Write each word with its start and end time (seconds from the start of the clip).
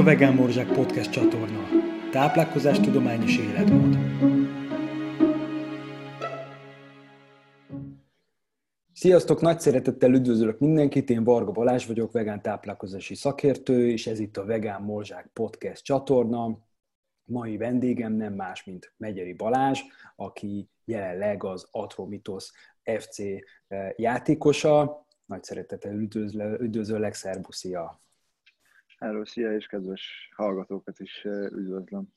a 0.00 0.02
Vegán 0.02 0.34
Morzsák 0.34 0.72
Podcast 0.72 1.10
csatorna. 1.10 1.68
Táplálkozás 2.10 2.80
tudomány 2.80 3.22
és 3.22 3.38
életmód. 3.38 3.98
Sziasztok, 8.92 9.40
nagy 9.40 9.60
szeretettel 9.60 10.12
üdvözlök 10.12 10.58
mindenkit, 10.58 11.10
én 11.10 11.24
Varga 11.24 11.50
Balázs 11.50 11.86
vagyok, 11.86 12.12
vegán 12.12 12.42
táplálkozási 12.42 13.14
szakértő, 13.14 13.90
és 13.90 14.06
ez 14.06 14.18
itt 14.18 14.36
a 14.36 14.44
Vegán 14.44 14.82
Morzsák 14.82 15.30
Podcast 15.32 15.84
csatorna. 15.84 16.58
Mai 17.24 17.56
vendégem 17.56 18.12
nem 18.12 18.32
más, 18.32 18.64
mint 18.64 18.94
Megyeri 18.96 19.32
Balázs, 19.32 19.80
aki 20.16 20.68
jelenleg 20.84 21.44
az 21.44 21.68
Atromitos 21.70 22.50
FC 22.82 23.18
eh, 23.18 23.90
játékosa. 23.96 25.06
Nagy 25.26 25.42
szeretettel 25.42 25.94
üdvözöllek, 26.58 27.14
szervuszia! 27.14 28.00
Hello, 29.00 29.24
szia, 29.24 29.54
és 29.54 29.66
kedves 29.66 30.30
hallgatókat 30.36 30.98
is 30.98 31.24
üdvözlöm. 31.52 32.08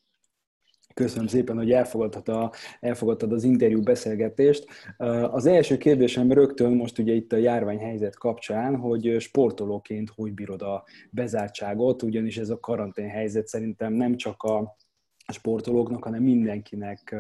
Köszönöm 0.94 1.28
szépen, 1.28 1.58
hogy 1.58 1.72
elfogadtad, 1.72 2.30
a, 2.30 2.52
elfogadtad 2.80 3.32
az 3.32 3.44
interjú 3.44 3.82
beszélgetést. 3.82 4.66
Az 5.32 5.46
első 5.46 5.78
kérdésem 5.78 6.32
rögtön 6.32 6.72
most 6.72 7.00
ugye 7.00 7.14
itt 7.14 7.32
a 7.32 7.38
járványhelyzet 7.38 8.18
kapcsán, 8.18 8.76
hogy 8.76 9.16
sportolóként 9.20 10.10
hogy 10.10 10.34
bírod 10.34 10.62
a 10.62 10.84
bezártságot, 11.10 12.04
ugyanis 12.04 12.38
ez 12.38 12.50
a 12.50 12.60
karantén 12.60 13.10
helyzet 13.10 13.48
szerintem 13.48 13.94
nem 13.94 14.16
csak 14.16 14.44
a 14.44 14.76
sportolóknak, 15.28 16.04
hanem 16.04 16.24
mindenkinek 16.24 17.16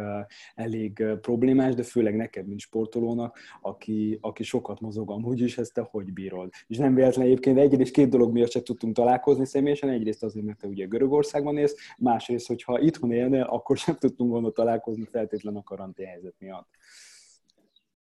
elég 0.55 1.03
problémás, 1.21 1.73
de 1.73 1.83
főleg 1.83 2.15
neked, 2.15 2.47
mint 2.47 2.59
sportolónak, 2.59 3.39
aki, 3.61 4.17
aki 4.21 4.43
sokat 4.43 4.79
mozog 4.79 5.11
amúgy 5.11 5.41
is, 5.41 5.57
ezt 5.57 5.73
te 5.73 5.87
hogy 5.91 6.13
bírod? 6.13 6.49
És 6.67 6.77
nem 6.77 6.95
véletlen 6.95 7.25
egyébként 7.25 7.57
egyrészt 7.57 7.93
két 7.93 8.09
dolog 8.09 8.31
miatt 8.31 8.51
se 8.51 8.61
tudtunk 8.61 8.95
találkozni 8.95 9.45
személyesen, 9.45 9.89
egyrészt 9.89 10.23
azért, 10.23 10.45
mert 10.45 10.59
te 10.59 10.67
ugye 10.67 10.85
Görögországban 10.85 11.57
élsz, 11.57 11.75
másrészt, 11.97 12.47
hogyha 12.47 12.79
itthon 12.79 13.11
élne, 13.11 13.41
akkor 13.41 13.77
sem 13.77 13.95
tudtunk 13.95 14.31
volna 14.31 14.49
találkozni 14.49 15.07
feltétlen 15.11 15.55
a 15.55 15.63
karantén 15.63 16.07
helyzet 16.07 16.35
miatt. 16.39 16.67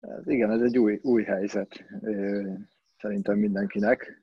Ez 0.01 0.29
igen, 0.29 0.51
ez 0.51 0.61
egy 0.61 0.79
új, 0.79 0.99
új 1.03 1.23
helyzet 1.23 1.85
szerintem 2.99 3.39
mindenkinek. 3.39 4.23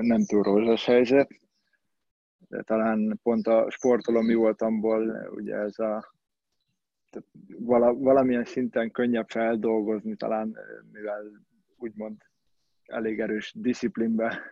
Nem 0.00 0.24
túl 0.24 0.42
rózsas 0.42 0.84
helyzet, 0.84 1.28
de 2.54 2.62
talán 2.62 3.20
pont 3.22 3.46
a 3.46 3.70
sportolom 3.70 4.34
voltamból 4.34 5.28
ugye 5.34 5.54
ez 5.54 5.78
a 5.78 6.12
tehát 7.10 7.28
vala, 7.58 7.94
valamilyen 7.94 8.44
szinten 8.44 8.90
könnyebb 8.90 9.28
feldolgozni, 9.28 10.16
talán 10.16 10.56
mivel 10.92 11.24
úgymond 11.76 12.16
elég 12.84 13.20
erős 13.20 13.52
disziplinbe 13.56 14.42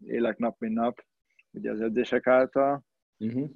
élek 0.00 0.38
nap, 0.38 0.58
mint 0.58 0.74
nap, 0.74 1.04
ugye 1.50 1.70
az 1.70 1.80
edzések 1.80 2.26
által. 2.26 2.84
Uh-huh. 3.18 3.50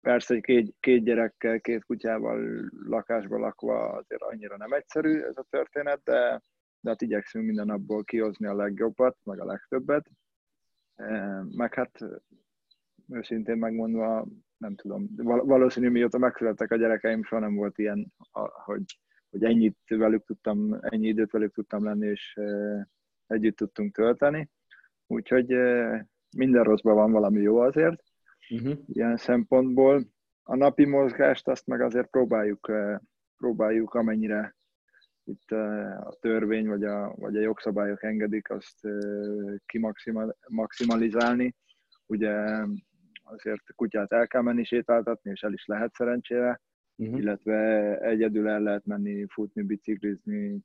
Persze, 0.00 0.34
hogy 0.34 0.42
két, 0.42 0.74
két 0.80 1.04
gyerekkel, 1.04 1.60
két 1.60 1.84
kutyával 1.84 2.68
lakásba 2.84 3.38
lakva 3.38 3.92
azért 3.92 4.22
annyira 4.22 4.56
nem 4.56 4.72
egyszerű 4.72 5.20
ez 5.20 5.36
a 5.36 5.46
történet, 5.50 6.00
de, 6.04 6.42
de 6.80 6.90
hát 6.90 7.02
igyekszünk 7.02 7.46
minden 7.46 7.66
napból 7.66 8.04
kihozni 8.04 8.46
a 8.46 8.54
legjobbat, 8.54 9.16
meg 9.24 9.40
a 9.40 9.44
legtöbbet. 9.44 10.10
Meg 11.50 11.74
hát 11.74 11.98
őszintén 13.08 13.56
megmondva, 13.56 14.26
nem 14.56 14.74
tudom, 14.74 15.08
valószínű 15.24 15.88
mióta 15.88 16.18
megszülettek 16.18 16.70
a 16.70 16.76
gyerekeim, 16.76 17.22
soha 17.24 17.40
nem 17.40 17.54
volt 17.54 17.78
ilyen, 17.78 18.12
hogy, 18.64 18.98
hogy 19.30 19.44
ennyit 19.44 19.78
velük 19.86 20.24
tudtam, 20.24 20.78
ennyi 20.80 21.06
időt 21.06 21.30
velük 21.30 21.54
tudtam 21.54 21.84
lenni, 21.84 22.06
és 22.06 22.38
együtt 23.26 23.56
tudtunk 23.56 23.94
tölteni. 23.94 24.50
Úgyhogy 25.06 25.46
minden 26.36 26.62
rosszban 26.62 26.94
van 26.94 27.12
valami 27.12 27.40
jó 27.40 27.58
azért, 27.58 28.02
uh-huh. 28.50 28.78
ilyen 28.86 29.16
szempontból. 29.16 30.04
A 30.42 30.56
napi 30.56 30.84
mozgást 30.84 31.48
azt 31.48 31.66
meg 31.66 31.80
azért 31.80 32.10
próbáljuk, 32.10 32.72
próbáljuk 33.36 33.94
amennyire 33.94 34.56
itt 35.24 35.50
a 35.50 36.16
törvény 36.20 36.66
vagy 36.66 36.84
a, 36.84 37.14
vagy 37.16 37.36
a 37.36 37.40
jogszabályok 37.40 38.02
engedik 38.02 38.50
azt 38.50 38.88
kimaximalizálni. 40.46 41.54
Ugye 42.06 42.64
azért 43.22 43.72
kutyát 43.74 44.12
el 44.12 44.26
kell 44.26 44.42
menni 44.42 44.64
sétáltatni, 44.64 45.30
és 45.30 45.42
el 45.42 45.52
is 45.52 45.66
lehet 45.66 45.94
szerencsére, 45.94 46.60
uh-huh. 46.96 47.18
illetve 47.18 47.98
egyedül 48.00 48.48
el 48.48 48.60
lehet 48.60 48.86
menni 48.86 49.26
futni, 49.28 49.62
biciklizni, 49.62 50.60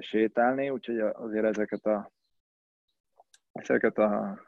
sétálni, 0.00 0.70
úgyhogy 0.70 0.98
azért 0.98 1.44
ezeket 1.44 1.86
a, 1.86 2.10
ezeket 3.52 3.98
a 3.98 4.40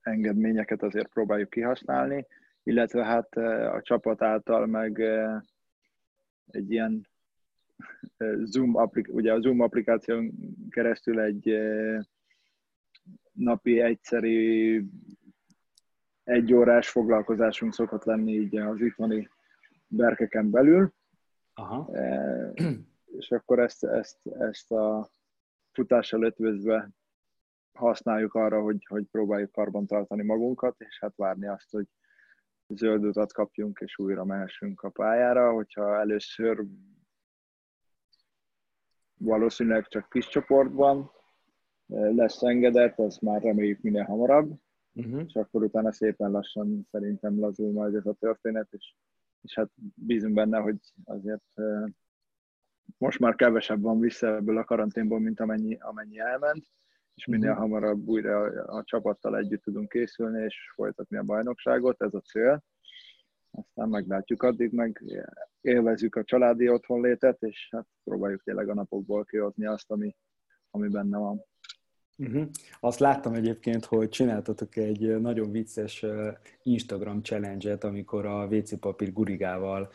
engedményeket 0.00 0.82
azért 0.82 1.12
próbáljuk 1.12 1.50
kihasználni, 1.50 2.26
illetve 2.62 3.04
hát 3.04 3.36
a 3.72 3.80
csapat 3.82 4.22
által 4.22 4.66
meg 4.66 5.00
egy 6.46 6.70
ilyen 6.70 7.06
Zoom, 8.44 8.76
applik- 8.76 9.12
ugye 9.12 9.32
a 9.32 9.40
Zoom 9.40 9.60
applikáción 9.60 10.32
keresztül 10.70 11.20
egy 11.20 11.58
napi 13.32 13.80
egyszeri 13.80 14.84
egy 16.24 16.54
órás 16.54 16.88
foglalkozásunk 16.88 17.72
szokott 17.72 18.04
lenni 18.04 18.32
így 18.32 18.56
az 18.56 18.80
itthoni 18.80 19.28
berkeken 19.86 20.50
belül. 20.50 20.92
Aha. 21.54 21.96
E, 21.96 22.52
és 23.04 23.30
akkor 23.30 23.58
ezt, 23.58 23.84
ezt, 23.84 24.26
ezt 24.26 24.72
a 24.72 25.10
futással 25.72 26.22
ötvözve 26.22 26.90
használjuk 27.72 28.34
arra, 28.34 28.62
hogy, 28.62 28.86
hogy 28.88 29.04
próbáljuk 29.10 29.52
karban 29.52 29.86
tartani 29.86 30.22
magunkat, 30.22 30.74
és 30.78 30.98
hát 31.00 31.16
várni 31.16 31.46
azt, 31.46 31.70
hogy 31.70 31.86
zöld 32.68 33.04
utat 33.04 33.32
kapjunk, 33.32 33.78
és 33.78 33.98
újra 33.98 34.24
mehessünk 34.24 34.82
a 34.82 34.90
pályára. 34.90 35.52
Hogyha 35.52 35.98
először 35.98 36.64
valószínűleg 39.22 39.88
csak 39.88 40.08
kis 40.10 40.28
csoportban 40.28 41.10
lesz 41.86 42.42
engedett, 42.42 42.98
az 42.98 43.18
már 43.18 43.42
reméljük 43.42 43.80
minél 43.80 44.02
hamarabb, 44.02 44.52
uh-huh. 44.92 45.22
és 45.26 45.34
akkor 45.34 45.62
utána 45.62 45.92
szépen 45.92 46.30
lassan 46.30 46.88
szerintem 46.90 47.40
lazul 47.40 47.72
majd 47.72 47.94
ez 47.94 48.06
a 48.06 48.16
történet, 48.20 48.68
és, 48.70 48.94
és 49.42 49.54
hát 49.54 49.70
bízunk 49.94 50.34
benne, 50.34 50.58
hogy 50.58 50.76
azért 51.04 51.52
most 52.98 53.18
már 53.18 53.34
kevesebb 53.34 53.80
van 53.80 54.00
vissza 54.00 54.34
ebből 54.34 54.58
a 54.58 54.64
karanténból, 54.64 55.20
mint 55.20 55.40
amennyi, 55.40 55.78
amennyi 55.80 56.18
elment, 56.18 56.66
és 57.14 57.26
minél 57.26 57.50
uh-huh. 57.50 57.62
hamarabb 57.62 58.06
újra 58.06 58.40
a, 58.40 58.76
a 58.76 58.84
csapattal 58.84 59.36
együtt 59.36 59.62
tudunk 59.62 59.88
készülni, 59.88 60.44
és 60.44 60.56
folytatni 60.74 61.16
a 61.16 61.22
bajnokságot, 61.22 62.02
ez 62.02 62.14
a 62.14 62.20
cél 62.20 62.64
aztán 63.52 63.88
meglátjuk 63.88 64.42
addig, 64.42 64.72
meg 64.72 65.02
élvezzük 65.60 66.14
a 66.14 66.24
családi 66.24 66.68
otthonlétet, 66.68 67.42
és 67.42 67.68
hát 67.70 67.86
próbáljuk 68.04 68.42
tényleg 68.42 68.68
a 68.68 68.74
napokból 68.74 69.24
kihozni 69.24 69.66
azt, 69.66 69.90
ami, 69.90 70.16
ami 70.70 70.88
benne 70.88 71.18
van. 71.18 71.44
Uh-huh. 72.18 72.48
Azt 72.80 72.98
láttam 72.98 73.34
egyébként, 73.34 73.84
hogy 73.84 74.08
csináltatok 74.08 74.76
egy 74.76 75.20
nagyon 75.20 75.50
vicces 75.50 76.04
Instagram 76.62 77.22
challenge-et, 77.22 77.84
amikor 77.84 78.26
a 78.26 78.46
WC 78.46 78.78
papír 78.78 79.12
gurigával 79.12 79.90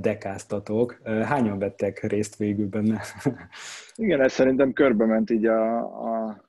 dekáztatok. 0.00 1.00
Hányan 1.04 1.58
vettek 1.58 2.02
részt 2.02 2.36
végül 2.36 2.68
benne? 2.68 3.00
Igen, 3.94 4.20
ez 4.20 4.32
szerintem 4.32 4.72
körbe 4.72 5.06
ment 5.06 5.30
így 5.30 5.46
a, 5.46 5.78
a 5.78 6.42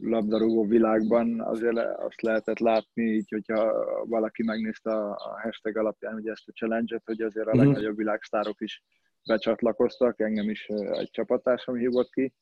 labdarúgó 0.00 0.66
világban 0.66 1.40
azért 1.40 1.78
azt 1.96 2.22
lehetett 2.22 2.58
látni, 2.58 3.02
így, 3.02 3.30
hogyha 3.30 3.86
valaki 4.04 4.42
megnézte 4.42 4.90
a 4.94 5.40
hashtag 5.42 5.76
alapján 5.76 6.14
ugye 6.14 6.30
ezt 6.30 6.48
a 6.48 6.52
challenge-et, 6.52 7.02
hogy 7.04 7.20
azért 7.20 7.46
a 7.46 7.56
mhm. 7.56 7.58
legnagyobb 7.58 7.96
világsztárok 7.96 8.60
is 8.60 8.82
becsatlakoztak, 9.26 10.20
engem 10.20 10.50
is 10.50 10.66
egy 10.92 11.10
csapattársam 11.10 11.74
hívott 11.74 12.10
ki. 12.10 12.34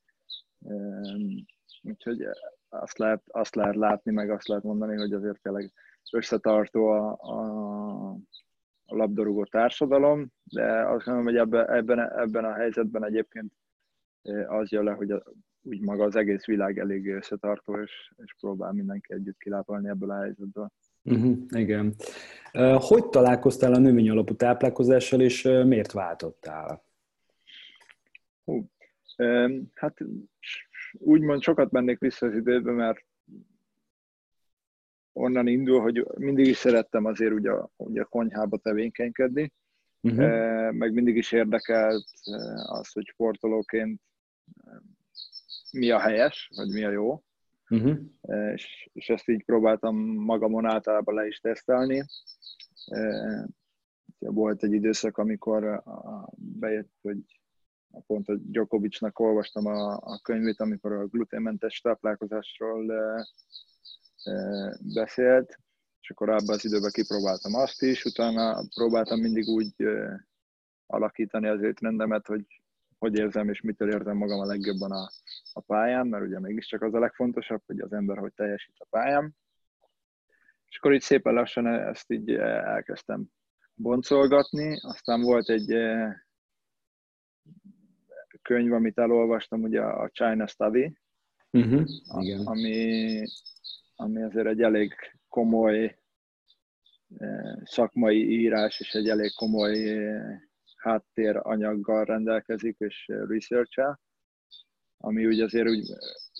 Úgyhogy 1.82 2.26
azt 2.68 2.98
lehet, 2.98 3.22
azt 3.26 3.54
lehet 3.54 3.74
látni, 3.74 4.12
meg 4.12 4.30
azt 4.30 4.48
lehet 4.48 4.64
mondani, 4.64 4.96
hogy 4.96 5.12
azért 5.12 5.42
tényleg 5.42 5.72
összetartó 6.12 6.86
a, 6.86 7.16
a, 7.20 8.10
a 8.84 8.96
labdarúgó 8.96 9.44
társadalom, 9.44 10.32
de 10.44 10.88
azt 10.88 11.04
gondolom, 11.04 11.24
hogy 11.24 11.36
ebben, 11.36 11.70
ebben, 11.70 12.18
ebben 12.18 12.44
a 12.44 12.52
helyzetben 12.52 13.04
egyébként 13.04 13.52
az 14.46 14.70
jön 14.70 14.84
le, 14.84 14.92
hogy 14.92 15.10
a, 15.10 15.22
úgy 15.62 15.80
maga 15.80 16.04
az 16.04 16.16
egész 16.16 16.44
világ 16.44 16.78
elég 16.78 17.08
összetartó, 17.08 17.80
és, 17.80 18.12
és 18.16 18.34
próbál 18.40 18.72
mindenki 18.72 19.12
együtt 19.12 19.38
kilápolni 19.38 19.88
ebből 19.88 20.10
a 20.10 20.20
helyzetből. 20.20 20.70
Uh-huh, 21.04 21.38
igen. 21.48 21.94
Hogy 22.76 23.08
találkoztál 23.08 23.74
a 23.74 23.78
növény 23.78 24.10
alapú 24.10 24.34
táplálkozással, 24.34 25.20
és 25.20 25.42
miért 25.42 25.92
váltottál? 25.92 26.84
Hú, 28.44 28.70
hát 29.74 29.98
úgymond 30.92 31.42
sokat 31.42 31.70
mennék 31.70 31.98
vissza 31.98 32.26
az 32.26 32.34
időbe, 32.34 32.72
mert 32.72 33.04
onnan 35.12 35.46
indul, 35.46 35.80
hogy 35.80 36.06
mindig 36.18 36.46
is 36.46 36.56
szerettem 36.56 37.04
azért 37.04 37.32
ugye, 37.32 37.52
ugye 37.76 38.00
a 38.00 38.04
konyhába 38.04 38.56
tevékenykedni, 38.56 39.52
uh-huh. 40.00 40.72
meg 40.72 40.92
mindig 40.92 41.16
is 41.16 41.32
érdekelt 41.32 42.04
az, 42.66 42.92
hogy 42.92 43.06
sportolóként 43.06 44.00
mi 45.72 45.90
a 45.90 46.00
helyes, 46.00 46.50
vagy 46.56 46.68
mi 46.68 46.84
a 46.84 46.90
jó. 46.90 47.22
uh-huh. 47.68 47.98
és, 48.52 48.90
és 48.92 49.08
ezt 49.08 49.28
így 49.28 49.44
próbáltam 49.44 49.96
magamon 50.14 50.66
általában 50.66 51.14
le 51.14 51.26
is 51.26 51.40
tesztelni. 51.40 52.04
Volt 54.18 54.62
egy 54.62 54.72
időszak, 54.72 55.18
amikor 55.18 55.82
bejött, 56.36 56.92
hogy 57.02 57.40
pont 58.06 58.28
a 58.28 58.34
Djokovicnak 58.34 59.18
olvastam 59.18 59.66
a, 59.66 59.92
a 59.92 60.20
könyvét, 60.22 60.60
amikor 60.60 60.92
a 60.92 61.06
gluténmentes 61.06 61.80
táplálkozásról 61.80 62.92
beszélt, 64.94 65.58
és 66.00 66.10
akkor 66.10 66.28
abban 66.28 66.54
az 66.54 66.64
időben 66.64 66.90
kipróbáltam 66.90 67.54
azt 67.54 67.82
is, 67.82 68.04
utána 68.04 68.64
próbáltam 68.74 69.20
mindig 69.20 69.48
úgy 69.48 69.74
alakítani 70.86 71.46
az 71.46 71.62
étrendemet, 71.62 72.26
hogy 72.26 72.61
hogy 73.02 73.18
érzem 73.18 73.48
és 73.48 73.60
mitől 73.60 73.92
érzem 73.92 74.16
magam 74.16 74.40
a 74.40 74.44
legjobban 74.44 74.92
a, 74.92 75.10
a 75.52 75.60
pályán, 75.60 76.06
mert 76.06 76.24
ugye 76.24 76.40
mégiscsak 76.40 76.82
az 76.82 76.94
a 76.94 76.98
legfontosabb, 76.98 77.62
hogy 77.66 77.80
az 77.80 77.92
ember 77.92 78.18
hogy 78.18 78.32
teljesít 78.32 78.74
a 78.78 78.86
pályán. 78.90 79.36
És 80.68 80.78
akkor 80.78 80.92
így 80.92 81.00
szépen 81.00 81.34
lassan 81.34 81.66
ezt 81.66 82.10
így 82.10 82.30
elkezdtem 82.34 83.24
boncolgatni, 83.74 84.78
aztán 84.80 85.20
volt 85.20 85.48
egy 85.48 85.74
könyv, 88.42 88.72
amit 88.72 88.98
elolvastam, 88.98 89.62
ugye 89.62 89.80
a 89.80 90.08
China 90.08 90.46
Study, 90.46 90.96
uh-huh, 91.50 91.84
igen. 92.20 92.46
Ami, 92.46 93.22
ami 93.94 94.22
azért 94.22 94.46
egy 94.46 94.62
elég 94.62 94.94
komoly 95.28 95.98
szakmai 97.64 98.40
írás, 98.40 98.80
és 98.80 98.94
egy 98.94 99.08
elég 99.08 99.34
komoly 99.34 99.78
háttéranyaggal 100.82 102.04
rendelkezik, 102.04 102.76
és 102.78 103.06
research 103.06 103.80
ami 105.04 105.26
ugye 105.26 105.44
azért 105.44 105.68
úgy, 105.68 105.92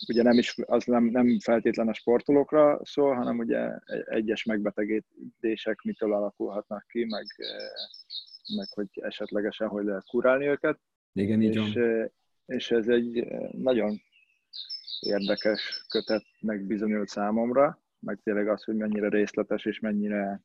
ugye 0.09 0.23
nem 0.23 0.39
is, 0.39 0.55
az 0.67 0.85
nem, 0.85 1.05
nem 1.05 1.39
feltétlen 1.39 1.89
a 1.89 1.95
sportolókra 1.95 2.81
szól, 2.83 3.15
hanem 3.15 3.39
ugye 3.39 3.79
egyes 4.05 4.45
megbetegedések 4.45 5.83
mitől 5.83 6.15
alakulhatnak 6.15 6.87
ki, 6.89 7.05
meg, 7.05 7.27
meg 8.57 8.69
hogy 8.75 8.89
esetlegesen 8.93 9.69
hogy 9.69 9.85
lehet 9.85 10.07
kurálni 10.07 10.47
őket. 10.47 10.81
Igen, 11.13 11.43
így 11.43 11.55
és, 11.55 11.73
van. 11.75 12.13
és 12.47 12.71
ez 12.71 12.89
egy 12.89 13.27
nagyon 13.51 14.01
érdekes 15.01 15.85
kötetnek 15.89 16.67
bizonyult 16.67 17.09
számomra, 17.09 17.83
meg 17.99 18.21
tényleg 18.23 18.49
az, 18.49 18.65
hogy 18.65 18.77
mennyire 18.77 19.09
részletes 19.09 19.65
és 19.65 19.81
mennyire 19.81 20.43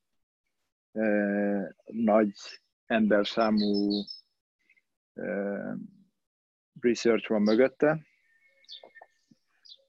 eh, 0.92 1.68
nagy 1.86 2.32
emberszámú 2.88 4.04
uh, 5.14 5.74
research 6.80 7.30
van 7.30 7.42
mögötte. 7.42 8.06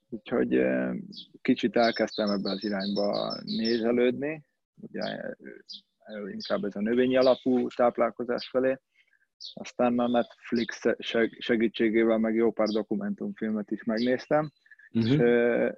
Úgyhogy 0.09 0.62
kicsit 1.43 1.77
elkezdtem 1.77 2.31
ebbe 2.31 2.50
az 2.50 2.65
irányba 2.65 3.39
nézelődni, 3.45 4.45
ugye 4.75 5.03
inkább 6.31 6.65
ez 6.65 6.77
a 6.77 6.81
növényi 6.81 7.17
alapú 7.17 7.69
táplálkozás 7.69 8.49
felé. 8.49 8.79
Aztán 9.55 9.99
a 9.99 10.09
Netflix 10.09 10.83
segítségével 11.39 12.19
meg 12.19 12.35
jó 12.35 12.53
pár 12.53 12.69
dokumentumfilmet 12.69 13.71
is 13.71 13.85
megnéztem. 13.85 14.50
Uh-huh. 14.93 15.12
És, 15.12 15.19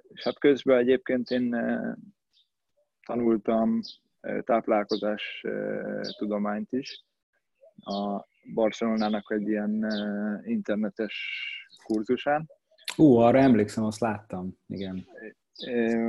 és 0.07 0.23
hát 0.23 0.39
közben 0.39 0.77
egyébként 0.77 1.29
én 1.29 1.55
tanultam 3.05 3.79
táplálkozás 4.43 5.43
tudományt 6.17 6.71
is, 6.71 7.03
a 7.81 8.27
Barcelonának 8.53 9.31
egy 9.31 9.47
ilyen 9.47 9.87
internetes 10.45 11.15
kurzusán. 11.83 12.49
Ú, 12.97 13.15
arra 13.15 13.39
emlékszem, 13.39 13.83
azt 13.83 13.99
láttam, 13.99 14.57
igen. 14.67 15.07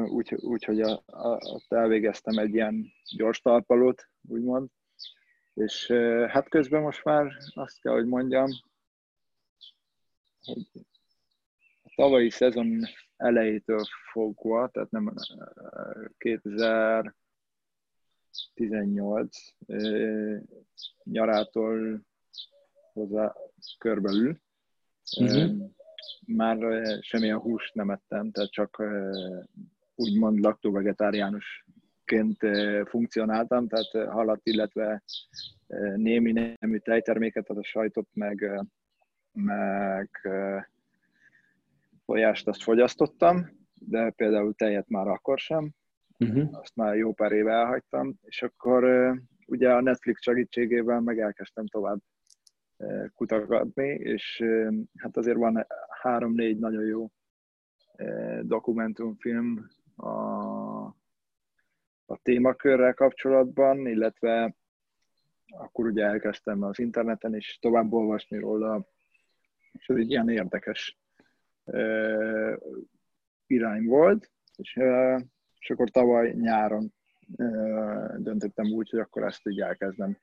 Úgyhogy 0.08 0.42
úgy, 0.42 0.64
hogy 0.64 0.80
a, 0.80 1.02
a, 1.06 1.28
ott 1.28 1.72
elvégeztem 1.72 2.38
egy 2.38 2.54
ilyen 2.54 2.92
gyors 3.16 3.40
talpalót, 3.40 4.08
úgymond. 4.28 4.68
És 5.54 5.86
hát 6.28 6.48
közben 6.48 6.82
most 6.82 7.04
már 7.04 7.32
azt 7.54 7.80
kell, 7.80 7.92
hogy 7.92 8.06
mondjam, 8.06 8.50
hogy 10.44 10.66
a 11.82 11.92
tavalyi 11.94 12.30
szezon 12.30 12.80
elejétől 13.16 13.84
fogva, 14.12 14.68
tehát 14.68 14.90
nem 14.90 15.14
2000 16.18 17.14
18 18.54 19.36
nyarától 21.04 22.00
hozzá 22.92 23.34
körbelül. 23.78 24.40
Uh-huh. 25.20 25.70
Már 26.26 26.58
semmilyen 27.00 27.38
húst 27.38 27.74
nem 27.74 27.90
ettem, 27.90 28.30
tehát 28.30 28.50
csak 28.50 28.82
úgymond 29.94 30.38
laktóvegetáriánusként 30.38 32.38
funkcionáltam, 32.84 33.68
tehát 33.68 34.10
halat, 34.10 34.40
illetve 34.42 35.02
némi 35.96 36.56
nemű 36.60 36.78
tejterméket, 36.78 37.46
tehát 37.46 37.62
a 37.62 37.66
sajtot, 37.66 38.08
meg, 38.12 38.64
meg 39.32 40.10
folyást 42.04 42.48
azt 42.48 42.62
fogyasztottam, 42.62 43.60
de 43.74 44.10
például 44.10 44.54
tejet 44.54 44.88
már 44.88 45.06
akkor 45.06 45.38
sem 45.38 45.70
uh-huh. 46.18 46.58
azt 46.58 46.76
már 46.76 46.96
jó 46.96 47.12
pár 47.12 47.32
éve 47.32 47.52
elhagytam, 47.52 48.14
és 48.22 48.42
akkor 48.42 49.12
ugye 49.46 49.72
a 49.72 49.80
Netflix 49.80 50.22
segítségével 50.22 51.00
meg 51.00 51.18
elkezdtem 51.18 51.66
tovább 51.66 51.98
kutatni, 53.14 53.88
és 53.88 54.44
hát 54.96 55.16
azért 55.16 55.36
van 55.36 55.66
három-négy 56.00 56.58
nagyon 56.58 56.84
jó 56.84 57.10
dokumentumfilm 58.42 59.70
a, 59.96 60.16
a 62.06 62.16
témakörrel 62.22 62.94
kapcsolatban, 62.94 63.86
illetve 63.86 64.54
akkor 65.46 65.86
ugye 65.86 66.04
elkezdtem 66.04 66.62
az 66.62 66.78
interneten 66.78 67.36
is 67.36 67.58
tovább 67.60 67.92
olvasni 67.92 68.38
róla, 68.38 68.86
és 69.72 69.88
ez 69.88 69.96
egy 69.96 70.10
ilyen 70.10 70.28
érdekes 70.28 70.98
irány 73.46 73.84
volt, 73.84 74.30
és 74.56 74.80
és 75.58 75.70
akkor 75.70 75.90
tavaly 75.90 76.32
nyáron 76.32 76.92
döntöttem 78.16 78.66
úgy, 78.66 78.90
hogy 78.90 79.00
akkor 79.00 79.22
ezt 79.22 79.48
így 79.48 79.60
elkezdem. 79.60 80.16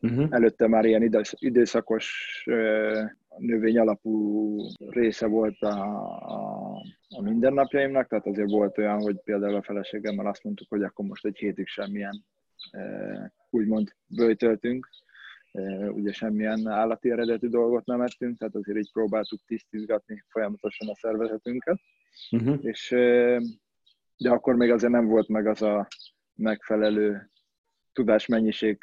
Uh-huh. 0.00 0.26
Előtte 0.30 0.66
már 0.66 0.84
ilyen 0.84 1.12
időszakos 1.30 2.42
növény 3.38 3.78
alapú 3.78 4.56
része 4.88 5.26
volt 5.26 5.62
a, 5.62 6.06
a, 6.18 6.82
a 7.08 7.22
mindennapjaimnak, 7.22 8.08
tehát 8.08 8.26
azért 8.26 8.50
volt 8.50 8.78
olyan, 8.78 9.00
hogy 9.00 9.20
például 9.24 9.54
a 9.54 9.62
feleségemmel 9.62 10.26
azt 10.26 10.44
mondtuk, 10.44 10.68
hogy 10.68 10.82
akkor 10.82 11.04
most 11.04 11.26
egy 11.26 11.36
hétig 11.36 11.66
semmilyen 11.66 12.24
úgymond 13.50 13.88
bőjtöltünk, 14.06 14.88
ugye 15.90 16.12
semmilyen 16.12 16.66
állati 16.66 17.10
eredetű 17.10 17.48
dolgot 17.48 17.84
nem 17.86 18.00
ettünk, 18.00 18.38
tehát 18.38 18.54
azért 18.54 18.78
így 18.78 18.92
próbáltuk 18.92 19.40
tisztizgatni 19.46 20.24
folyamatosan 20.28 20.88
a 20.88 20.94
szervezetünket, 20.94 21.80
uh-huh. 22.30 22.58
és 22.60 22.88
de 24.16 24.30
akkor 24.30 24.54
még 24.54 24.70
azért 24.70 24.92
nem 24.92 25.06
volt 25.06 25.28
meg 25.28 25.46
az 25.46 25.62
a 25.62 25.88
megfelelő 26.36 27.30
tudásmennyiség 27.92 28.78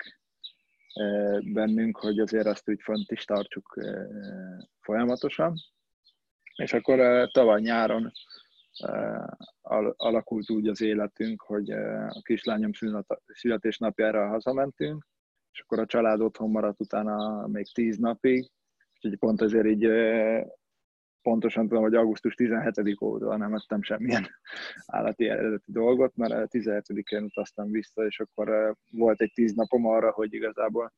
eh, 0.93 1.39
bennünk, 1.41 1.97
hogy 1.97 2.19
azért 2.19 2.47
azt 2.47 2.69
úgy 2.69 2.81
font 2.81 3.11
is 3.11 3.25
tartsuk 3.25 3.77
eh, 3.81 4.05
folyamatosan. 4.79 5.53
És 6.55 6.73
akkor 6.73 6.99
eh, 6.99 7.27
tavaly 7.31 7.61
nyáron 7.61 8.11
alakult 9.95 10.49
úgy 10.49 10.67
az 10.67 10.81
életünk, 10.81 11.41
hogy 11.41 11.71
a 11.71 12.21
kislányom 12.21 12.71
születésnapjára 13.25 14.27
hazamentünk, 14.27 15.07
és 15.51 15.59
akkor 15.59 15.79
a 15.79 15.85
család 15.85 16.21
otthon 16.21 16.49
maradt 16.49 16.81
utána 16.81 17.47
még 17.47 17.65
tíz 17.73 17.97
napig, 17.97 18.51
úgyhogy 18.93 19.19
pont 19.19 19.41
ezért 19.41 19.65
így 19.65 19.85
pontosan 21.23 21.67
tudom, 21.67 21.83
hogy 21.83 21.95
augusztus 21.95 22.35
17 22.35 23.01
óta 23.01 23.37
nem 23.37 23.53
ettem 23.53 23.81
semmilyen 23.81 24.27
állati 24.85 25.29
eredeti 25.29 25.71
dolgot, 25.71 26.15
mert 26.15 26.49
17-én 26.51 27.23
utaztam 27.23 27.71
vissza, 27.71 28.05
és 28.05 28.19
akkor 28.19 28.49
eh, 28.49 28.71
volt 28.91 29.21
egy 29.21 29.31
tíz 29.33 29.53
napom 29.53 29.85
arra, 29.85 30.11
hogy 30.11 30.33
igazából 30.33 30.93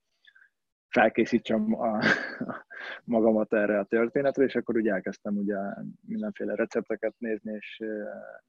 felkészítsem 0.88 1.74
a, 1.74 1.98
a 1.98 2.66
magamat 3.16 3.54
erre 3.54 3.80
a 3.80 3.84
történetre, 3.84 4.44
és 4.44 4.56
akkor 4.56 4.76
ugye 4.76 4.94
elkezdtem 4.94 5.38
ugye 5.38 5.58
mindenféle 6.08 6.56
recepteket 6.56 7.16
nézni, 7.18 7.54
és 7.54 7.80
eh, 7.80 7.88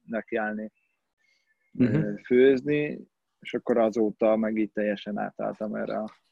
nekiállni 0.01 0.71
uh-huh. 1.73 2.19
főzni, 2.25 3.07
és 3.39 3.53
akkor 3.53 3.77
azóta 3.77 4.35
meg 4.35 4.57
így 4.57 4.71
teljesen 4.71 5.17
átálltam 5.17 5.75
erre 5.75 5.97
a 5.97 6.26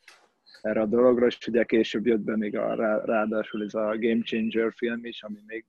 erre 0.62 0.82
a 0.82 0.86
dologra, 0.86 1.26
és 1.26 1.48
ugye 1.48 1.64
később 1.64 2.06
jött 2.06 2.22
be 2.22 2.38
még 2.38 2.58
a, 2.58 2.76
ráadásul 3.06 3.64
ez 3.64 3.74
a 3.74 3.98
Game 3.98 4.22
Changer 4.22 4.74
film 4.76 5.06
is, 5.06 5.24
ami 5.24 5.40
még 5.46 5.66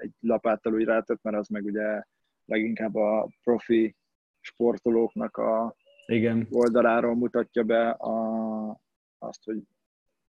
egy 0.00 0.12
lapáttal 0.20 0.74
úgy 0.74 0.84
rátett, 0.84 1.22
mert 1.22 1.36
az 1.36 1.48
meg 1.48 1.64
ugye 1.64 2.02
leginkább 2.44 2.94
a 2.94 3.28
profi 3.42 3.96
sportolóknak 4.40 5.36
a 5.36 5.74
Igen. 6.06 6.46
oldaláról 6.50 7.14
mutatja 7.14 7.62
be 7.62 7.90
a, 7.90 8.80
azt, 9.18 9.44
hogy 9.44 9.62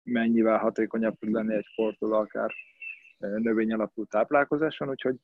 mennyivel 0.03 0.57
hatékonyabb 0.57 1.17
tud 1.19 1.31
lenni 1.31 1.55
egy 1.55 1.65
sportoló 1.65 2.13
akár 2.13 2.51
növény 3.17 3.73
alapú 3.73 4.05
táplálkozáson, 4.05 4.89
úgyhogy 4.89 5.15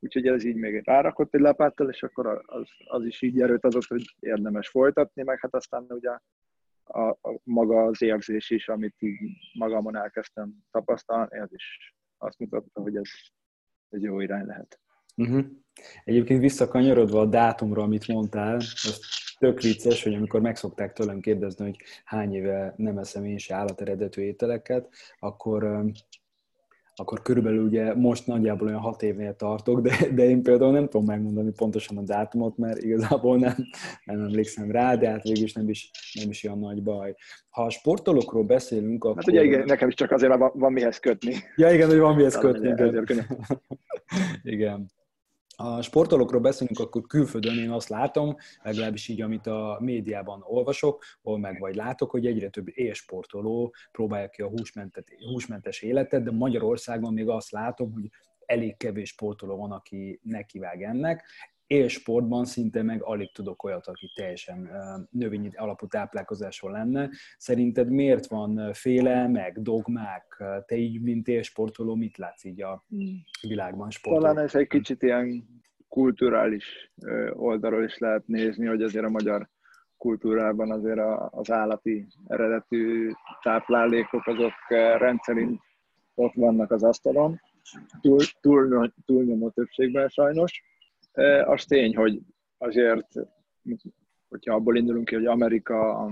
úgyhogy 0.00 0.26
ez 0.26 0.44
így 0.44 0.56
még 0.56 0.82
rárakott 0.84 1.34
egy 1.34 1.40
lapáttal, 1.40 1.88
és 1.88 2.02
akkor 2.02 2.42
az, 2.46 2.68
az 2.84 3.04
is 3.04 3.22
így 3.22 3.40
erőt 3.40 3.64
adott, 3.64 3.84
hogy 3.84 4.14
érdemes 4.20 4.68
folytatni, 4.68 5.22
meg 5.22 5.40
hát 5.40 5.54
aztán 5.54 5.84
ugye 5.88 6.18
a, 6.84 7.08
a, 7.08 7.40
maga 7.42 7.84
az 7.84 8.02
érzés 8.02 8.50
is, 8.50 8.68
amit 8.68 8.94
így 8.98 9.18
magamon 9.58 9.96
elkezdtem 9.96 10.54
tapasztalni, 10.70 11.38
ez 11.38 11.52
is 11.52 11.94
azt 12.18 12.38
mutatta, 12.38 12.80
hogy 12.80 12.96
ez 12.96 13.10
egy 13.88 14.02
jó 14.02 14.20
irány 14.20 14.46
lehet. 14.46 14.80
Uh-huh. 15.16 15.44
Egyébként 16.04 16.40
visszakanyarodva 16.40 17.20
a 17.20 17.26
dátumra, 17.26 17.82
amit 17.82 18.08
mondtál, 18.08 18.56
az 18.56 19.00
tök 19.38 19.60
vicces, 19.60 20.02
hogy 20.02 20.14
amikor 20.14 20.40
megszokták 20.40 20.92
tőlem 20.92 21.20
kérdezni, 21.20 21.64
hogy 21.64 21.76
hány 22.04 22.34
éve 22.34 22.74
nem 22.76 22.98
eszem 22.98 23.24
én 23.24 23.38
se 23.38 23.54
állateredetű 23.54 24.22
ételeket, 24.22 24.88
akkor 25.18 25.84
akkor 26.96 27.22
körülbelül 27.22 27.64
ugye 27.64 27.94
most 27.94 28.26
nagyjából 28.26 28.68
olyan 28.68 28.80
hat 28.80 29.02
évnél 29.02 29.36
tartok, 29.36 29.80
de, 29.80 29.96
de 30.14 30.24
én 30.24 30.42
például 30.42 30.72
nem 30.72 30.88
tudom 30.88 31.06
megmondani 31.06 31.52
pontosan 31.56 31.96
a 31.96 32.02
dátumot, 32.02 32.56
mert 32.56 32.82
igazából 32.82 33.38
nem, 33.38 33.54
nem 34.04 34.20
emlékszem 34.20 34.70
rá, 34.70 34.96
de 34.96 35.10
hát 35.10 35.22
végül 35.22 35.42
is 35.42 35.52
nem 35.52 35.68
is, 35.68 35.90
nem 36.20 36.30
is 36.30 36.44
olyan 36.44 36.58
nagy 36.58 36.82
baj. 36.82 37.14
Ha 37.48 37.62
a 37.62 37.70
sportolókról 37.70 38.44
beszélünk, 38.44 39.04
akkor... 39.04 39.16
Hát 39.16 39.28
ugye 39.28 39.44
igen, 39.44 39.64
nekem 39.66 39.88
is 39.88 39.94
csak 39.94 40.10
azért 40.10 40.36
van, 40.36 40.50
van 40.54 40.72
mihez 40.72 40.98
kötni. 40.98 41.34
Ja 41.56 41.72
igen, 41.72 41.88
hogy 41.88 41.98
van 41.98 42.14
mihez 42.14 42.38
kötni. 42.38 42.68
Igen. 42.68 43.26
igen 44.42 44.92
a 45.56 45.82
sportolókról 45.82 46.40
beszélünk, 46.40 46.78
akkor 46.78 47.02
külföldön 47.06 47.58
én 47.58 47.70
azt 47.70 47.88
látom, 47.88 48.36
legalábbis 48.62 49.08
így, 49.08 49.20
amit 49.20 49.46
a 49.46 49.78
médiában 49.80 50.42
olvasok, 50.46 51.04
hol 51.22 51.38
meg 51.38 51.60
vagy 51.60 51.74
látok, 51.74 52.10
hogy 52.10 52.26
egyre 52.26 52.48
több 52.48 52.66
élsportoló 52.78 53.74
próbálja 53.92 54.28
ki 54.28 54.42
a 54.42 54.50
húsmentes 55.18 55.82
életet, 55.82 56.22
de 56.22 56.30
Magyarországon 56.30 57.12
még 57.12 57.28
azt 57.28 57.50
látom, 57.50 57.92
hogy 57.92 58.10
elég 58.46 58.76
kevés 58.76 59.08
sportoló 59.08 59.56
van, 59.56 59.72
aki 59.72 60.20
nekivág 60.22 60.82
ennek 60.82 61.24
élsportban 61.66 62.44
szinte 62.44 62.82
meg 62.82 63.02
alig 63.02 63.32
tudok 63.32 63.62
olyat, 63.62 63.86
aki 63.86 64.12
teljesen 64.14 64.70
növényi 65.10 65.50
alapú 65.54 65.86
táplálkozáson 65.86 66.70
lenne. 66.70 67.10
Szerinted 67.38 67.90
miért 67.90 68.26
van 68.26 68.72
féle, 68.72 69.28
meg 69.28 69.62
dogmák? 69.62 70.42
Te 70.66 70.76
így, 70.76 71.02
mint 71.02 71.28
élsportoló, 71.28 71.94
mit 71.94 72.16
látsz 72.16 72.44
így 72.44 72.62
a 72.62 72.84
hmm. 72.88 73.24
világban 73.40 73.90
sportoló? 73.90 74.26
Talán 74.26 74.44
ez 74.44 74.54
egy 74.54 74.66
kicsit 74.66 75.02
ilyen 75.02 75.48
kulturális 75.88 76.92
oldalról 77.32 77.84
is 77.84 77.98
lehet 77.98 78.26
nézni, 78.26 78.66
hogy 78.66 78.82
azért 78.82 79.04
a 79.04 79.10
magyar 79.10 79.48
kultúrában 79.96 80.70
azért 80.70 81.00
az 81.30 81.50
állati 81.50 82.06
eredetű 82.26 83.10
táplálékok 83.42 84.26
azok 84.26 84.52
rendszerint 84.98 85.60
ott 86.14 86.34
vannak 86.34 86.70
az 86.70 86.82
asztalon, 86.82 87.40
túl, 88.00 88.20
túl, 88.40 88.92
túlnyomó 89.04 89.50
többségben 89.50 90.08
sajnos 90.08 90.62
az 91.44 91.64
tény, 91.64 91.96
hogy 91.96 92.20
azért, 92.58 93.08
hogyha 94.28 94.54
abból 94.54 94.76
indulunk 94.76 95.04
ki, 95.04 95.14
hogy 95.14 95.26
Amerika, 95.26 96.10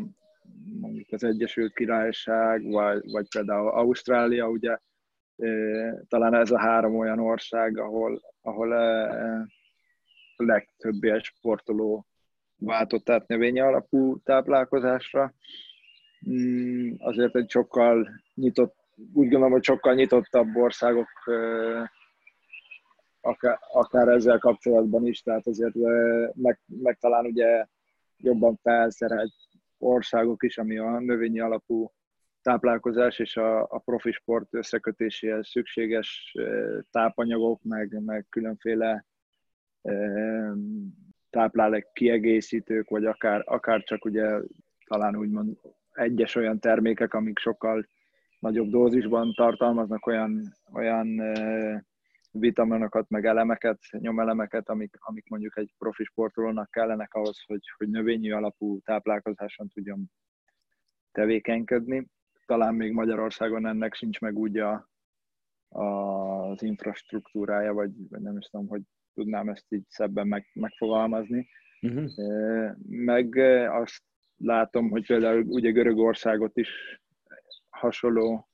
mondjuk 0.81 1.13
az 1.13 1.25
Egyesült 1.25 1.75
Királyság, 1.75 2.71
vagy, 2.71 3.11
vagy 3.11 3.29
például 3.29 3.69
Ausztrália, 3.69 4.49
ugye 4.49 4.79
talán 6.09 6.35
ez 6.35 6.51
a 6.51 6.59
három 6.59 6.97
olyan 6.99 7.19
ország, 7.19 7.79
ahol, 7.79 8.21
ahol 8.41 8.73
a 8.73 10.45
legtöbb 10.45 11.21
sportoló 11.23 12.07
váltott 12.57 13.11
át 13.11 13.29
növényi 13.29 13.61
alapú 13.61 14.19
táplálkozásra. 14.23 15.35
Mm, 16.31 16.93
azért 16.99 17.37
egy 17.37 17.51
sokkal 17.51 18.23
nyitott, 18.35 18.75
úgy 18.97 19.29
gondolom, 19.29 19.51
hogy 19.51 19.65
sokkal 19.65 19.95
nyitottabb 19.95 20.57
országok 20.57 21.09
akár, 23.23 23.59
akár 23.73 24.09
ezzel 24.09 24.39
kapcsolatban 24.39 25.07
is, 25.07 25.23
tehát 25.23 25.47
azért 25.47 25.75
meg, 26.35 26.61
meg 26.67 26.99
talán 27.01 27.25
ugye 27.25 27.67
jobban 28.17 28.59
felszerelt 28.63 29.33
országok 29.79 30.43
is, 30.43 30.59
ami 30.59 30.79
a 30.79 30.99
növényi 30.99 31.41
alapú 31.41 31.93
táplálkozás 32.43 33.19
és 33.19 33.37
a, 33.37 33.63
a 33.63 33.79
profi 33.85 34.13
sport 34.13 34.55
összekötéséhez 34.55 35.49
szükséges 35.49 36.37
tápanyagok, 36.91 37.63
meg, 37.63 38.03
meg 38.05 38.27
különféle 38.29 39.05
táplálék 41.31 41.87
kiegészítők, 41.93 42.89
vagy 42.89 43.05
akár, 43.05 43.43
akár 43.45 43.83
csak 43.83 44.05
ugye 44.05 44.39
talán 44.87 45.17
úgymond 45.17 45.57
egyes 45.93 46.35
olyan 46.35 46.59
termékek, 46.59 47.15
amik 47.15 47.39
sokkal 47.39 47.87
nagyobb 48.39 48.71
dózisban 48.71 49.33
tartalmaznak 49.35 50.07
olyan, 50.07 50.55
olyan 50.73 51.21
vitaminokat, 52.33 53.09
meg 53.09 53.25
elemeket, 53.25 53.79
nyomelemeket, 53.91 54.69
amik, 54.69 54.97
amik 54.99 55.29
mondjuk 55.29 55.57
egy 55.57 55.75
profi 55.79 56.05
sportolónak 56.05 56.71
kellenek 56.71 57.15
ahhoz, 57.15 57.43
hogy, 57.47 57.61
hogy 57.77 57.89
növényi 57.89 58.31
alapú 58.31 58.81
táplálkozáson 58.81 59.69
tudjon 59.69 60.11
tevékenykedni. 61.13 62.07
Talán 62.47 62.75
még 62.75 62.93
Magyarországon 62.93 63.67
ennek 63.67 63.95
sincs 63.95 64.21
meg 64.21 64.37
úgy 64.37 64.59
a, 64.59 64.89
a, 65.69 65.85
az 66.51 66.63
infrastruktúrája, 66.63 67.73
vagy, 67.73 67.91
vagy 68.09 68.21
nem 68.21 68.37
is 68.37 68.47
tudom, 68.47 68.69
hogy 68.69 68.83
tudnám 69.15 69.49
ezt 69.49 69.67
így 69.69 69.85
szebben 69.89 70.27
meg, 70.27 70.47
megfogalmazni. 70.53 71.49
Uh-huh. 71.81 72.11
Meg 72.89 73.37
azt 73.69 74.03
látom, 74.37 74.91
hogy 74.91 75.07
például 75.07 75.43
ugye 75.43 75.71
Görögországot 75.71 76.57
is 76.57 77.01
hasonló 77.69 78.49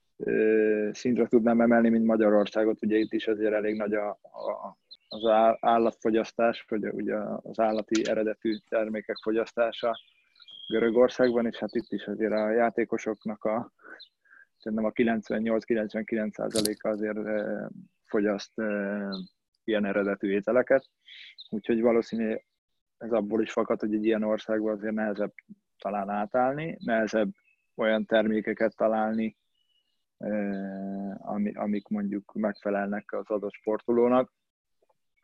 szintre 0.92 1.26
tudnám 1.26 1.60
emelni, 1.60 1.88
mint 1.88 2.04
Magyarországot. 2.04 2.82
Ugye 2.82 2.96
itt 2.96 3.12
is 3.12 3.26
azért 3.26 3.52
elég 3.52 3.76
nagy 3.76 3.94
a, 3.94 4.08
a, 4.22 4.76
az 5.08 5.24
állatfogyasztás, 5.60 6.64
vagy 6.68 6.86
ugye 6.86 7.16
az 7.42 7.58
állati 7.58 8.08
eredetű 8.08 8.56
termékek 8.68 9.16
fogyasztása 9.22 9.98
Görögországban, 10.68 11.46
és 11.46 11.56
hát 11.56 11.74
itt 11.74 11.92
is 11.92 12.06
azért 12.06 12.32
a 12.32 12.50
játékosoknak 12.50 13.44
a 13.44 13.72
szerintem 14.56 14.86
a 14.86 14.92
98-99%-a 14.92 16.88
azért 16.88 17.18
fogyaszt 18.04 18.52
ilyen 19.64 19.84
eredetű 19.84 20.30
ételeket, 20.30 20.88
úgyhogy 21.50 21.80
valószínű 21.80 22.34
ez 22.98 23.12
abból 23.12 23.42
is 23.42 23.52
fakad, 23.52 23.80
hogy 23.80 23.94
egy 23.94 24.04
ilyen 24.04 24.22
országban 24.22 24.72
azért 24.72 24.94
nehezebb 24.94 25.32
talán 25.78 26.08
átállni, 26.08 26.76
nehezebb 26.84 27.30
olyan 27.74 28.04
termékeket 28.04 28.76
találni, 28.76 29.36
ami, 31.18 31.52
amik 31.52 31.88
mondjuk 31.88 32.32
megfelelnek 32.34 33.12
az 33.12 33.30
adott 33.30 33.52
sportolónak, 33.52 34.32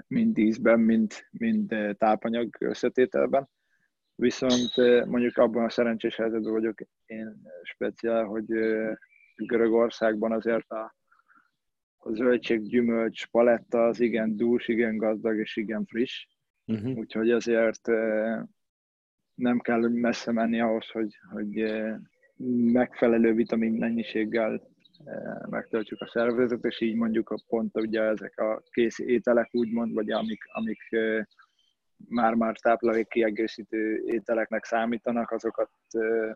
mind 0.07 0.35
díszben, 0.35 0.81
mind, 0.81 1.13
mind 1.31 1.75
tápanyag 1.99 2.57
összetételben. 2.59 3.49
Viszont 4.15 4.77
mondjuk 5.07 5.37
abban 5.37 5.65
a 5.65 5.71
szerencsés 5.71 6.17
helyzetben 6.17 6.53
vagyok 6.53 6.81
én 7.07 7.43
speciál, 7.63 8.25
hogy 8.25 8.47
Görögországban 9.37 10.33
azért 10.33 10.71
a, 10.71 10.95
a 11.97 12.13
zöldség, 12.13 12.63
gyümölcs 12.63 13.27
paletta 13.27 13.85
az 13.87 14.01
igen 14.01 14.37
dús, 14.37 14.69
igen 14.69 14.97
gazdag 14.97 15.39
és 15.39 15.57
igen 15.57 15.85
friss. 15.85 16.27
Uh-huh. 16.67 16.97
Úgyhogy 16.97 17.31
azért 17.31 17.87
nem 19.35 19.59
kell 19.59 19.89
messze 19.89 20.33
menni 20.33 20.61
ahhoz, 20.61 20.89
hogy, 20.89 21.19
hogy 21.33 21.83
megfelelő 22.73 23.35
vitamin 23.35 23.73
mennyiséggel 23.73 24.73
megtöltjük 25.51 26.01
a 26.01 26.07
szervezet, 26.07 26.65
és 26.65 26.81
így 26.81 26.95
mondjuk 26.95 27.31
a 27.31 27.43
pont 27.49 27.77
ugye 27.77 28.03
ezek 28.03 28.39
a 28.39 28.63
kész 28.71 28.99
ételek 28.99 29.49
úgymond, 29.53 29.93
vagy 29.93 30.11
amik, 30.11 30.43
amik 30.53 30.81
már-már 32.09 32.57
táplálék 32.57 33.09
kiegészítő 33.09 34.03
ételeknek 34.07 34.65
számítanak, 34.65 35.31
azokat 35.31 35.71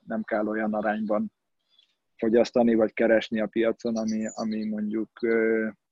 nem 0.06 0.22
kell 0.22 0.46
olyan 0.46 0.74
arányban 0.74 1.32
fogyasztani, 2.16 2.74
vagy 2.74 2.92
keresni 2.92 3.40
a 3.40 3.46
piacon, 3.46 3.96
ami, 3.96 4.26
ami 4.34 4.64
mondjuk 4.64 5.10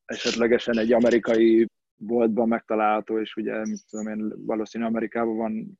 esetlegesen 0.04 0.78
egy 0.78 0.92
amerikai 0.92 1.66
boltban 1.96 2.48
megtalálható, 2.48 3.20
és 3.20 3.34
ugye, 3.36 3.58
mit 3.58 3.86
tudom 3.90 4.06
én, 4.06 4.32
valószínűleg 4.46 4.92
Amerikában 4.92 5.36
van 5.36 5.78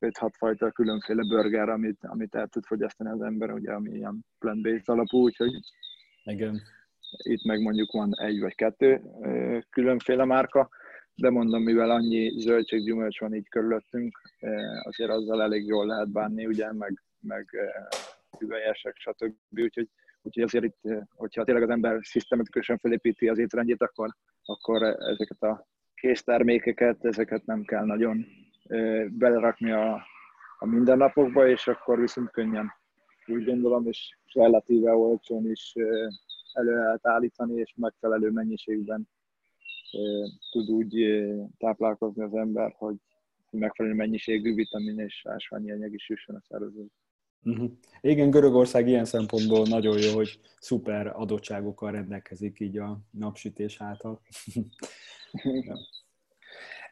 5-6 0.00 0.30
fajta 0.38 0.70
különféle 0.70 1.22
burger, 1.22 1.68
amit, 1.68 1.98
amit 2.00 2.34
el 2.34 2.46
tud 2.46 2.64
fogyasztani 2.64 3.10
az 3.10 3.20
ember, 3.20 3.52
ugye, 3.52 3.72
ami 3.72 3.90
ilyen 3.90 4.24
plant-based 4.38 4.88
alapú, 4.88 5.18
úgyhogy 5.18 5.52
Igen. 6.24 6.60
itt 7.22 7.44
meg 7.44 7.60
mondjuk 7.60 7.92
van 7.92 8.10
egy 8.18 8.40
vagy 8.40 8.54
kettő 8.54 9.02
különféle 9.70 10.24
márka, 10.24 10.68
de 11.14 11.30
mondom, 11.30 11.62
mivel 11.62 11.90
annyi 11.90 12.40
zöldséggyümölcs 12.40 13.20
van 13.20 13.34
így 13.34 13.48
körülöttünk, 13.48 14.20
azért 14.82 15.10
azzal 15.10 15.42
elég 15.42 15.66
jól 15.66 15.86
lehet 15.86 16.10
bánni, 16.10 16.46
ugye, 16.46 16.72
meg, 16.72 17.02
meg 17.20 17.48
hüvelyesek, 18.38 18.96
stb. 18.96 19.34
Úgyhogy, 19.50 19.88
úgyhogy 20.22 20.42
azért 20.42 20.64
itt, 20.64 20.80
hogyha 21.14 21.44
tényleg 21.44 21.62
az 21.62 21.70
ember 21.70 21.98
szisztematikusan 22.02 22.78
felépíti 22.78 23.28
az 23.28 23.38
étrendjét, 23.38 23.82
akkor, 23.82 24.10
akkor 24.44 24.82
ezeket 24.82 25.42
a 25.42 25.66
késztermékeket, 25.94 27.04
ezeket 27.04 27.46
nem 27.46 27.64
kell 27.64 27.84
nagyon 27.84 28.26
belerakni 29.08 29.70
a, 29.70 30.02
a 30.58 30.66
mindennapokba, 30.66 31.48
és 31.48 31.66
akkor 31.66 32.00
viszont 32.00 32.30
könnyen 32.30 32.72
úgy 33.26 33.44
gondolom, 33.44 33.86
és 33.86 34.16
relatíve 34.32 34.94
olcsón 34.94 35.50
is 35.50 35.72
elő 36.52 36.74
lehet 36.74 37.06
állítani, 37.06 37.60
és 37.60 37.72
megfelelő 37.76 38.30
mennyiségben 38.30 39.08
tud 40.50 40.70
úgy 40.70 41.24
táplálkozni 41.58 42.22
az 42.22 42.34
ember, 42.34 42.74
hogy 42.78 42.96
megfelelő 43.50 43.94
mennyiségű 43.94 44.54
vitamin 44.54 44.98
és 44.98 45.26
ásványi 45.26 45.70
anyag 45.70 45.94
is 45.94 46.08
jusson 46.08 46.36
a 46.36 46.40
szervezetbe. 46.48 46.92
Uh-huh. 47.42 47.70
Igen, 48.00 48.30
Görögország 48.30 48.88
ilyen 48.88 49.04
szempontból 49.04 49.66
nagyon 49.66 49.98
jó, 49.98 50.14
hogy 50.14 50.40
szuper 50.58 51.06
adottságokkal 51.06 51.92
rendelkezik 51.92 52.60
így 52.60 52.78
a 52.78 52.98
napsütés 53.10 53.80
által. 53.80 54.20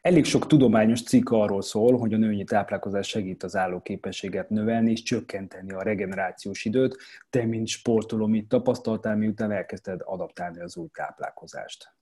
Elég 0.03 0.25
sok 0.25 0.47
tudományos 0.47 1.03
cikk 1.03 1.29
arról 1.29 1.61
szól, 1.61 1.97
hogy 1.97 2.13
a 2.13 2.17
nőnyi 2.17 2.43
táplálkozás 2.43 3.07
segít 3.07 3.43
az 3.43 3.55
állóképességet 3.55 4.49
növelni 4.49 4.91
és 4.91 5.01
csökkenteni 5.01 5.71
a 5.71 5.81
regenerációs 5.81 6.65
időt. 6.65 6.97
Te, 7.29 7.45
mint 7.45 7.67
sportoló, 7.67 8.27
mit 8.27 8.47
tapasztaltál, 8.47 9.15
miután 9.15 9.51
elkezdted 9.51 10.01
adaptálni 10.03 10.59
az 10.59 10.77
új 10.77 10.87
táplálkozást? 10.93 11.95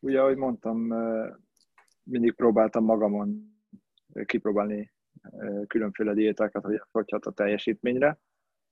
Ugye, 0.00 0.20
ahogy 0.20 0.36
mondtam, 0.36 0.94
mindig 2.02 2.34
próbáltam 2.34 2.84
magamon 2.84 3.56
kipróbálni 4.24 4.92
különféle 5.66 6.14
diétákat, 6.14 6.64
hogy 6.64 6.82
fogyhat 6.90 7.26
a 7.26 7.32
teljesítményre, 7.32 8.18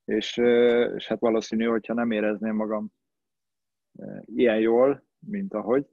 és, 0.04 0.36
és 0.96 1.06
hát 1.06 1.20
valószínű, 1.20 1.64
hogyha 1.64 1.94
nem 1.94 2.10
érezném 2.10 2.54
magam 2.54 2.92
ilyen 4.24 4.58
jól, 4.58 5.04
mint 5.18 5.54
ahogy, 5.54 5.86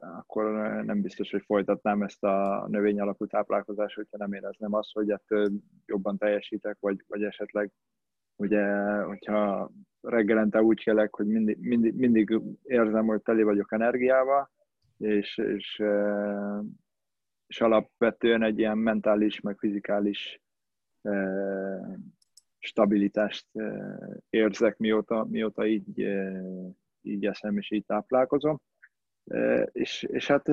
akkor 0.00 0.52
nem 0.84 1.00
biztos, 1.00 1.30
hogy 1.30 1.42
folytatnám 1.44 2.02
ezt 2.02 2.24
a 2.24 2.66
növény 2.68 3.00
alapú 3.00 3.26
táplálkozást, 3.26 3.94
hogyha 3.94 4.16
nem 4.16 4.32
érezném 4.32 4.74
azt, 4.74 4.92
hogy 4.92 5.10
ettől 5.10 5.50
jobban 5.86 6.18
teljesítek, 6.18 6.76
vagy, 6.80 7.04
vagy 7.06 7.22
esetleg 7.22 7.72
ugye, 8.36 8.64
hogyha 9.02 9.70
reggelente 10.00 10.62
úgy 10.62 10.82
kelek, 10.82 11.14
hogy 11.14 11.26
mindig, 11.26 11.58
mindig, 11.58 11.94
mindig 11.94 12.40
érzem, 12.62 13.06
hogy 13.06 13.22
teli 13.22 13.42
vagyok 13.42 13.72
energiával, 13.72 14.50
és, 14.98 15.38
és, 15.38 15.82
és 17.46 17.60
alapvetően 17.60 18.42
egy 18.42 18.58
ilyen 18.58 18.78
mentális, 18.78 19.40
meg 19.40 19.58
fizikális 19.58 20.40
stabilitást 22.58 23.46
érzek, 24.30 24.76
mióta, 24.76 25.24
mióta 25.24 25.66
így, 25.66 26.06
így 27.00 27.26
eszem 27.26 27.58
és 27.58 27.70
így 27.70 27.84
táplálkozom. 27.84 28.60
És, 29.72 30.02
és 30.02 30.26
hát 30.26 30.48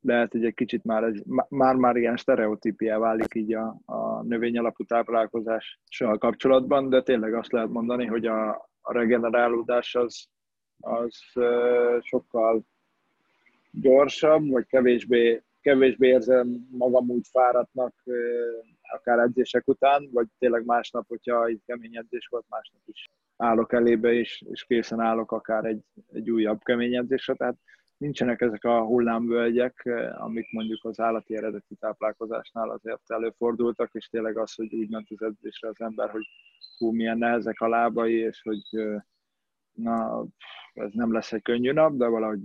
lehet, 0.00 0.32
hogy 0.32 0.44
egy 0.44 0.54
kicsit 0.54 0.84
már, 0.84 1.04
egy, 1.04 1.22
már, 1.48 1.74
már 1.74 1.96
ilyen 1.96 2.16
sztereotípia 2.16 2.98
válik 2.98 3.34
így 3.34 3.54
a, 3.54 3.80
a 3.84 4.22
növény 4.22 4.58
alapú 4.58 4.84
táplálkozással 4.84 6.18
kapcsolatban, 6.18 6.88
de 6.88 7.02
tényleg 7.02 7.34
azt 7.34 7.52
lehet 7.52 7.68
mondani, 7.68 8.06
hogy 8.06 8.26
a, 8.26 8.48
a 8.80 8.92
regenerálódás 8.92 9.94
az, 9.94 10.26
az 10.80 11.18
sokkal 12.00 12.62
gyorsabb, 13.70 14.48
vagy 14.50 14.66
kevésbé, 14.66 15.42
kevésbé 15.60 16.08
érzem 16.08 16.66
magam 16.70 17.10
úgy 17.10 17.26
fáradtnak, 17.30 17.94
akár 18.80 19.18
edzések 19.18 19.68
után, 19.68 20.08
vagy 20.12 20.26
tényleg 20.38 20.64
másnap, 20.64 21.06
hogyha 21.08 21.46
egy 21.46 21.60
kemény 21.66 21.96
edzés 21.96 22.26
volt, 22.26 22.44
másnap 22.48 22.82
is 22.84 23.10
állok 23.38 23.72
elébe, 23.72 24.12
és, 24.12 24.44
és 24.50 24.64
készen 24.64 25.00
állok 25.00 25.32
akár 25.32 25.64
egy, 25.64 25.82
egy 26.12 26.30
újabb 26.30 26.62
kemény 26.62 26.96
edzésre, 26.96 27.34
tehát 27.34 27.56
nincsenek 27.96 28.40
ezek 28.40 28.64
a 28.64 28.84
hullámvölgyek, 28.84 29.88
amik 30.18 30.52
mondjuk 30.52 30.84
az 30.84 31.00
állati 31.00 31.36
eredeti 31.36 31.74
táplálkozásnál 31.74 32.70
azért 32.70 33.02
előfordultak, 33.06 33.90
és 33.92 34.06
tényleg 34.06 34.38
az, 34.38 34.54
hogy 34.54 34.74
úgy 34.74 34.88
ment 34.88 35.06
az 35.10 35.22
edzésre 35.22 35.68
az 35.68 35.80
ember, 35.80 36.10
hogy 36.10 36.26
hú, 36.78 36.90
milyen 36.92 37.18
nehezek 37.18 37.60
a 37.60 37.68
lábai, 37.68 38.14
és 38.14 38.42
hogy 38.42 38.62
na, 39.72 40.24
ez 40.72 40.90
nem 40.92 41.12
lesz 41.12 41.32
egy 41.32 41.42
könnyű 41.42 41.72
nap, 41.72 41.96
de 41.96 42.06
valahogy 42.06 42.40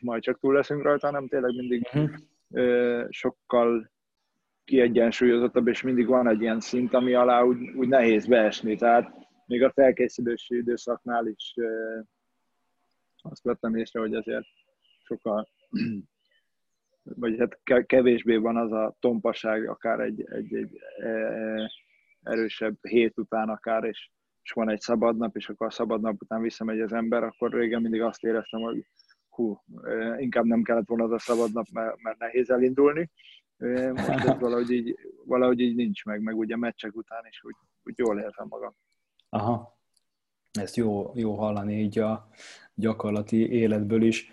majd 0.00 0.22
csak 0.22 0.38
túl 0.38 0.54
leszünk 0.54 0.82
rajta, 0.82 1.06
hanem 1.06 1.28
tényleg 1.28 1.54
mindig 1.54 1.82
uh-huh. 1.82 2.10
ö, 2.50 3.04
sokkal 3.08 3.90
kiegyensúlyozottabb, 4.64 5.68
és 5.68 5.82
mindig 5.82 6.06
van 6.06 6.28
egy 6.28 6.40
ilyen 6.40 6.60
szint, 6.60 6.94
ami 6.94 7.14
alá 7.14 7.42
úgy, 7.42 7.58
úgy 7.76 7.88
nehéz 7.88 8.26
beesni. 8.26 8.76
Tehát 8.76 9.25
még 9.46 9.62
a 9.62 9.72
felkészülési 9.72 10.56
időszaknál 10.56 11.26
is 11.26 11.54
azt 13.22 13.42
vettem 13.42 13.74
észre, 13.74 14.00
hogy 14.00 14.14
azért 14.14 14.46
sokkal 15.04 15.48
vagy 17.02 17.38
hát 17.38 17.86
kevésbé 17.86 18.36
van 18.36 18.56
az 18.56 18.72
a 18.72 18.96
tompaság, 19.00 19.68
akár 19.68 20.00
egy, 20.00 20.24
egy, 20.30 20.54
egy 20.54 20.80
e, 20.98 21.70
erősebb 22.22 22.76
hét 22.80 23.18
után 23.18 23.48
akár, 23.48 23.84
és 23.84 24.10
és 24.46 24.52
van 24.52 24.68
egy 24.68 24.80
szabad 24.80 25.16
nap, 25.16 25.36
és 25.36 25.48
akkor 25.48 25.66
a 25.66 25.70
szabad 25.70 26.00
nap 26.00 26.22
után 26.22 26.40
visszamegy 26.40 26.80
az 26.80 26.92
ember, 26.92 27.22
akkor 27.22 27.52
régen 27.52 27.82
mindig 27.82 28.02
azt 28.02 28.24
éreztem, 28.24 28.60
hogy 28.60 28.86
hú, 29.28 29.62
inkább 30.18 30.44
nem 30.44 30.62
kellett 30.62 30.86
volna 30.86 31.04
az 31.04 31.10
a 31.10 31.18
szabad 31.18 31.52
nap, 31.52 31.66
mert, 31.72 32.02
mert 32.02 32.18
nehéz 32.18 32.50
elindulni. 32.50 33.10
Most 33.92 34.08
ez 34.08 34.38
valahogy 34.38 34.70
így, 34.70 34.94
valahogy 35.24 35.60
így 35.60 35.74
nincs 35.74 36.04
meg, 36.04 36.20
meg 36.20 36.36
ugye 36.36 36.56
meccsek 36.56 36.96
után 36.96 37.26
is 37.28 37.44
úgy, 37.44 37.54
úgy 37.82 37.98
jól 37.98 38.20
érzem 38.20 38.46
magam. 38.48 38.74
Aha, 39.28 39.78
ezt 40.52 40.76
jó, 40.76 41.10
jó 41.14 41.34
hallani 41.34 41.80
így 41.80 41.98
a 41.98 42.28
gyakorlati 42.74 43.50
életből 43.50 44.02
is. 44.02 44.32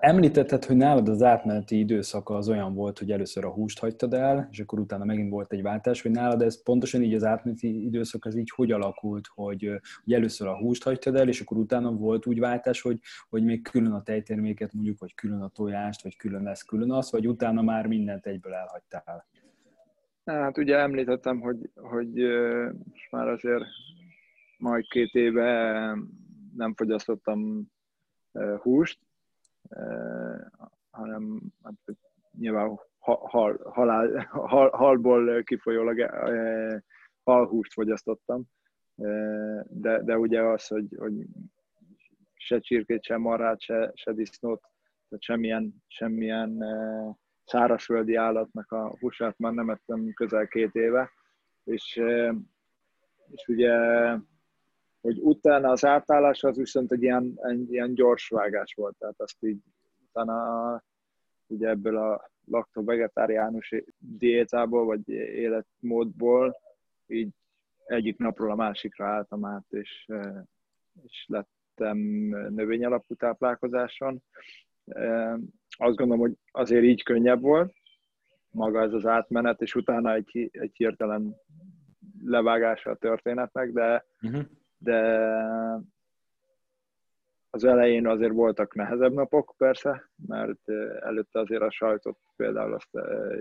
Említetted, 0.00 0.64
hogy 0.64 0.76
nálad 0.76 1.08
az 1.08 1.22
átmeneti 1.22 1.78
időszaka 1.78 2.36
az 2.36 2.48
olyan 2.48 2.74
volt, 2.74 2.98
hogy 2.98 3.12
először 3.12 3.44
a 3.44 3.52
húst 3.52 3.78
hagytad 3.78 4.14
el, 4.14 4.48
és 4.50 4.60
akkor 4.60 4.78
utána 4.78 5.04
megint 5.04 5.30
volt 5.30 5.52
egy 5.52 5.62
váltás, 5.62 6.02
hogy 6.02 6.10
nálad 6.10 6.42
ez 6.42 6.62
pontosan 6.62 7.02
így 7.02 7.14
az 7.14 7.24
átmeneti 7.24 7.84
időszak, 7.84 8.24
az 8.24 8.36
így 8.36 8.50
hogy 8.54 8.72
alakult, 8.72 9.26
hogy, 9.34 9.70
hogy 10.04 10.12
először 10.12 10.48
a 10.48 10.56
húst 10.56 10.82
hagytad 10.82 11.16
el, 11.16 11.28
és 11.28 11.40
akkor 11.40 11.56
utána 11.56 11.92
volt 11.92 12.26
úgy 12.26 12.40
váltás, 12.40 12.80
hogy, 12.80 12.98
hogy 13.28 13.44
még 13.44 13.62
külön 13.62 13.92
a 13.92 14.02
tejterméket 14.02 14.72
mondjuk, 14.72 14.98
vagy 14.98 15.14
külön 15.14 15.40
a 15.40 15.48
tojást, 15.48 16.02
vagy 16.02 16.16
külön 16.16 16.42
lesz, 16.42 16.62
külön 16.62 16.92
az, 16.92 17.10
vagy 17.10 17.28
utána 17.28 17.62
már 17.62 17.86
mindent 17.86 18.26
egyből 18.26 18.54
elhagytál? 18.54 19.26
Hát 20.24 20.58
ugye 20.58 20.76
említettem, 20.76 21.40
hogy, 21.40 21.70
hogy 21.74 22.12
most 22.90 23.10
már 23.10 23.28
azért 23.28 23.64
majd 24.58 24.88
két 24.88 25.14
éve 25.14 25.50
nem 26.56 26.74
fogyasztottam 26.74 27.66
húst, 28.58 28.98
hanem 30.90 31.40
hát, 31.62 31.74
nyilván 32.38 32.80
hal, 32.98 33.60
halál, 33.64 34.28
hal, 34.30 34.70
halból 34.70 35.42
kifolyólag 35.42 36.10
halhúst 37.22 37.72
fogyasztottam, 37.72 38.44
de, 39.64 40.02
de 40.02 40.18
ugye 40.18 40.42
az, 40.42 40.66
hogy, 40.66 40.86
hogy 40.96 41.26
se 42.34 42.58
csirkét, 42.58 43.02
se 43.02 43.16
marrát, 43.16 43.60
se, 43.60 43.92
se 43.94 44.12
disznót, 44.12 44.60
tehát 45.08 45.24
semmilyen, 45.24 45.74
semmilyen 45.86 46.64
szárazföldi 47.44 48.14
állatnak 48.14 48.72
a 48.72 48.96
húsát 48.98 49.38
már 49.38 49.52
nem 49.52 49.70
ettem 49.70 50.12
közel 50.12 50.46
két 50.46 50.74
éve, 50.74 51.10
és, 51.64 52.02
és 53.30 53.46
ugye 53.46 53.74
hogy 55.06 55.18
utána 55.20 55.70
az 55.70 55.84
átállás 55.84 56.42
az 56.42 56.56
viszont 56.56 56.92
egy 56.92 57.02
ilyen, 57.02 57.38
egy 57.42 57.72
ilyen 57.72 57.94
gyors 57.94 58.28
vágás 58.28 58.74
volt, 58.74 58.96
tehát 58.98 59.20
azt 59.20 59.36
így 59.44 59.58
utána 60.08 60.82
ugye 61.46 61.68
ebből 61.68 61.96
a 61.96 62.30
lakto-vegetáriánus 62.44 63.74
diétából, 63.98 64.84
vagy 64.84 65.08
életmódból 65.08 66.56
így 67.06 67.28
egyik 67.86 68.18
napról 68.18 68.50
a 68.50 68.54
másikra 68.54 69.06
álltam 69.06 69.44
át, 69.44 69.64
és, 69.70 70.06
és 71.02 71.26
lettem 71.28 71.98
növényalapú 72.54 73.14
táplálkozáson. 73.14 74.22
Azt 75.68 75.96
gondolom, 75.96 76.18
hogy 76.18 76.34
azért 76.50 76.84
így 76.84 77.02
könnyebb 77.02 77.40
volt 77.40 77.74
maga 78.50 78.82
ez 78.82 78.92
az 78.92 79.06
átmenet, 79.06 79.60
és 79.62 79.74
utána 79.74 80.14
egy, 80.14 80.48
egy 80.52 80.76
hirtelen 80.76 81.34
levágása 82.24 82.90
a 82.90 82.96
történetnek, 82.96 83.72
de, 83.72 84.04
uh-huh 84.22 84.44
de 84.78 84.98
az 87.50 87.64
elején 87.64 88.06
azért 88.06 88.32
voltak 88.32 88.74
nehezebb 88.74 89.12
napok 89.12 89.54
persze, 89.56 90.10
mert 90.26 90.68
előtte 91.00 91.38
azért 91.38 91.62
a 91.62 91.70
sajtot 91.70 92.18
például 92.36 92.74
azt 92.74 92.90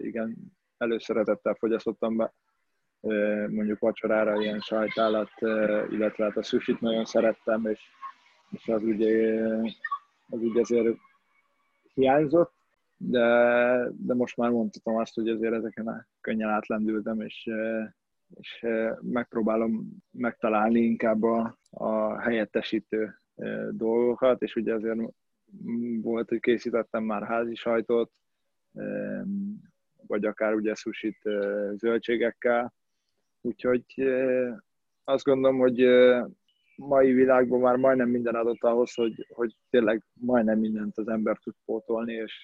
igen 0.01 0.35
előszeretettel 0.77 1.53
fogyasztottam 1.53 2.17
be, 2.17 2.33
mondjuk 3.47 3.79
vacsorára 3.79 4.41
ilyen 4.41 4.59
sajtállat, 4.59 5.31
illetve 5.89 6.23
hát 6.23 6.37
a 6.37 6.43
sushit 6.43 6.81
nagyon 6.81 7.05
szerettem, 7.05 7.65
és, 7.65 7.81
és 8.49 8.67
az 8.67 8.83
ugye, 8.83 9.43
az 10.29 10.41
ugye 10.41 10.59
azért 10.59 10.97
hiányzott, 11.93 12.53
de, 12.97 13.27
de 13.91 14.13
most 14.13 14.37
már 14.37 14.49
mondhatom 14.49 14.95
azt, 14.95 15.15
hogy 15.15 15.29
azért 15.29 15.53
ezeken 15.53 16.07
könnyen 16.21 16.49
átlendültem, 16.49 17.21
és 17.21 17.49
és 18.33 18.65
megpróbálom 19.01 19.97
megtalálni 20.11 20.79
inkább 20.79 21.23
a, 21.23 21.57
a 21.69 22.19
helyettesítő 22.19 23.15
dolgokat, 23.71 24.41
és 24.41 24.55
ugye 24.55 24.73
azért 24.73 24.99
volt, 26.01 26.29
hogy 26.29 26.39
készítettem 26.39 27.03
már 27.03 27.23
házi 27.23 27.55
sajtot, 27.55 28.11
vagy 30.07 30.25
akár 30.25 30.53
ugye 30.53 30.73
sushit 30.73 31.17
zöldségekkel, 31.73 32.73
úgyhogy 33.41 33.83
azt 35.03 35.23
gondolom, 35.23 35.57
hogy 35.57 35.85
mai 36.75 37.13
világban 37.13 37.59
már 37.59 37.75
majdnem 37.75 38.09
minden 38.09 38.35
adott 38.35 38.63
ahhoz, 38.63 38.93
hogy, 38.93 39.27
hogy 39.29 39.55
tényleg 39.69 40.03
majdnem 40.13 40.59
mindent 40.59 40.97
az 40.97 41.07
ember 41.07 41.37
tud 41.37 41.55
pótolni, 41.65 42.13
és, 42.13 42.43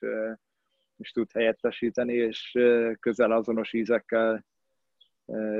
és 0.98 1.12
tud 1.12 1.32
helyettesíteni, 1.32 2.14
és 2.14 2.58
közel 3.00 3.32
azonos 3.32 3.74
ízekkel 3.74 4.46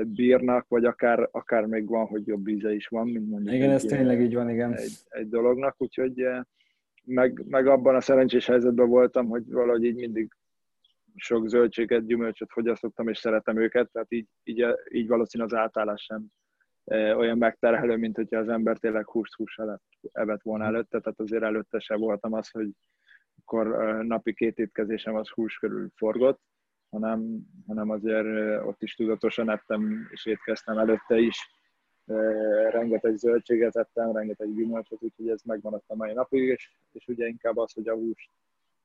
bírnak, 0.04 0.68
vagy 0.68 0.84
akár, 0.84 1.28
akár 1.30 1.66
még 1.66 1.88
van, 1.88 2.06
hogy 2.06 2.26
jobb 2.26 2.48
íze 2.48 2.74
is 2.74 2.86
van, 2.86 3.08
mint 3.08 3.28
mondjuk 3.28 3.54
Igen, 3.54 3.68
egy, 3.68 3.74
ez 3.74 3.82
tényleg 3.82 4.20
így 4.20 4.34
van, 4.34 4.50
igen. 4.50 4.72
Egy, 4.76 4.92
egy 5.08 5.28
dolognak, 5.28 5.74
úgyhogy 5.78 6.26
meg, 7.04 7.42
meg 7.48 7.66
abban 7.66 7.94
a 7.94 8.00
szerencsés 8.00 8.46
helyzetben 8.46 8.88
voltam, 8.88 9.26
hogy 9.26 9.50
valahogy 9.50 9.84
így 9.84 9.94
mindig 9.94 10.32
sok 11.14 11.48
zöldséget, 11.48 12.06
gyümölcsöt 12.06 12.52
fogyasztottam, 12.52 13.08
és 13.08 13.18
szeretem 13.18 13.56
őket, 13.56 13.90
tehát 13.92 14.12
így, 14.12 14.26
így, 14.44 14.66
így 14.90 15.08
valószínűleg 15.08 15.52
az 15.52 15.58
átállás 15.58 16.02
sem 16.02 16.26
olyan 17.16 17.38
megterhelő, 17.38 17.96
mint 17.96 18.16
hogyha 18.16 18.38
az 18.38 18.48
ember 18.48 18.78
tényleg 18.78 19.08
húst 19.08 19.34
hús 19.34 19.58
evett 20.12 20.42
volna 20.42 20.64
előtte, 20.64 21.00
tehát 21.00 21.20
azért 21.20 21.42
előtte 21.42 21.78
se 21.78 21.96
voltam 21.96 22.32
az, 22.32 22.50
hogy 22.50 22.70
akkor 23.44 23.66
napi 24.04 24.34
két 24.34 24.58
étkezésem 24.58 25.14
az 25.14 25.28
hús 25.28 25.56
körül 25.58 25.88
forgott, 25.96 26.40
hanem, 26.92 27.46
hanem 27.66 27.90
azért 27.90 28.26
ott 28.64 28.82
is 28.82 28.94
tudatosan 28.94 29.50
ettem 29.50 30.08
és 30.10 30.26
étkeztem 30.26 30.78
előtte 30.78 31.18
is. 31.18 31.50
Rengeteg 32.70 33.16
zöldséget 33.16 33.76
ettem, 33.76 34.12
rengeteg 34.12 34.54
gyümölcsöt, 34.54 35.02
úgyhogy 35.02 35.28
ez 35.28 35.42
megmaradt 35.42 35.84
a 35.86 35.94
mai 35.94 36.12
napig, 36.12 36.42
és, 36.42 36.70
és 36.92 37.06
ugye 37.06 37.26
inkább 37.26 37.56
az, 37.56 37.72
hogy 37.72 37.88
a 37.88 37.94
húst 37.94 38.30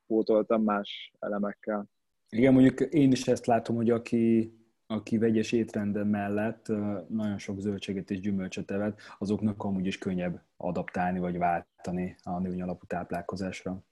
pótoltam 0.06 0.62
más 0.62 1.12
elemekkel. 1.18 1.84
Igen, 2.30 2.52
mondjuk 2.52 2.80
én 2.80 3.12
is 3.12 3.28
ezt 3.28 3.46
látom, 3.46 3.76
hogy 3.76 3.90
aki, 3.90 4.52
aki 4.86 5.18
vegyes 5.18 5.52
étrenden 5.52 6.06
mellett 6.06 6.66
nagyon 7.08 7.38
sok 7.38 7.60
zöldséget 7.60 8.10
és 8.10 8.20
gyümölcsöt 8.20 8.70
evett, 8.70 9.00
azoknak 9.18 9.64
amúgy 9.64 9.86
is 9.86 9.98
könnyebb 9.98 10.42
adaptálni 10.56 11.18
vagy 11.18 11.38
váltani 11.38 12.16
a 12.22 12.38
nőny 12.38 12.62
alapú 12.62 12.86
táplálkozásra. 12.86 13.82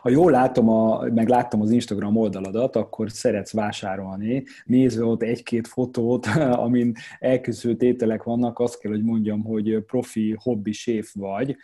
Ha 0.00 0.08
jól 0.08 0.30
látom, 0.30 0.68
a, 0.68 1.02
meg 1.14 1.28
láttam 1.28 1.60
az 1.60 1.70
Instagram 1.70 2.16
oldaladat, 2.16 2.76
akkor 2.76 3.10
szeretsz 3.10 3.52
vásárolni. 3.52 4.44
Nézve 4.64 5.04
ott 5.04 5.22
egy-két 5.22 5.66
fotót, 5.66 6.26
amin 6.66 6.92
elkészült 7.18 7.82
ételek 7.82 8.22
vannak, 8.22 8.58
azt 8.58 8.80
kell, 8.80 8.90
hogy 8.90 9.02
mondjam, 9.02 9.44
hogy 9.44 9.84
profi 9.86 10.36
hobbi 10.42 10.72
séf 10.72 11.12
vagy. 11.14 11.56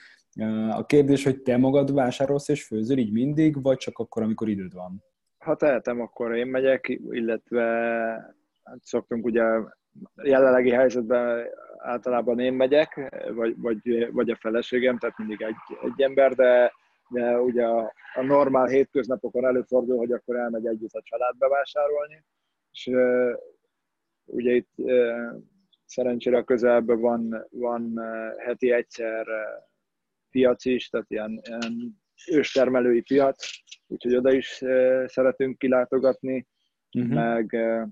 A 0.70 0.86
kérdés, 0.86 1.24
hogy 1.24 1.42
te 1.42 1.56
magad 1.56 1.94
vásárolsz 1.94 2.48
és 2.48 2.64
főzöl 2.64 2.98
így 2.98 3.12
mindig, 3.12 3.62
vagy 3.62 3.76
csak 3.76 3.98
akkor, 3.98 4.22
amikor 4.22 4.48
időd 4.48 4.74
van? 4.74 5.04
Ha 5.38 5.56
tehetem, 5.56 6.00
akkor 6.00 6.34
én 6.36 6.46
megyek, 6.46 6.98
illetve 7.10 7.62
hát 8.64 8.78
szoktunk 8.82 9.24
ugye 9.24 9.42
jelenlegi 10.22 10.70
helyzetben 10.70 11.44
általában 11.78 12.38
én 12.38 12.52
megyek, 12.52 13.14
vagy, 13.34 13.54
vagy, 13.58 14.08
vagy 14.12 14.30
a 14.30 14.36
feleségem, 14.36 14.98
tehát 14.98 15.18
mindig 15.18 15.42
egy, 15.42 15.54
egy 15.82 16.02
ember, 16.02 16.34
de 16.34 16.72
de 17.10 17.40
ugye 17.40 17.64
a, 17.64 17.92
a 18.14 18.22
normál 18.22 18.66
hétköznapokon 18.66 19.44
előfordul, 19.44 19.96
hogy 19.96 20.12
akkor 20.12 20.36
elmegy 20.36 20.66
együtt 20.66 20.92
a 20.92 21.02
család 21.02 21.36
bevásárolni, 21.38 22.24
és 22.70 22.86
uh, 22.86 23.32
ugye 24.24 24.52
itt 24.52 24.72
uh, 24.76 25.42
szerencsére 25.84 26.36
a 26.36 26.44
közelben 26.44 27.00
van, 27.00 27.46
van 27.50 27.92
uh, 27.94 28.44
heti 28.44 28.70
egyszer 28.70 29.26
uh, 29.28 29.64
piac 30.30 30.64
is, 30.64 30.88
tehát 30.88 31.10
ilyen, 31.10 31.40
ilyen 31.42 32.02
őstermelői 32.30 33.00
piac, 33.00 33.48
úgyhogy 33.86 34.16
oda 34.16 34.32
is 34.32 34.60
uh, 34.60 35.06
szeretünk 35.06 35.58
kilátogatni, 35.58 36.46
uh-huh. 36.98 37.14
meg, 37.14 37.50
uh, 37.52 37.88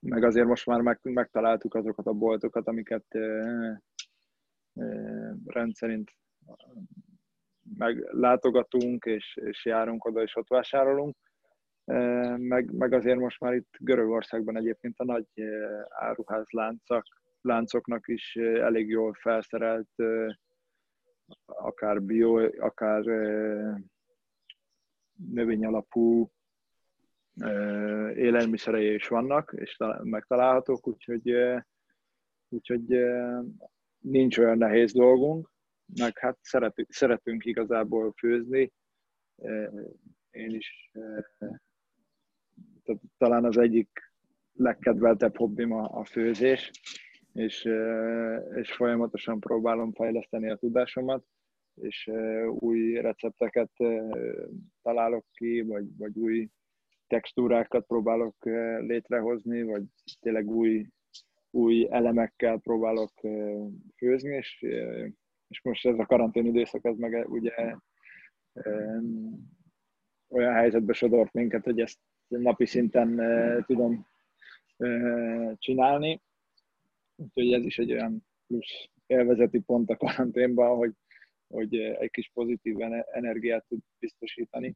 meg 0.00 0.24
azért 0.24 0.46
most 0.46 0.66
már 0.66 0.80
meg, 0.80 0.98
megtaláltuk 1.02 1.74
azokat 1.74 2.06
a 2.06 2.12
boltokat, 2.12 2.68
amiket 2.68 3.06
uh, 3.14 3.76
uh, 4.72 5.32
rendszerint 5.46 6.10
meg 7.78 8.06
látogatunk, 8.10 9.04
és, 9.04 9.38
és 9.42 9.64
járunk 9.64 10.04
oda, 10.04 10.22
és 10.22 10.36
ott 10.36 10.48
vásárolunk. 10.48 11.16
Meg, 12.36 12.72
meg 12.72 12.92
azért 12.92 13.18
most 13.18 13.40
már 13.40 13.54
itt 13.54 13.74
Görögországban 13.78 14.56
egyébként 14.56 14.98
a 14.98 15.04
nagy 15.04 15.26
áruház 15.88 16.50
láncok, 16.50 17.02
láncoknak 17.40 18.08
is 18.08 18.36
elég 18.36 18.88
jól 18.88 19.14
felszerelt, 19.14 19.90
akár 21.44 22.02
bio, 22.02 22.48
akár 22.58 23.02
növényalapú 25.32 26.30
élelmiszerei 28.14 28.94
is 28.94 29.08
vannak, 29.08 29.54
és 29.56 29.76
megtalálhatók, 30.02 30.86
úgyhogy, 30.86 31.36
úgyhogy 32.48 33.04
nincs 33.98 34.38
olyan 34.38 34.58
nehéz 34.58 34.92
dolgunk 34.92 35.54
meg 35.98 36.18
hát 36.18 36.38
szeretünk, 36.40 36.92
szeretünk 36.92 37.44
igazából 37.44 38.12
főzni. 38.16 38.72
Én 40.30 40.54
is 40.54 40.90
talán 43.18 43.44
az 43.44 43.56
egyik 43.56 43.88
legkedveltebb 44.52 45.36
hobbim 45.36 45.72
a, 45.72 45.98
a 45.98 46.04
főzés, 46.04 46.70
és, 47.32 47.68
és 48.54 48.72
folyamatosan 48.72 49.40
próbálom 49.40 49.92
fejleszteni 49.92 50.50
a 50.50 50.56
tudásomat, 50.56 51.24
és 51.74 52.10
új 52.48 52.94
recepteket 52.94 53.70
találok 54.82 55.24
ki, 55.32 55.60
vagy, 55.60 55.96
vagy 55.96 56.18
új 56.18 56.48
textúrákat 57.06 57.86
próbálok 57.86 58.44
létrehozni, 58.80 59.62
vagy 59.62 59.82
tényleg 60.20 60.46
új, 60.46 60.86
új 61.50 61.86
elemekkel 61.90 62.58
próbálok 62.58 63.12
főzni, 63.96 64.34
és 64.34 64.66
és 65.48 65.62
most 65.62 65.86
ez 65.86 65.98
a 65.98 66.06
karantén 66.06 66.46
időszak, 66.46 66.84
ez 66.84 66.96
meg 66.96 67.30
ugye 67.30 67.52
olyan 70.28 70.52
helyzetbe 70.54 70.92
sodort 70.92 71.32
minket, 71.32 71.64
hogy 71.64 71.80
ezt 71.80 71.98
napi 72.28 72.66
szinten 72.66 73.20
tudom 73.66 74.06
csinálni. 75.58 76.22
Úgyhogy 77.16 77.52
ez 77.52 77.64
is 77.64 77.78
egy 77.78 77.92
olyan 77.92 78.26
plusz 78.46 78.88
élvezeti 79.06 79.60
pont 79.60 79.90
a 79.90 79.96
karanténban, 79.96 80.76
hogy, 80.76 80.92
hogy 81.46 81.76
egy 81.76 82.10
kis 82.10 82.30
pozitív 82.34 82.76
energiát 83.12 83.64
tud 83.68 83.80
biztosítani. 83.98 84.74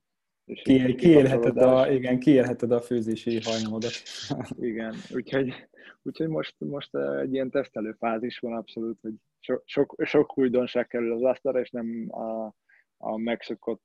És 0.51 0.63
Ki, 0.63 0.95
kiélheted, 0.95 1.57
a, 1.57 1.91
igen, 1.91 2.19
kiélheted 2.19 2.71
a 2.71 2.81
főzési 2.81 3.41
hajnamodat. 3.43 3.93
igen, 4.71 4.95
úgyhogy, 5.15 5.69
úgyhogy 6.03 6.29
most, 6.29 6.55
most 6.59 6.97
egy 6.97 7.33
ilyen 7.33 7.51
tesztelő 7.51 7.93
fázis 7.99 8.39
van 8.39 8.53
abszolút, 8.53 9.01
hogy 9.01 9.15
so, 9.39 9.57
sok, 9.65 9.95
sok 10.05 10.39
újdonság 10.39 10.87
kerül 10.87 11.13
az 11.13 11.23
asztalra, 11.23 11.61
és 11.61 11.71
nem 11.71 12.07
a, 12.09 12.55
a 12.97 13.17
megszokott 13.17 13.83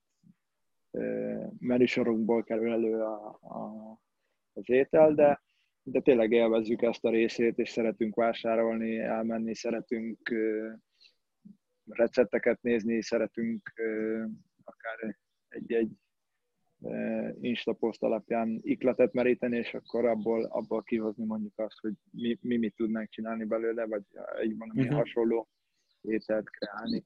menüsorunkból 1.60 2.44
kerül 2.44 2.72
elő 2.72 3.02
a, 3.02 3.40
a, 3.42 3.98
az 4.54 4.70
étel, 4.70 5.14
de, 5.14 5.44
de 5.84 6.00
tényleg 6.00 6.32
élvezzük 6.32 6.82
ezt 6.82 7.06
a 7.06 7.10
részét, 7.10 7.58
és 7.58 7.70
szeretünk 7.70 8.16
vásárolni, 8.16 9.00
elmenni, 9.00 9.56
szeretünk 9.56 10.34
recepteket 11.86 12.62
nézni, 12.62 13.02
szeretünk 13.02 13.74
akár 14.64 15.18
egy-egy 15.48 15.92
Insta 17.42 17.74
poszt 17.74 18.04
alapján 18.04 18.60
ikletet 18.62 19.14
meríteni, 19.14 19.58
és 19.58 19.74
akkor 19.74 20.06
abból, 20.06 20.44
abból 20.44 20.84
kihozni 20.84 21.26
mondjuk 21.26 21.60
azt, 21.60 21.80
hogy 21.80 21.94
mi, 22.12 22.38
mi 22.42 22.58
mit 22.58 22.76
tudnánk 22.76 23.10
csinálni 23.10 23.44
belőle, 23.44 23.86
vagy 23.86 24.04
egy 24.42 24.58
valami 24.58 24.82
uh-huh. 24.82 24.98
hasonló 24.98 25.48
ételt 26.02 26.50
kreálni, 26.50 27.06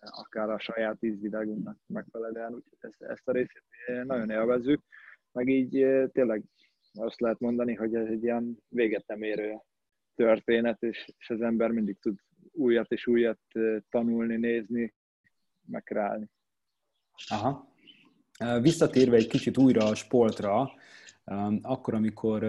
akár 0.00 0.50
a 0.50 0.58
saját 0.58 1.02
ízvilágunknak 1.02 1.78
megfelelően. 1.86 2.54
Úgyhogy 2.54 2.78
ezt, 2.80 3.02
ezt 3.02 3.28
a 3.28 3.32
részét 3.32 3.64
nagyon 4.04 4.30
élvezzük, 4.30 4.82
meg 5.32 5.48
így 5.48 5.86
tényleg 6.12 6.42
azt 6.92 7.20
lehet 7.20 7.38
mondani, 7.38 7.74
hogy 7.74 7.94
ez 7.94 8.06
egy 8.06 8.22
ilyen 8.22 8.58
véget 8.68 9.06
nem 9.06 9.22
érő 9.22 9.58
történet, 10.14 10.82
és, 10.82 11.12
és 11.18 11.30
az 11.30 11.40
ember 11.40 11.70
mindig 11.70 11.98
tud 11.98 12.18
újat 12.52 12.90
és 12.90 13.06
újat 13.06 13.40
tanulni, 13.88 14.36
nézni, 14.36 14.94
megkreálni. 15.66 16.30
Aha. 17.28 17.69
Visszatérve 18.60 19.16
egy 19.16 19.26
kicsit 19.26 19.58
újra 19.58 19.84
a 19.84 19.94
sportra, 19.94 20.70
akkor, 21.62 21.94
amikor 21.94 22.46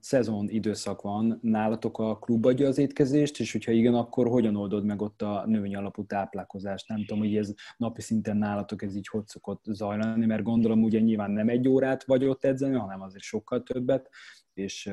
szezon 0.00 0.48
időszak 0.48 1.02
van, 1.02 1.38
nálatok 1.42 1.98
a 1.98 2.18
klub 2.18 2.46
adja 2.46 2.68
az 2.68 2.78
étkezést, 2.78 3.40
és 3.40 3.52
hogyha 3.52 3.72
igen, 3.72 3.94
akkor 3.94 4.28
hogyan 4.28 4.56
oldod 4.56 4.84
meg 4.84 5.02
ott 5.02 5.22
a 5.22 5.44
nőny 5.46 5.76
alapú 5.76 6.04
táplálkozást? 6.04 6.88
Nem 6.88 7.04
tudom, 7.04 7.18
hogy 7.18 7.36
ez 7.36 7.54
napi 7.76 8.00
szinten 8.00 8.36
nálatok 8.36 8.82
ez 8.82 8.96
így 8.96 9.08
hogy 9.08 9.26
szokott 9.26 9.64
zajlani, 9.64 10.26
mert 10.26 10.42
gondolom 10.42 10.82
ugye 10.82 11.00
nyilván 11.00 11.30
nem 11.30 11.48
egy 11.48 11.68
órát 11.68 12.04
vagy 12.04 12.24
ott 12.24 12.44
edzeni, 12.44 12.76
hanem 12.76 13.00
azért 13.00 13.22
sokkal 13.22 13.62
többet, 13.62 14.10
és 14.54 14.90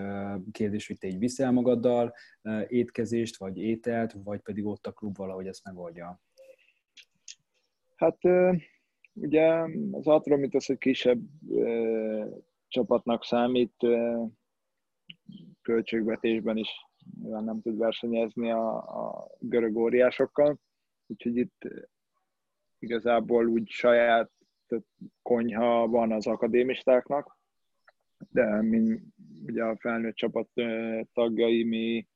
kérdés, 0.52 0.88
hogy 0.88 0.98
te 0.98 1.08
így 1.08 1.20
viszel 1.20 1.52
magaddal 1.52 2.14
étkezést, 2.68 3.38
vagy 3.38 3.58
ételt, 3.58 4.16
vagy 4.24 4.40
pedig 4.40 4.66
ott 4.66 4.88
a 4.88 4.92
klub 4.92 5.18
valahogy 5.18 5.48
ezt 5.48 5.64
megoldja? 5.64 6.22
Hát 7.96 8.18
ugye 9.22 9.66
az 9.92 10.08
Atromit 10.08 10.56
az 10.56 10.70
egy 10.70 10.78
kisebb 10.78 11.22
csapatnak 12.68 13.24
számít, 13.24 13.88
költségvetésben 15.62 16.58
is 16.58 16.70
nyilván 17.22 17.44
nem 17.44 17.62
tud 17.62 17.78
versenyezni 17.78 18.52
a, 18.52 18.76
a 18.78 19.28
görög 19.40 19.78
óriásokkal, 19.78 20.60
úgyhogy 21.08 21.36
itt 21.38 21.68
igazából 22.80 23.48
úgy 23.48 23.70
saját 23.70 24.32
konyha 25.22 25.88
van 25.88 26.12
az 26.12 26.28
akadémistáknak, 26.28 27.38
de 28.30 28.62
mi 28.62 29.00
ugye 29.46 29.64
a 29.64 29.78
felnőtt 29.78 30.16
csapat 30.16 30.50
tagjai, 31.14 31.64
mi, 31.64 32.08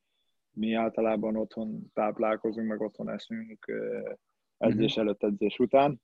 mi 0.52 0.74
általában 0.74 1.36
otthon 1.36 1.92
táplálkozunk, 1.94 2.68
meg 2.68 2.82
otthon 2.82 3.10
eszünk 3.10 3.72
edzés 4.58 4.96
mhm. 4.96 5.06
előtt, 5.06 5.24
edzés 5.24 5.60
után. 5.60 6.02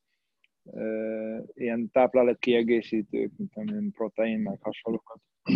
Ilyen 1.53 1.89
táplálat 1.91 2.39
kiegészítők, 2.39 3.31
mint 3.37 3.55
amilyen 3.55 3.91
protein, 3.91 4.39
meg 4.39 4.59
hasonlókat, 4.61 5.19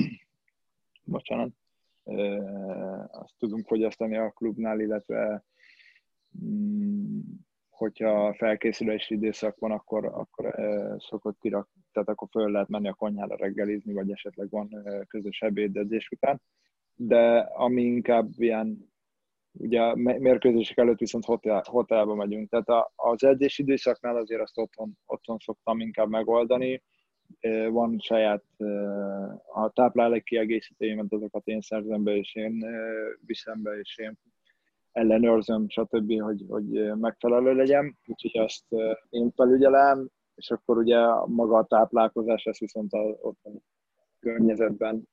bocsánat, 1.04 1.52
azt 3.12 3.34
tudunk 3.38 3.68
fogyasztani 3.68 4.18
a 4.18 4.30
klubnál, 4.30 4.80
illetve 4.80 5.44
mm, 6.46 7.20
hogyha 7.70 8.34
felkészülési 8.34 9.14
időszak 9.14 9.60
van, 9.60 9.72
akkor, 9.72 10.06
akkor 10.06 10.56
szokott 10.98 11.40
kirak, 11.40 11.70
tehát 11.92 12.10
akkor 12.10 12.28
föl 12.32 12.52
lehet 12.52 12.68
menni 12.68 12.88
a 12.88 12.94
konyhára 12.94 13.36
reggelizni, 13.36 13.94
vagy 13.94 14.12
esetleg 14.12 14.50
van 14.50 14.70
közös 15.08 15.42
ebédedzés 15.42 16.10
után. 16.10 16.42
De 16.96 17.38
ami 17.40 17.82
inkább 17.82 18.30
ilyen, 18.38 18.91
ugye 19.62 19.82
a 19.82 19.96
mérkőzések 19.96 20.78
előtt 20.78 21.00
viszont 21.00 21.26
hotel, 21.26 21.64
hotelba 21.66 22.16
megyünk, 22.16 22.50
tehát 22.50 22.92
az 22.96 23.24
edzés 23.24 23.58
időszaknál 23.58 24.16
azért 24.16 24.42
azt 24.42 24.58
otthon, 24.58 24.98
otthon 25.06 25.38
szoktam 25.38 25.80
inkább 25.80 26.10
megoldani, 26.10 26.84
van 27.70 28.00
saját 28.00 28.44
a 29.54 29.70
táplálék 29.70 30.24
kiegészítőimet, 30.24 31.14
azokat 31.14 31.48
én 31.48 31.62
szerzem 31.62 32.04
be, 32.04 32.16
és 32.16 32.36
én 32.36 32.66
viszem 33.26 33.62
be, 33.62 33.80
és 33.80 33.98
én 33.98 34.20
ellenőrzöm, 34.92 35.70
stb., 35.70 36.22
hogy, 36.22 36.46
hogy 36.48 36.96
megfelelő 36.96 37.54
legyen, 37.54 37.98
úgyhogy 38.06 38.42
azt 38.42 38.66
én 39.10 39.32
felügyelem, 39.32 40.10
és 40.36 40.52
akkor 40.52 40.78
ugye 40.78 41.00
maga 41.26 41.58
a 41.58 41.66
táplálkozás, 41.66 42.46
ezt 42.46 42.60
viszont 42.60 42.94
a, 42.94 43.18
ott 43.22 43.40
a 43.44 43.50
környezetben 44.20 45.08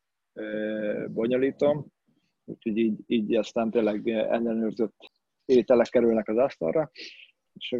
bonyolítom, 1.08 1.86
úgyhogy 2.48 2.76
így, 2.76 2.98
így 3.06 3.34
aztán 3.34 3.70
tényleg 3.70 4.08
ellenőrzött 4.08 5.10
ételek 5.44 5.88
kerülnek 5.88 6.28
az 6.28 6.36
asztalra, 6.36 6.90
és 7.52 7.76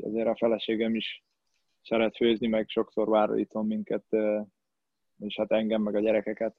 azért 0.00 0.28
a 0.28 0.36
feleségem 0.36 0.94
is 0.94 1.24
szeret 1.82 2.16
főzni, 2.16 2.46
meg 2.46 2.68
sokszor 2.68 3.08
vár 3.08 3.38
itthon 3.38 3.66
minket, 3.66 4.04
és 5.18 5.36
hát 5.36 5.52
engem, 5.52 5.82
meg 5.82 5.94
a 5.94 6.00
gyerekeket 6.00 6.56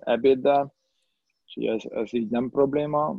ebéddel, 0.00 0.74
és 1.46 1.54
ez, 1.54 1.84
ez 1.84 2.12
így 2.14 2.28
nem 2.28 2.50
probléma. 2.50 3.18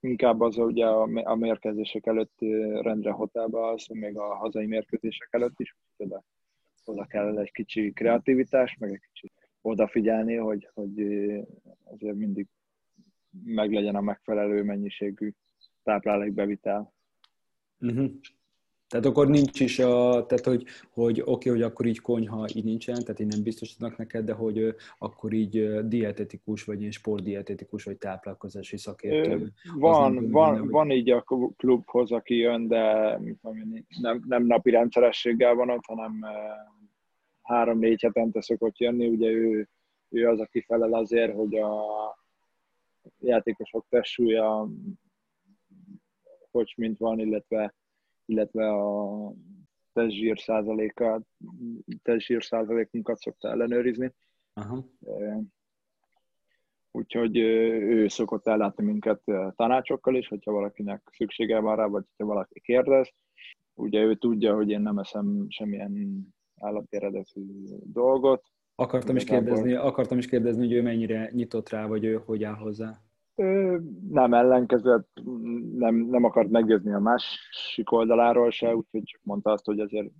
Inkább 0.00 0.40
az 0.40 0.56
ugye 0.56 0.86
a 0.86 1.34
mérkőzések 1.34 2.06
előtt 2.06 2.38
rendre 2.80 3.10
hotelbe 3.10 3.66
az, 3.66 3.86
még 3.86 4.18
a 4.18 4.34
hazai 4.34 4.66
mérkőzések 4.66 5.28
előtt 5.30 5.60
is, 5.60 5.76
oda, 5.96 6.24
oda 6.84 7.04
kell 7.04 7.38
egy 7.38 7.52
kicsi 7.52 7.92
kreativitás, 7.92 8.76
meg 8.78 8.92
egy 8.92 9.00
kicsi 9.12 9.32
odafigyelni, 9.64 10.34
hogy, 10.34 10.68
hogy 10.74 11.00
azért 11.84 12.16
mindig 12.16 12.46
meglegyen 13.44 13.94
a 13.94 14.00
megfelelő 14.00 14.62
mennyiségű 14.62 15.32
táplálékbevitel. 15.82 16.92
Uh-huh. 17.80 18.10
Tehát 18.88 19.06
akkor 19.06 19.28
nincs 19.28 19.60
is 19.60 19.78
a, 19.78 20.26
tehát 20.26 20.44
hogy, 20.44 20.64
hogy 20.90 21.20
oké, 21.20 21.30
okay, 21.30 21.52
hogy 21.52 21.62
akkor 21.62 21.86
így 21.86 22.00
konyha 22.00 22.46
így 22.54 22.64
nincsen, 22.64 22.94
tehát 22.94 23.20
így 23.20 23.26
nem 23.26 23.42
biztosítanak 23.42 23.96
neked, 23.96 24.24
de 24.24 24.32
hogy 24.32 24.74
akkor 24.98 25.32
így 25.32 25.86
dietetikus, 25.88 26.64
vagy 26.64 26.80
ilyen 26.80 26.90
sportdietetikus, 26.90 27.84
vagy 27.84 27.98
táplálkozási 27.98 28.76
szakértő. 28.76 29.52
Van, 29.74 30.30
van, 30.30 30.54
benne, 30.54 30.70
van 30.70 30.90
így 30.90 31.10
a 31.10 31.24
klubhoz, 31.56 32.12
aki 32.12 32.36
jön, 32.36 32.68
de 32.68 33.18
nem, 34.00 34.24
nem 34.26 34.46
napi 34.46 34.70
rendszerességgel 34.70 35.54
van 35.54 35.70
ott, 35.70 35.84
hanem 35.84 36.24
három-négy 37.44 38.02
hetente 38.02 38.40
szokott 38.40 38.78
jönni, 38.78 39.06
ugye 39.06 39.28
ő, 39.28 39.68
ő 40.08 40.28
az, 40.28 40.40
aki 40.40 40.60
felel 40.60 40.94
azért, 40.94 41.34
hogy 41.34 41.54
a 41.54 41.84
játékosok 43.18 43.86
testsúlya 43.88 44.68
hogy 46.50 46.72
mint 46.76 46.98
van, 46.98 47.18
illetve 47.18 47.74
illetve 48.26 48.68
a 48.70 49.32
testzsír 49.92 50.38
százaléka, 50.38 51.22
testzsír 52.02 52.44
százalékunkat 52.44 53.18
szokta 53.18 53.50
ellenőrizni. 53.50 54.14
Aha. 54.52 54.84
Úgyhogy 56.90 57.36
ő 57.36 58.08
szokott 58.08 58.46
ellátni 58.46 58.84
minket 58.84 59.22
tanácsokkal 59.56 60.16
is, 60.16 60.28
hogyha 60.28 60.52
valakinek 60.52 61.08
szüksége 61.12 61.60
van 61.60 61.76
rá, 61.76 61.86
vagy 61.86 62.04
hogyha 62.08 62.32
valaki 62.32 62.60
kérdez. 62.60 63.12
Ugye 63.74 64.00
ő 64.00 64.14
tudja, 64.14 64.54
hogy 64.54 64.70
én 64.70 64.80
nem 64.80 64.98
eszem 64.98 65.46
semmilyen 65.48 65.92
állati 66.64 66.96
eredetű 66.96 67.40
dolgot. 67.84 68.42
Akartam 68.74 69.16
is, 69.16 69.24
kérdezni, 69.24 69.74
akartam 69.74 70.18
is 70.18 70.26
kérdezni, 70.26 70.62
hogy 70.66 70.72
ő 70.72 70.82
mennyire 70.82 71.30
nyitott 71.32 71.68
rá, 71.68 71.86
vagy 71.86 72.04
ő 72.04 72.22
hogy 72.26 72.44
áll 72.44 72.54
hozzá 72.54 73.00
nem 74.10 74.34
ellenkezett, 74.34 75.08
nem, 75.76 75.94
nem 75.94 76.24
akart 76.24 76.50
meggyőzni 76.50 76.92
a 76.92 76.98
másik 76.98 77.92
oldaláról 77.92 78.50
se, 78.50 78.76
úgyhogy 78.76 79.02
csak 79.04 79.20
mondta 79.24 79.50
azt, 79.50 79.64
hogy 79.64 79.80
azért 79.80 80.10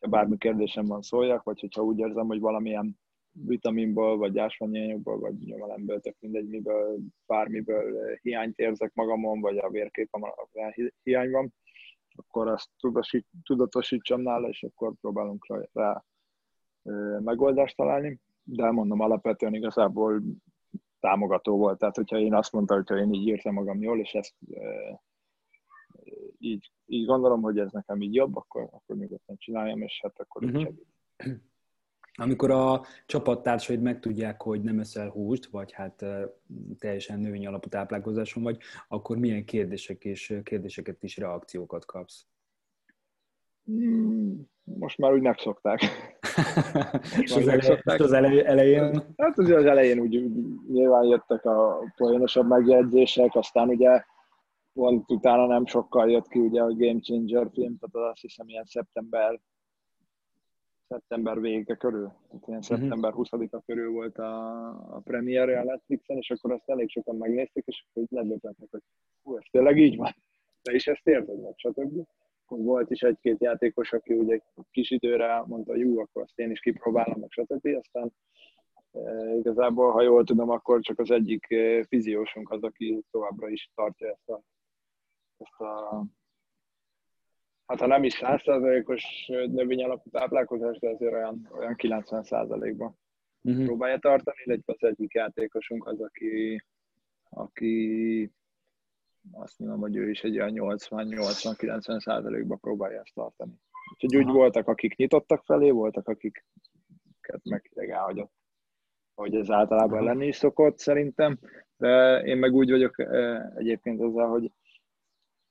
ha 0.00 0.08
bármi 0.08 0.36
kérdésem 0.36 0.86
van 0.86 1.02
szóljak, 1.02 1.42
vagy 1.42 1.60
hogyha 1.60 1.82
úgy 1.82 1.98
érzem, 1.98 2.26
hogy 2.26 2.40
valamilyen 2.40 2.98
vitaminból, 3.32 4.16
vagy 4.16 4.38
ásványanyagból, 4.38 5.18
vagy 5.18 5.34
nyomalemből, 5.38 6.00
tök 6.00 6.16
mindegy, 6.20 6.48
miből, 6.48 6.98
bármiből 7.26 8.16
hiányt 8.22 8.58
érzek 8.58 8.94
magamon, 8.94 9.40
vagy 9.40 9.58
a 9.58 9.70
vérképem 9.70 10.22
hiány 11.02 11.30
van, 11.30 11.54
akkor 12.18 12.48
azt 12.48 12.68
tudatosítsam 13.42 14.20
nála, 14.20 14.48
és 14.48 14.62
akkor 14.62 14.92
próbálunk 15.00 15.46
rá, 15.46 15.68
rá 15.72 16.04
megoldást 17.18 17.76
találni. 17.76 18.20
De 18.42 18.70
mondom, 18.70 19.00
alapvetően 19.00 19.54
igazából 19.54 20.22
támogató 21.00 21.56
volt. 21.56 21.78
Tehát, 21.78 21.96
hogyha 21.96 22.18
én 22.18 22.34
azt 22.34 22.52
mondta, 22.52 22.74
hogyha 22.74 22.98
én 22.98 23.12
így 23.12 23.26
írtam 23.26 23.54
magam 23.54 23.82
jól, 23.82 24.00
és 24.00 24.12
ezt 24.12 24.34
e, 24.50 25.00
így, 26.38 26.72
így 26.86 27.06
gondolom, 27.06 27.42
hogy 27.42 27.58
ez 27.58 27.72
nekem 27.72 28.00
így 28.00 28.14
jobb, 28.14 28.36
akkor, 28.36 28.62
akkor 28.62 28.96
nyugodtan 28.96 29.36
csináljam, 29.36 29.82
és 29.82 30.00
hát 30.02 30.20
akkor 30.20 30.44
uh-huh. 30.44 30.62
segít. 30.62 30.86
Amikor 32.20 32.50
a 32.50 32.84
csapattársaid 33.06 33.80
megtudják, 33.80 34.42
hogy 34.42 34.62
nem 34.62 34.78
eszel 34.78 35.08
húst, 35.08 35.46
vagy 35.46 35.72
hát 35.72 36.04
teljesen 36.78 37.20
növény 37.20 37.46
alapú 37.46 37.68
táplálkozáson 37.68 38.42
vagy, 38.42 38.58
akkor 38.88 39.18
milyen 39.18 39.44
kérdések 39.44 40.04
és 40.04 40.40
kérdéseket 40.42 41.02
is 41.02 41.16
reakciókat 41.16 41.84
kapsz? 41.84 42.26
Hmm, 43.64 44.48
most 44.62 44.98
már 44.98 45.12
úgy 45.12 45.22
megszokták. 45.22 45.80
és 47.22 47.32
az, 47.32 47.48
elej, 47.48 47.80
az 47.84 48.12
elej, 48.12 48.46
elején? 48.46 49.14
Hát 49.16 49.38
az 49.38 49.50
elején 49.50 50.00
úgy, 50.00 50.30
nyilván 50.68 51.04
jöttek 51.04 51.44
a 51.44 51.80
folyamatosabb 51.96 52.48
megjegyzések, 52.48 53.34
aztán 53.34 53.68
ugye 53.68 54.02
pont 54.72 55.10
utána 55.10 55.46
nem 55.46 55.66
sokkal 55.66 56.10
jött 56.10 56.28
ki 56.28 56.38
ugye 56.38 56.62
a 56.62 56.74
Game 56.74 57.00
Changer 57.00 57.48
film, 57.52 57.78
tehát 57.78 58.10
azt 58.10 58.20
hiszem 58.20 58.48
ilyen 58.48 58.64
szeptember 58.64 59.40
szeptember 60.88 61.40
vége 61.40 61.74
körül, 61.74 62.12
tehát 62.28 62.46
ilyen 62.46 62.58
uh-huh. 62.58 62.78
szeptember 62.78 63.12
20-a 63.16 63.60
körül 63.66 63.92
volt 63.92 64.18
a, 64.18 64.68
a 64.96 65.00
premierje 65.04 65.60
a 65.60 65.64
Netflixen, 65.64 66.16
és 66.16 66.30
akkor 66.30 66.52
azt 66.52 66.68
elég 66.68 66.90
sokan 66.90 67.16
megnézték, 67.16 67.64
és 67.66 67.84
akkor 67.88 68.02
így 68.02 68.10
meglepettek, 68.10 68.68
hogy 68.70 68.82
hú, 69.22 69.36
ez 69.36 69.44
tényleg 69.50 69.78
így 69.78 69.96
van. 69.96 70.14
Te 70.62 70.74
is 70.74 70.86
ezt 70.86 71.06
érzed, 71.06 71.40
meg 71.40 71.52
stb 71.56 72.06
volt 72.48 72.90
is 72.90 73.00
egy-két 73.00 73.40
játékos, 73.40 73.92
aki 73.92 74.14
ugye 74.14 74.40
kis 74.70 74.90
időre 74.90 75.42
mondta, 75.46 75.72
hogy 75.72 75.80
jó, 75.80 75.98
akkor 75.98 76.22
azt 76.22 76.38
én 76.38 76.50
is 76.50 76.60
kipróbálom, 76.60 77.20
meg 77.20 77.30
stb. 77.30 77.66
Aztán 77.66 78.12
e, 78.92 79.34
igazából, 79.34 79.90
ha 79.90 80.02
jól 80.02 80.24
tudom, 80.24 80.50
akkor 80.50 80.80
csak 80.80 80.98
az 80.98 81.10
egyik 81.10 81.50
e, 81.50 81.84
fiziósunk 81.84 82.50
az, 82.50 82.62
aki 82.62 83.04
továbbra 83.10 83.48
is 83.48 83.70
tartja 83.74 84.08
ezt 84.08 84.28
a, 84.28 84.40
ezt 85.38 85.60
a 85.60 86.04
hát 87.68 87.80
ha 87.80 87.86
nem 87.86 88.04
is 88.04 88.18
100%-os 88.20 89.26
növény 89.26 89.84
alapú 89.84 90.10
táplálkozás, 90.10 90.78
de 90.78 90.88
azért 90.88 91.12
olyan, 91.12 91.48
olyan 91.52 91.74
90%-ban 91.78 92.98
uh-huh. 93.42 93.64
próbálja 93.64 93.98
tartani, 93.98 94.36
illetve 94.44 94.72
az 94.78 94.88
egyik 94.88 95.12
játékosunk 95.12 95.86
az, 95.86 96.00
aki, 96.00 96.64
aki 97.30 98.32
azt 99.32 99.58
mondom, 99.58 99.80
hogy 99.80 99.96
ő 99.96 100.10
is 100.10 100.22
egy 100.22 100.40
olyan 100.40 100.52
80-80-90 100.54 102.00
százalékban 102.00 102.58
próbálja 102.60 103.00
ezt 103.00 103.14
tartani. 103.14 103.52
Úgyhogy 103.92 104.16
úgy 104.16 104.32
voltak, 104.32 104.68
akik 104.68 104.96
nyitottak 104.96 105.44
felé, 105.44 105.70
voltak, 105.70 106.08
akiket 106.08 107.40
meg 107.44 107.88
elhagyott. 107.88 108.32
Hogy 109.14 109.34
ez 109.34 109.50
általában 109.50 110.04
lenni 110.04 110.26
is 110.26 110.36
szokott 110.36 110.78
szerintem, 110.78 111.38
de 111.76 112.22
én 112.24 112.36
meg 112.36 112.52
úgy 112.52 112.70
vagyok 112.70 112.98
e, 112.98 113.52
egyébként 113.56 114.00
ezzel, 114.00 114.26
hogy 114.26 114.52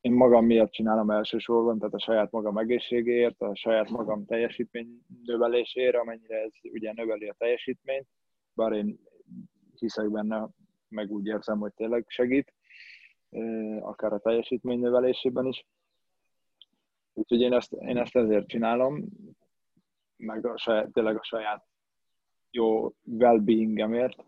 én 0.01 0.11
magam 0.11 0.45
miatt 0.45 0.71
csinálom 0.71 1.09
elsősorban, 1.09 1.77
tehát 1.77 1.93
a 1.93 1.99
saját 1.99 2.31
magam 2.31 2.57
egészségéért, 2.57 3.41
a 3.41 3.55
saját 3.55 3.89
magam 3.89 4.25
teljesítmény 4.25 5.01
növelésére, 5.25 5.99
amennyire 5.99 6.41
ez 6.41 6.51
ugye 6.63 6.93
növeli 6.93 7.27
a 7.27 7.35
teljesítményt, 7.37 8.07
bár 8.53 8.71
én 8.71 8.99
hiszek 9.75 10.09
benne, 10.09 10.47
meg 10.89 11.11
úgy 11.11 11.25
érzem, 11.25 11.59
hogy 11.59 11.73
tényleg 11.73 12.05
segít, 12.07 12.53
akár 13.79 14.13
a 14.13 14.19
teljesítmény 14.19 14.79
növelésében 14.79 15.45
is. 15.45 15.65
Úgyhogy 17.13 17.39
én 17.39 17.53
ezt, 17.53 17.73
én 17.73 17.97
ezt 17.97 18.15
ezért 18.15 18.47
csinálom, 18.47 19.05
meg 20.17 20.45
a 20.45 20.57
saját, 20.57 20.91
tényleg 20.91 21.17
a 21.17 21.23
saját 21.23 21.65
jó 22.51 22.91
well-beingemért, 23.03 24.23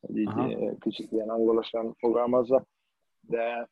hogy 0.00 0.16
így 0.16 0.26
Aha. 0.26 0.76
kicsit 0.78 1.12
ilyen 1.12 1.28
angolosan 1.28 1.94
fogalmazza, 1.94 2.66
de 3.20 3.68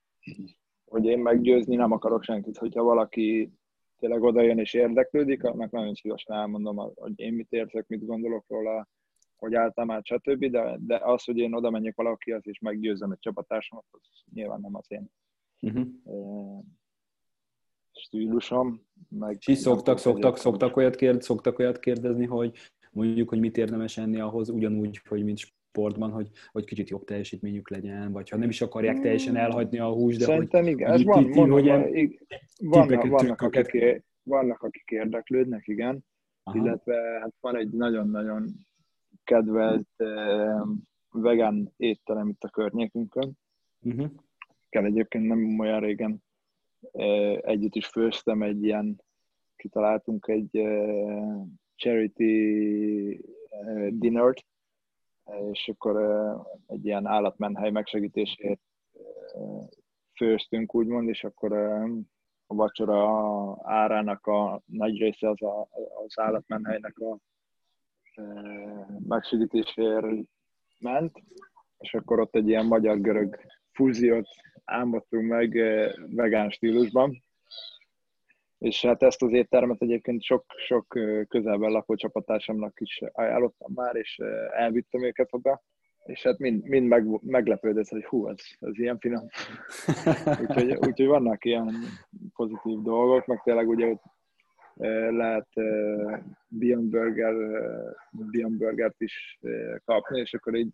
hogy 0.90 1.04
én 1.04 1.18
meggyőzni 1.18 1.76
nem 1.76 1.92
akarok 1.92 2.22
senkit, 2.22 2.56
hogyha 2.56 2.82
valaki 2.82 3.52
tényleg 3.98 4.22
oda 4.22 4.42
jön 4.42 4.58
és 4.58 4.74
érdeklődik, 4.74 5.44
annak 5.44 5.70
nagyon 5.70 5.94
szívesen 5.94 6.36
elmondom, 6.36 6.76
hogy 6.94 7.12
én 7.16 7.32
mit 7.32 7.52
érzek, 7.52 7.86
mit 7.86 8.06
gondolok 8.06 8.44
róla, 8.48 8.88
hogy 9.36 9.54
álltam 9.54 9.90
át, 9.90 10.04
stb. 10.04 10.44
De, 10.44 10.76
de 10.80 11.00
az, 11.02 11.24
hogy 11.24 11.38
én 11.38 11.54
oda 11.54 11.70
menjek 11.70 11.96
valakihez 11.96 12.46
és 12.46 12.58
meggyőzem 12.58 13.10
egy 13.10 13.18
csapattársamat, 13.18 13.84
az 13.90 14.00
nyilván 14.34 14.60
nem 14.60 14.74
az 14.76 14.86
én 14.88 15.10
uh-huh. 15.60 16.64
stílusom. 17.92 18.86
Meg 19.08 19.38
és 19.46 19.58
szoktak, 19.58 19.98
szoktak, 19.98 20.36
szoktak, 20.36 20.76
olyat 20.76 20.96
kérd, 20.96 21.22
szoktak 21.22 21.58
olyat 21.58 21.78
kérdezni, 21.78 22.26
hogy 22.26 22.56
mondjuk, 22.90 23.28
hogy 23.28 23.40
mit 23.40 23.56
érdemes 23.56 23.96
enni 23.96 24.20
ahhoz, 24.20 24.48
ugyanúgy, 24.48 25.00
hogy 25.08 25.24
mint 25.24 25.52
sportban, 25.70 26.10
hogy, 26.10 26.30
hogy 26.52 26.64
kicsit 26.64 26.88
jobb 26.88 27.04
teljesítményük 27.04 27.70
legyen, 27.70 28.12
vagy 28.12 28.28
ha 28.28 28.36
nem 28.36 28.48
is 28.48 28.60
akarják 28.60 28.94
hmm. 28.94 29.02
teljesen 29.02 29.36
elhagyni 29.36 29.78
a 29.78 29.92
hús, 29.92 30.16
de 30.16 30.24
Szerintem 30.24 30.62
hogy, 30.62 30.72
igen, 30.72 30.92
ez 30.92 31.04
van, 31.04 31.24
ti, 31.24 31.38
van, 31.38 31.50
hogy 31.50 31.66
van, 31.66 31.90
vannak, 32.58 33.06
vannak, 33.06 33.40
akik, 33.40 34.04
vannak, 34.22 34.62
akik 34.62 34.90
érdeklődnek, 34.90 35.68
igen, 35.68 36.04
Aha. 36.42 36.58
illetve 36.58 36.94
hát 37.20 37.34
van 37.40 37.56
egy 37.56 37.70
nagyon-nagyon 37.70 38.46
kedvelt 39.24 39.88
eh, 39.96 40.60
vegán 41.10 41.72
étterem 41.76 42.28
itt 42.28 42.42
a 42.42 42.48
környékünkön. 42.48 43.32
Uh-huh. 43.80 44.10
Kell 44.68 44.84
egyébként 44.84 45.26
nem 45.26 45.58
olyan 45.58 45.80
régen 45.80 46.22
eh, 46.92 47.36
együtt 47.36 47.74
is 47.74 47.86
főztem 47.86 48.42
egy 48.42 48.64
ilyen, 48.64 49.02
kitaláltunk 49.56 50.26
egy 50.28 50.56
eh, 50.56 51.42
charity 51.74 52.20
eh, 53.48 53.88
dinnert, 53.90 54.44
és 55.52 55.68
akkor 55.68 55.96
egy 56.66 56.84
ilyen 56.84 57.06
állatmenhely 57.06 57.70
megsegítésért 57.70 58.60
főztünk, 60.16 60.74
úgymond, 60.74 61.08
és 61.08 61.24
akkor 61.24 61.52
a 62.46 62.54
vacsora 62.54 63.56
árának 63.62 64.26
a 64.26 64.62
nagy 64.66 64.98
része 64.98 65.28
az 65.28 65.42
a, 65.42 65.68
az 66.04 66.18
állatmenhelynek 66.18 66.98
a 66.98 67.18
megsegítésért 69.08 70.06
ment, 70.78 71.22
és 71.78 71.94
akkor 71.94 72.20
ott 72.20 72.34
egy 72.34 72.48
ilyen 72.48 72.66
magyar-görög 72.66 73.40
fúziót 73.72 74.28
álmodtunk 74.64 75.28
meg 75.28 75.52
vegán 76.14 76.50
stílusban, 76.50 77.22
és 78.60 78.84
hát 78.84 79.02
ezt 79.02 79.22
az 79.22 79.32
éttermet 79.32 79.82
egyébként 79.82 80.22
sok-sok 80.22 80.98
közelben 81.28 81.70
lakó 81.70 81.94
csapattársamnak 81.94 82.80
is 82.80 83.00
ajánlottam 83.12 83.72
már, 83.74 83.96
és 83.96 84.18
elvittem 84.50 85.04
őket 85.04 85.28
oda, 85.30 85.62
és 86.04 86.22
hát 86.22 86.38
mind, 86.38 86.64
mind 86.64 86.86
meg, 86.86 87.06
meglepődött, 87.22 87.88
hogy 87.88 88.04
hú, 88.04 88.28
ez, 88.28 88.38
ez 88.58 88.78
ilyen 88.78 88.98
finom. 88.98 89.26
úgyhogy, 90.42 90.72
úgyhogy 90.72 91.06
vannak 91.06 91.44
ilyen 91.44 91.74
pozitív 92.34 92.78
dolgok, 92.82 93.26
meg 93.26 93.40
tényleg 93.42 93.68
ugye 93.68 93.86
ott 93.86 94.02
lehet 95.10 95.48
Beyond 96.48 96.90
Burger, 96.90 97.34
Beyond 98.10 98.56
Burgert 98.58 99.00
is 99.00 99.38
kapni, 99.84 100.20
és 100.20 100.34
akkor 100.34 100.54
így 100.54 100.70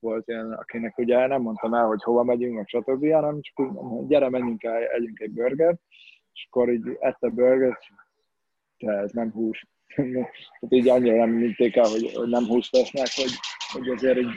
volt 0.00 0.28
ilyen, 0.28 0.52
akinek 0.52 0.98
ugye 0.98 1.26
nem 1.26 1.42
mondtam 1.42 1.74
el, 1.74 1.86
hogy 1.86 2.02
hova 2.02 2.22
megyünk, 2.22 2.54
meg 2.54 2.68
stb., 2.68 3.12
hanem 3.12 3.40
csak 3.40 3.60
úgy, 3.60 4.06
gyere, 4.06 4.28
menjünk 4.28 4.64
el, 4.64 4.82
együnk 4.82 5.20
egy 5.20 5.32
burgert, 5.32 5.80
és 6.38 6.46
akkor 6.50 6.72
így 6.72 6.96
ette 7.00 7.28
burgert, 7.28 7.80
de 8.78 8.92
ez 8.92 9.12
nem 9.12 9.30
hús. 9.30 9.66
Tehát 9.94 10.68
így 10.68 10.88
annyira 10.88 11.16
nem 11.16 11.30
minték 11.30 11.76
el, 11.76 11.88
hogy, 11.90 12.12
hogy 12.14 12.28
nem 12.28 12.44
hús 12.44 12.70
vesznek, 12.70 13.06
hogy, 13.14 13.30
hogy 13.72 13.88
azért 13.88 14.18
így, 14.18 14.34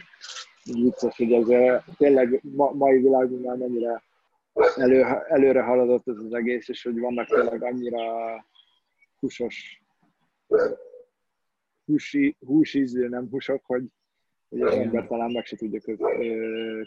így 0.63 0.81
vicces, 0.81 1.17
hogy 1.17 1.33
azért 1.33 1.83
tényleg 1.97 2.41
ma, 2.43 2.71
mai 2.71 2.97
világunkban 2.97 3.57
mennyire 3.57 4.03
elő, 4.75 5.03
előre 5.27 5.61
haladott 5.61 6.07
ez 6.07 6.17
az 6.17 6.33
egész, 6.33 6.69
és 6.69 6.83
hogy 6.83 6.99
vannak 6.99 7.27
tényleg 7.27 7.63
annyira 7.63 8.01
húsos, 9.19 9.81
húsi, 11.85 12.35
húsízű, 12.39 13.07
nem 13.07 13.27
húsok, 13.29 13.65
hogy, 13.65 13.83
hogy 14.51 14.61
az 14.61 14.73
ember 14.73 15.07
talán 15.07 15.31
meg 15.31 15.45
se 15.45 15.55
tudja 15.55 15.79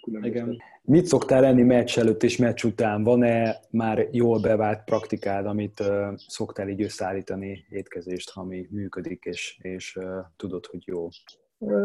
különböztetni. 0.02 0.56
Mit 0.82 1.06
szoktál 1.06 1.44
enni 1.44 1.62
meccs 1.62 1.98
előtt 1.98 2.22
és 2.22 2.36
meccs 2.36 2.64
után? 2.64 3.02
Van-e 3.02 3.56
már 3.70 4.08
jól 4.10 4.40
bevált 4.40 4.84
praktikád, 4.84 5.46
amit 5.46 5.80
uh, 5.80 6.14
szoktál 6.26 6.68
így 6.68 6.82
összeállítani 6.82 7.64
étkezést, 7.68 8.30
ami 8.34 8.68
működik, 8.70 9.24
és, 9.24 9.58
és 9.62 9.96
uh, 9.96 10.04
tudod, 10.36 10.66
hogy 10.66 10.82
jó? 10.86 11.08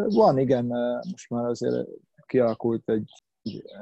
Van, 0.07 0.37
igen. 0.37 0.65
Most 1.11 1.29
már 1.29 1.45
azért 1.45 1.87
kialakult 2.25 2.89
egy, 2.89 3.11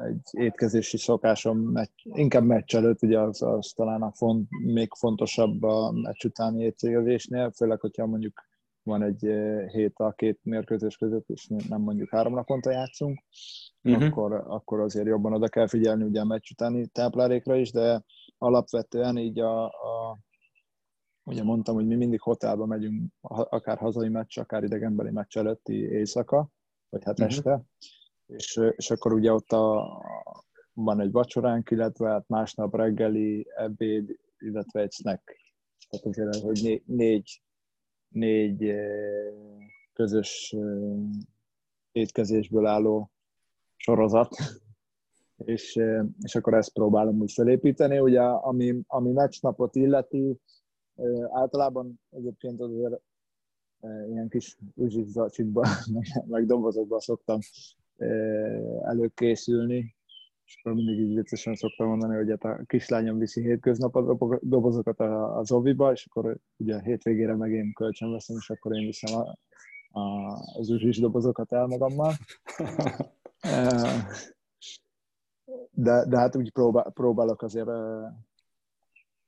egy 0.05 0.21
étkezési 0.31 0.97
szokásom, 0.97 1.60
meccs, 1.60 1.89
inkább 2.03 2.43
meccs 2.43 2.75
előtt, 2.75 3.01
ugye 3.01 3.19
az, 3.19 3.41
az 3.41 3.71
talán 3.75 4.01
a 4.01 4.12
font, 4.12 4.47
még 4.63 4.93
fontosabb 4.93 5.63
a 5.63 5.91
meccs 5.91 6.25
utáni 6.25 6.63
étkezésnél, 6.63 7.51
főleg, 7.55 7.79
hogyha 7.79 8.05
mondjuk 8.05 8.45
van 8.88 9.04
egy 9.04 9.21
hét 9.71 9.93
a 10.00 10.12
két 10.12 10.39
mérkőzés 10.43 10.97
között, 10.97 11.30
és 11.30 11.47
nem 11.47 11.82
mondjuk 11.82 12.10
három 12.10 12.34
naponta 12.34 12.71
játszunk, 12.71 13.23
uh-huh. 13.84 14.04
akkor, 14.04 14.34
akkor 14.34 14.80
azért 14.80 15.06
jobban 15.06 15.34
oda 15.34 15.47
kell 15.47 15.67
figyelni 15.67 16.04
ugye 16.04 16.19
a 16.19 16.26
meccs 16.26 16.52
utáni 16.52 16.88
táplálékra 16.88 17.56
is, 17.56 17.71
de 17.71 18.04
alapvetően 18.38 19.17
így 19.17 19.39
a, 19.39 19.65
a 19.65 20.17
ugye 21.23 21.43
mondtam, 21.43 21.76
hogy 21.76 21.88
mi 21.88 21.95
mindig 21.95 22.21
hotelba 22.21 22.65
megyünk, 22.65 23.12
akár 23.21 23.78
hazai 23.78 24.10
meccs, 24.10 24.38
akár 24.38 24.63
idegenbeli 24.63 25.12
meccs 25.12 25.38
előtti 25.38 25.73
éjszaka, 25.73 26.50
vagy 26.89 27.04
hát 27.04 27.19
uh-huh. 27.19 27.36
este, 27.36 27.63
és, 28.26 28.62
és 28.76 28.91
akkor 28.91 29.13
ugye 29.13 29.34
ott 29.34 29.52
a, 29.52 29.88
van 30.73 31.00
egy 31.00 31.12
vacsoránk, 31.12 31.71
illetve 31.71 32.10
hát 32.10 32.28
másnap 32.28 32.76
reggeli, 32.76 33.47
ebéd, 33.56 34.19
illetve 34.38 34.82
egy 34.82 34.91
snack. 34.91 35.36
Tehát 35.89 36.06
azért, 36.06 36.36
hogy 36.36 36.60
né, 36.63 36.84
négy 36.86 37.41
négy 38.10 38.74
közös 39.93 40.56
étkezésből 41.91 42.65
álló 42.65 43.12
sorozat, 43.76 44.36
és, 45.46 45.80
és 46.22 46.36
akkor 46.36 46.54
ezt 46.54 46.74
próbálom 46.74 47.20
úgy 47.20 47.32
felépíteni. 47.32 48.00
Ugye, 48.00 48.22
ami, 48.22 48.80
ami 48.88 49.12
meccsnapot 49.12 49.76
illeti, 49.76 50.39
általában 51.30 52.02
egyébként 52.10 52.62
azért 52.62 53.02
ilyen 54.10 54.30
kis 54.30 54.58
uzsizacsikba, 54.74 55.67
meg 56.28 56.46
dobozokba 56.46 57.00
szoktam 57.00 57.39
előkészülni, 58.82 59.96
és 60.47 60.60
akkor 60.60 60.73
mindig 60.73 60.99
így 60.99 61.15
viccesen 61.15 61.55
szoktam 61.55 61.88
mondani, 61.88 62.15
hogy 62.15 62.29
hát 62.29 62.43
a 62.43 62.63
kislányom 62.65 63.17
viszi 63.17 63.41
hétköznap 63.41 63.95
a 63.95 64.39
dobozokat 64.41 64.99
az 64.99 65.51
oviba, 65.51 65.91
és 65.91 66.05
akkor 66.05 66.38
ugye 66.57 66.75
a 66.75 66.81
hétvégére 66.81 67.36
meg 67.36 67.51
én 67.51 67.73
kölcsön 67.73 68.12
veszem, 68.12 68.36
és 68.39 68.49
akkor 68.49 68.75
én 68.75 68.86
viszem 68.86 69.19
a, 69.19 69.38
a, 69.99 70.33
az 70.57 70.69
uzsis 70.69 70.99
dobozokat 70.99 71.53
el 71.53 71.65
magammal. 71.65 72.13
De, 75.71 76.05
de 76.05 76.17
hát 76.17 76.36
úgy 76.36 76.51
próbál, 76.51 76.91
próbálok 76.93 77.41
azért 77.41 77.67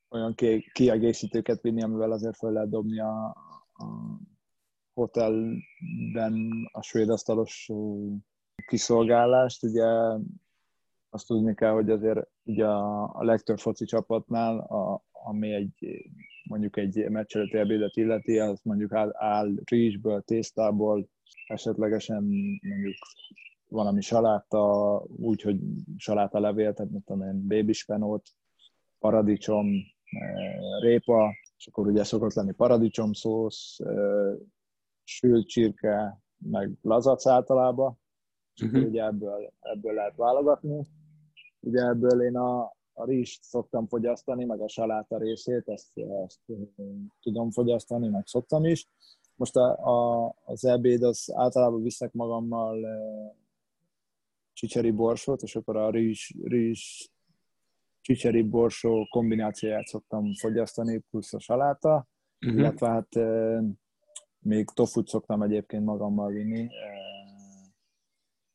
olyan 0.10 0.36
kiegészítőket 0.74 1.62
vinni, 1.62 1.84
amivel 1.84 2.12
azért 2.12 2.36
fel 2.38 2.52
lehet 2.52 2.70
dobni 2.70 3.00
a, 3.00 3.26
a 3.74 3.86
hotelben 4.94 6.36
a 6.72 6.82
svéd 6.82 7.10
asztalos 7.10 7.70
kiszolgálást. 8.68 9.64
Ugye 9.64 9.86
azt 11.10 11.28
tudni 11.28 11.56
kell, 11.56 11.72
hogy 11.72 11.90
azért 11.90 12.28
ugye 12.44 12.66
a, 12.66 13.04
a 13.14 13.24
legtöbb 13.24 13.58
foci 13.58 13.86
csapatnál, 13.86 14.60
a, 14.60 15.04
ami 15.12 15.54
egy 15.54 16.04
mondjuk 16.50 16.78
egy 16.78 17.10
meccs 17.10 17.36
előtti 17.36 17.58
ebédet 17.58 17.96
illeti, 17.96 18.40
az 18.40 18.60
mondjuk 18.64 18.94
áll, 18.94 19.12
áll 19.14 19.54
rizsből, 19.66 20.22
tésztából, 20.22 21.10
esetlegesen 21.46 22.24
mondjuk 22.62 22.96
valami 23.68 24.02
saláta, 24.02 25.04
úgyhogy 25.16 25.60
saláta 25.98 26.40
levél, 26.40 26.74
tehát 26.74 26.92
mit 26.92 27.06
tudom 27.06 27.22
én, 27.22 27.48
babyspenót, 27.48 28.28
paradicsom, 29.00 29.68
eh, 30.04 30.82
répa, 30.82 31.34
és 31.58 31.68
akkor 31.68 31.88
ugye 31.88 32.04
szokott 32.04 32.34
lenni 32.34 32.54
paradicsomszósz, 32.54 33.80
eh, 33.80 34.36
sült 35.04 35.48
csirke, 35.48 36.22
meg 36.38 36.72
lazac 36.82 37.28
általában, 37.28 38.00
és 38.54 38.62
uh-huh. 38.62 38.86
ugye 38.86 39.06
ebből, 39.06 39.54
ebből 39.60 39.94
lehet 39.94 40.16
válogatni. 40.16 40.86
Ugye 41.60 41.82
ebből 41.82 42.22
én 42.22 42.38
a, 42.38 42.62
a 42.94 43.06
rizst 43.06 43.44
szoktam 43.44 43.88
fogyasztani, 43.88 44.46
meg 44.46 44.62
a 44.62 44.68
saláta 44.68 45.18
részét, 45.18 45.68
ezt, 45.68 45.98
ezt 46.26 46.40
tudom 47.22 47.52
fogyasztani, 47.52 48.08
meg 48.08 48.28
szoktam 48.28 48.66
is. 48.66 48.88
Most 49.36 49.56
a, 49.56 49.78
a, 49.78 50.36
az 50.46 50.66
ebéd, 50.66 51.04
az 51.04 51.32
általában 51.34 51.82
viszek 51.82 52.14
magammal 52.14 52.88
csicseri 54.54 54.92
borsót, 54.92 55.42
és 55.42 55.56
akkor 55.56 55.78
a 55.78 55.90
rizs, 55.90 56.32
rizs 56.44 57.10
csicseri 58.02 58.42
borsó 58.42 59.08
kombinációját 59.10 59.86
szoktam 59.86 60.34
fogyasztani, 60.34 60.98
plusz 60.98 61.34
a 61.34 61.40
saláta, 61.40 62.08
uh-huh. 62.42 62.60
illetve 62.60 62.88
hát 62.88 63.16
még 64.40 64.66
tofut 64.66 65.08
szoktam 65.08 65.42
egyébként 65.42 65.86
magammal 65.86 66.32
vinni. 66.32 66.70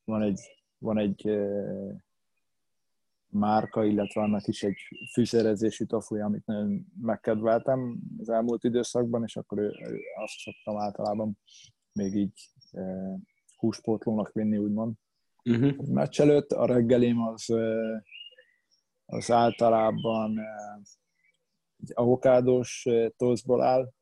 Van 0.04 0.22
egy, 0.22 0.40
van 0.78 0.98
egy 0.98 1.30
márka, 3.34 3.84
illetve 3.84 4.20
annak 4.20 4.46
is 4.46 4.62
egy 4.62 4.78
fűszerezési 5.12 5.86
tofuja, 5.86 6.24
amit 6.24 6.46
nagyon 6.46 6.86
megkedveltem 7.00 7.98
az 8.18 8.28
elmúlt 8.28 8.64
időszakban, 8.64 9.22
és 9.22 9.36
akkor 9.36 9.58
azt 10.14 10.38
szoktam 10.38 10.78
általában 10.78 11.38
még 11.92 12.14
így 12.14 12.50
húspótlónak 13.56 14.32
vinni, 14.32 14.56
úgymond. 14.56 14.94
Uh-huh. 15.44 15.86
Meccs 15.86 16.20
előtt 16.20 16.50
a 16.50 16.66
reggelém 16.66 17.20
az, 17.20 17.54
az 19.04 19.30
általában 19.30 20.38
egy 21.82 21.90
avokádós 21.94 22.86
tosztból 23.16 23.62
áll, 23.62 23.92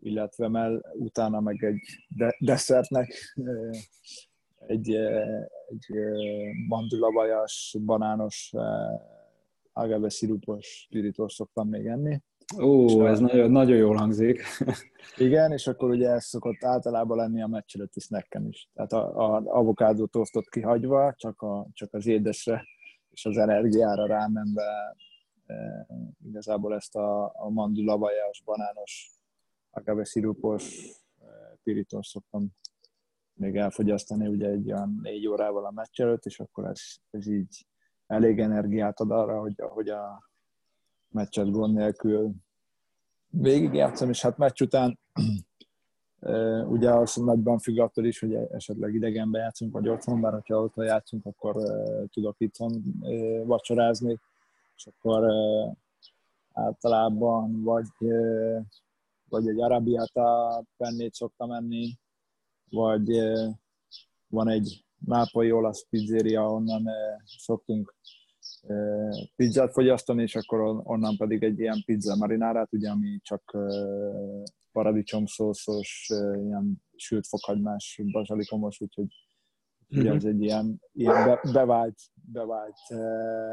illetve 0.00 0.48
mell, 0.48 0.80
utána 0.92 1.40
meg 1.40 1.64
egy 1.64 2.04
de, 2.08 2.36
desszertnek 2.38 3.34
egy, 4.66 4.94
egy 5.68 5.86
mandulavajas, 6.68 7.76
banános, 7.84 8.52
agave 9.72 10.10
szirupos 10.10 10.86
pirítós 10.90 11.32
szoktam 11.32 11.68
még 11.68 11.86
enni. 11.86 12.22
Ó, 12.60 13.06
ez 13.06 13.18
a... 13.18 13.22
nagyon, 13.22 13.50
nagyon 13.50 13.76
jól 13.76 13.96
hangzik. 13.96 14.42
Igen, 15.16 15.52
és 15.52 15.66
akkor 15.66 15.90
ugye 15.90 16.08
ez 16.08 16.24
szokott 16.24 16.64
általában 16.64 17.16
lenni 17.16 17.42
a 17.42 17.46
meccs 17.46 17.76
előtti 17.76 18.00
snacken 18.00 18.46
is. 18.46 18.68
Tehát 18.74 18.92
a, 18.92 19.16
a 19.16 19.42
avokádó 19.44 20.06
tosztot 20.06 20.48
kihagyva, 20.48 21.14
csak, 21.16 21.42
a, 21.42 21.66
csak 21.72 21.94
az 21.94 22.06
édesre 22.06 22.64
és 23.10 23.24
az 23.24 23.36
energiára 23.36 24.06
rámenve 24.06 24.96
e, 25.46 25.86
igazából 26.26 26.74
ezt 26.74 26.96
a, 26.96 27.24
a 27.24 27.48
mandulavajas, 27.48 28.42
banános, 28.44 29.10
agave 29.70 30.04
szirupos 30.04 30.78
e, 31.64 32.00
szoktam 32.00 32.52
még 33.34 33.56
elfogyasztani 33.56 34.26
ugye 34.26 34.48
egy 34.48 34.72
olyan 34.72 35.00
négy 35.02 35.26
órával 35.26 35.64
a 35.64 35.70
meccs 35.70 36.00
előtt, 36.00 36.24
és 36.24 36.40
akkor 36.40 36.64
ez, 36.64 36.80
ez 37.10 37.26
így 37.26 37.66
elég 38.06 38.40
energiát 38.40 39.00
ad 39.00 39.10
arra, 39.10 39.40
hogy, 39.40 39.54
hogy 39.58 39.88
a 39.88 40.30
meccset 41.08 41.50
gond 41.50 41.74
nélkül 41.74 42.32
végigjátszom, 43.28 44.08
és 44.08 44.22
hát 44.22 44.36
meccs 44.36 44.60
után 44.60 44.98
ugye 46.74 46.90
az 46.90 47.14
nagyban 47.14 47.58
függ 47.58 47.78
attól 47.78 48.04
is, 48.04 48.18
hogy 48.18 48.34
esetleg 48.34 48.94
idegenbe 48.94 49.38
játszunk, 49.38 49.72
vagy 49.72 49.88
otthon, 49.88 50.20
bár 50.20 50.42
ha 50.46 50.60
otthon 50.60 50.84
játszunk, 50.84 51.26
akkor 51.26 51.56
tudok 52.12 52.34
itthon 52.38 52.82
vacsorázni, 53.44 54.18
és 54.76 54.86
akkor 54.86 55.32
általában 56.52 57.62
vagy, 57.62 57.88
vagy 59.28 59.48
egy 59.48 59.60
arabiata 59.60 60.62
pennét 60.76 61.14
szoktam 61.14 61.50
enni, 61.50 61.98
vagy 62.70 63.08
van 64.28 64.48
egy 64.48 64.84
nápolyi 64.98 65.52
olasz 65.52 65.86
pizzeria, 65.88 66.52
onnan 66.52 66.88
szoktunk 67.24 67.94
pizzát 69.36 69.72
fogyasztani, 69.72 70.22
és 70.22 70.36
akkor 70.36 70.80
onnan 70.84 71.16
pedig 71.16 71.42
egy 71.42 71.58
ilyen 71.58 71.82
pizza 71.84 72.16
marinárát, 72.16 72.72
ugye, 72.72 72.90
ami 72.90 73.18
csak 73.22 73.56
paradicsom 74.72 75.26
szószos, 75.26 76.06
ilyen 76.44 76.82
sült 76.96 77.26
fokhagymás, 77.26 78.00
bazsalikomos, 78.12 78.80
úgyhogy 78.80 79.06
mm-hmm. 79.06 80.04
ugye 80.04 80.14
ez 80.14 80.24
egy 80.24 80.42
ilyen, 80.42 80.80
ilyen 80.92 81.24
be, 81.24 81.40
bevált, 81.52 81.98
bevált 82.14 82.78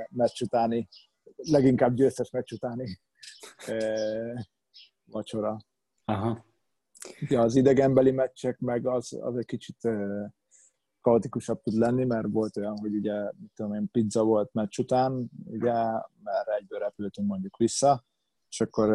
meccs 0.10 0.42
utáni, 0.42 0.88
leginkább 1.36 1.94
győztes 1.94 2.30
meccs 2.30 2.52
utáni 2.52 3.00
vacsora. 5.06 5.58
Aha. 6.06 6.46
Ja, 7.20 7.42
az 7.42 7.56
idegenbeli 7.56 8.12
meccsek 8.12 8.60
meg 8.60 8.88
az, 8.88 9.18
az 9.22 9.38
egy 9.38 9.46
kicsit 9.46 9.88
kaotikusabb 11.02 11.62
tud 11.62 11.74
lenni, 11.74 12.06
mert 12.06 12.28
volt 12.32 12.58
olyan, 12.58 12.78
hogy 12.78 12.96
ugye, 12.96 13.24
mit 13.40 13.52
tudom 13.56 13.74
én, 13.74 13.92
pizza 13.92 14.24
volt 14.24 14.54
meccs 14.54 14.80
után, 14.80 15.30
ugye, 15.46 15.74
mert 16.24 16.48
egyből 16.60 16.80
repültünk 16.80 17.28
mondjuk 17.28 17.58
vissza, 17.58 18.06
és 18.50 18.62
akkor, 18.62 18.90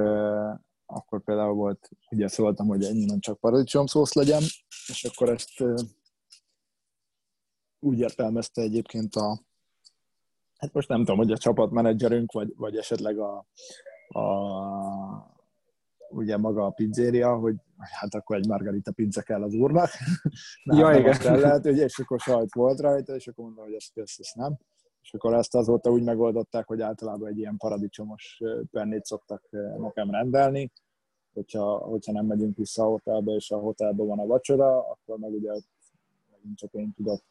akkor 0.86 1.22
például 1.22 1.54
volt, 1.54 1.90
ugye 2.10 2.28
szóltam, 2.28 2.66
hogy 2.66 2.84
ennyi 2.84 3.18
csak 3.18 3.40
paradicsom 3.40 3.86
szósz 3.86 4.12
legyen, 4.12 4.42
és 4.88 5.04
akkor 5.04 5.28
ezt 5.28 5.64
úgy 7.78 7.98
értelmezte 7.98 8.62
egyébként 8.62 9.14
a, 9.14 9.40
hát 10.56 10.72
most 10.72 10.88
nem 10.88 10.98
tudom, 10.98 11.16
hogy 11.16 11.32
a 11.32 11.38
csapatmenedzserünk, 11.38 12.32
vagy, 12.32 12.52
vagy 12.56 12.76
esetleg 12.76 13.18
a, 13.18 13.46
a 14.08 14.24
ugye 16.10 16.36
maga 16.36 16.64
a 16.64 16.70
pizzéria, 16.70 17.36
hogy 17.36 17.54
hát 17.78 18.14
akkor 18.14 18.36
egy 18.36 18.48
margarita 18.48 18.92
pizza 18.92 19.22
kell 19.22 19.42
az 19.42 19.54
úrnak. 19.54 19.88
ja, 20.64 20.86
hát 20.86 20.98
igen. 20.98 21.18
Kellett, 21.18 21.66
ugye, 21.66 21.84
és 21.84 21.98
akkor 21.98 22.20
sajt 22.20 22.54
volt 22.54 22.80
rajta, 22.80 23.14
és 23.14 23.26
akkor 23.26 23.44
mondta, 23.44 23.62
hogy 23.62 23.74
ezt, 23.74 23.98
ezt, 23.98 24.20
ezt 24.20 24.34
nem. 24.34 24.58
És 25.02 25.12
akkor 25.12 25.34
ezt 25.34 25.54
azóta 25.54 25.90
úgy 25.90 26.02
megoldották, 26.02 26.66
hogy 26.66 26.80
általában 26.80 27.28
egy 27.28 27.38
ilyen 27.38 27.56
paradicsomos 27.56 28.42
pennét 28.70 29.04
szoktak 29.04 29.42
nekem 29.78 30.10
rendelni, 30.10 30.72
hogyha, 31.32 31.76
hogyha 31.76 32.12
nem 32.12 32.26
megyünk 32.26 32.56
vissza 32.56 32.82
a 32.82 32.88
hotelbe, 32.88 33.32
és 33.32 33.50
a 33.50 33.58
hotelben 33.58 34.06
van 34.06 34.18
a 34.18 34.26
vacsora, 34.26 34.90
akkor 34.90 35.18
meg 35.18 35.32
ugye 35.32 35.52
megint 36.32 36.58
csak 36.58 36.72
én 36.72 36.92
tudok, 36.96 37.22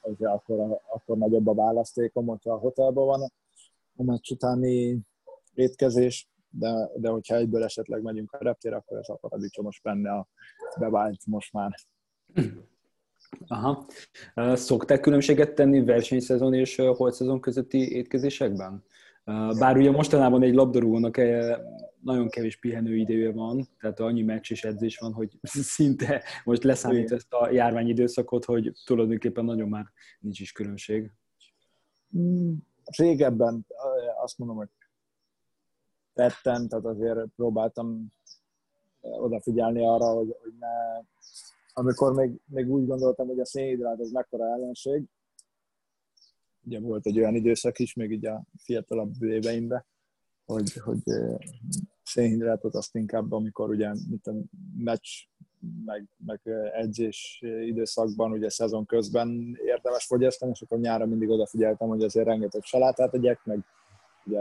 hogy 0.00 0.24
akkor, 0.24 0.80
akkor 0.94 1.16
nagyobb 1.16 1.46
a 1.46 1.54
választékom, 1.54 2.26
hogyha 2.26 2.52
a 2.52 2.58
hotelben 2.58 3.04
van 3.04 3.32
a 3.96 4.02
meccs 4.02 4.30
utáni 4.30 4.98
étkezés, 5.54 6.29
de, 6.50 6.90
de 6.96 7.08
hogyha 7.08 7.34
egyből 7.34 7.64
esetleg 7.64 8.02
megyünk 8.02 8.32
a 8.32 8.38
reptér, 8.40 8.72
akkor 8.72 8.98
ez 8.98 9.08
a 9.08 9.14
paradicsomos 9.14 9.80
benne 9.82 10.10
a 10.12 10.28
bevált 10.78 11.26
most 11.26 11.52
már. 11.52 11.74
Aha. 13.46 13.86
Szokták 14.54 15.00
különbséget 15.00 15.54
tenni 15.54 15.84
versenyszezon 15.84 16.54
és 16.54 16.76
holt 16.76 17.40
közötti 17.40 17.92
étkezésekben? 17.92 18.84
Bár 19.58 19.76
ugye 19.76 19.90
mostanában 19.90 20.42
egy 20.42 20.54
labdarúgónak 20.54 21.16
nagyon 22.02 22.28
kevés 22.28 22.58
pihenő 22.58 22.96
idője 22.96 23.32
van, 23.32 23.68
tehát 23.80 24.00
annyi 24.00 24.22
meccs 24.22 24.50
és 24.50 24.64
edzés 24.64 24.98
van, 24.98 25.12
hogy 25.12 25.38
szinte 25.76 26.22
most 26.44 26.64
leszámít 26.64 27.12
ezt 27.12 27.32
a 27.32 27.50
járványidőszakot, 27.50 28.44
hogy 28.44 28.72
tulajdonképpen 28.84 29.44
nagyon 29.44 29.68
már 29.68 29.86
nincs 30.20 30.40
is 30.40 30.52
különbség. 30.52 31.12
Mm, 32.16 32.52
régebben 32.96 33.66
azt 34.22 34.38
mondom, 34.38 34.56
hogy 34.56 34.68
tettem, 36.20 36.68
tehát 36.68 36.84
azért 36.84 37.26
próbáltam 37.36 38.06
eh, 39.00 39.22
odafigyelni 39.22 39.86
arra, 39.86 40.06
hogy, 40.06 40.36
hogy 40.42 40.52
ne, 40.58 40.68
amikor 41.72 42.14
még, 42.14 42.40
még 42.46 42.70
úgy 42.70 42.86
gondoltam, 42.86 43.26
hogy 43.26 43.40
a 43.40 43.44
szénhidrát 43.44 44.00
az 44.00 44.10
mekkora 44.10 44.44
ellenség, 44.44 45.04
ugye 46.64 46.80
volt 46.80 47.06
egy 47.06 47.18
olyan 47.18 47.34
időszak 47.34 47.78
is, 47.78 47.94
még 47.94 48.10
így 48.10 48.26
a 48.26 48.42
fiatalabb 48.56 49.22
éveimben, 49.22 49.84
hogy, 50.44 50.72
hogy 50.72 51.00
eh, 51.04 51.36
szénhidrátot 52.02 52.74
azt 52.74 52.94
inkább, 52.94 53.32
amikor 53.32 53.70
ugye 53.70 53.88
mint 54.08 54.26
a 54.26 54.32
meccs, 54.76 55.08
meg, 55.84 56.04
meg 56.26 56.40
eh, 56.44 56.80
edzés 56.80 57.38
időszakban, 57.66 58.32
ugye 58.32 58.50
szezon 58.50 58.86
közben 58.86 59.58
érdemes 59.64 60.06
fogyasztani, 60.06 60.50
és 60.54 60.62
akkor 60.62 60.78
nyára 60.78 61.06
mindig 61.06 61.28
odafigyeltem, 61.28 61.88
hogy 61.88 62.02
azért 62.02 62.26
rengeteg 62.26 62.62
salátát 62.62 63.14
egyek, 63.14 63.44
meg 63.44 63.64
ugye 64.24 64.40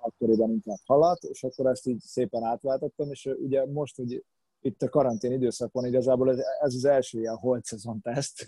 akkoriban 0.00 0.50
inkább 0.50 0.78
halat, 0.84 1.22
és 1.22 1.44
akkor 1.44 1.66
ezt 1.66 1.86
így 1.86 2.00
szépen 2.00 2.44
átváltottam, 2.44 3.10
és 3.10 3.28
ugye 3.38 3.66
most, 3.66 3.96
hogy 3.96 4.24
itt 4.60 4.82
a 4.82 4.88
karantén 4.88 5.32
időszak 5.32 5.72
van, 5.72 5.84
igazából 5.84 6.30
ez, 6.30 6.38
ez 6.60 6.74
az 6.74 6.84
első 6.84 7.18
ilyen 7.18 7.36
holt 7.36 7.64
szezon 7.64 8.00
teszt 8.00 8.46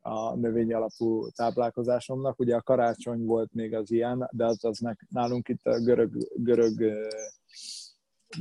a 0.00 0.34
növény 0.34 0.72
alapú 0.72 1.28
táplálkozásomnak. 1.28 2.38
Ugye 2.38 2.56
a 2.56 2.62
karácsony 2.62 3.24
volt 3.24 3.52
még 3.52 3.74
az 3.74 3.90
ilyen, 3.90 4.28
de 4.32 4.44
az, 4.44 4.64
az 4.64 4.80
nálunk 5.08 5.48
itt 5.48 5.66
a 5.66 5.80
görög, 5.80 6.16
görög 6.34 6.92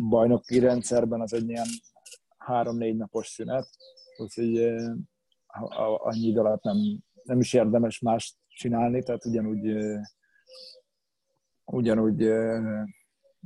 bajnoki 0.09 0.59
rendszerben 0.59 1.21
az 1.21 1.33
egy 1.33 1.49
ilyen 1.49 1.67
három-négy 2.38 2.95
napos 2.95 3.27
szünet, 3.27 3.67
úgyhogy 4.17 4.57
annyi 5.97 6.27
idő 6.27 6.39
alatt 6.39 6.63
nem, 6.63 6.77
nem 7.23 7.39
is 7.39 7.53
érdemes 7.53 7.99
más 7.99 8.38
csinálni, 8.47 9.03
tehát 9.03 9.25
ugyanúgy 9.25 9.77
ugyanúgy 11.66 12.22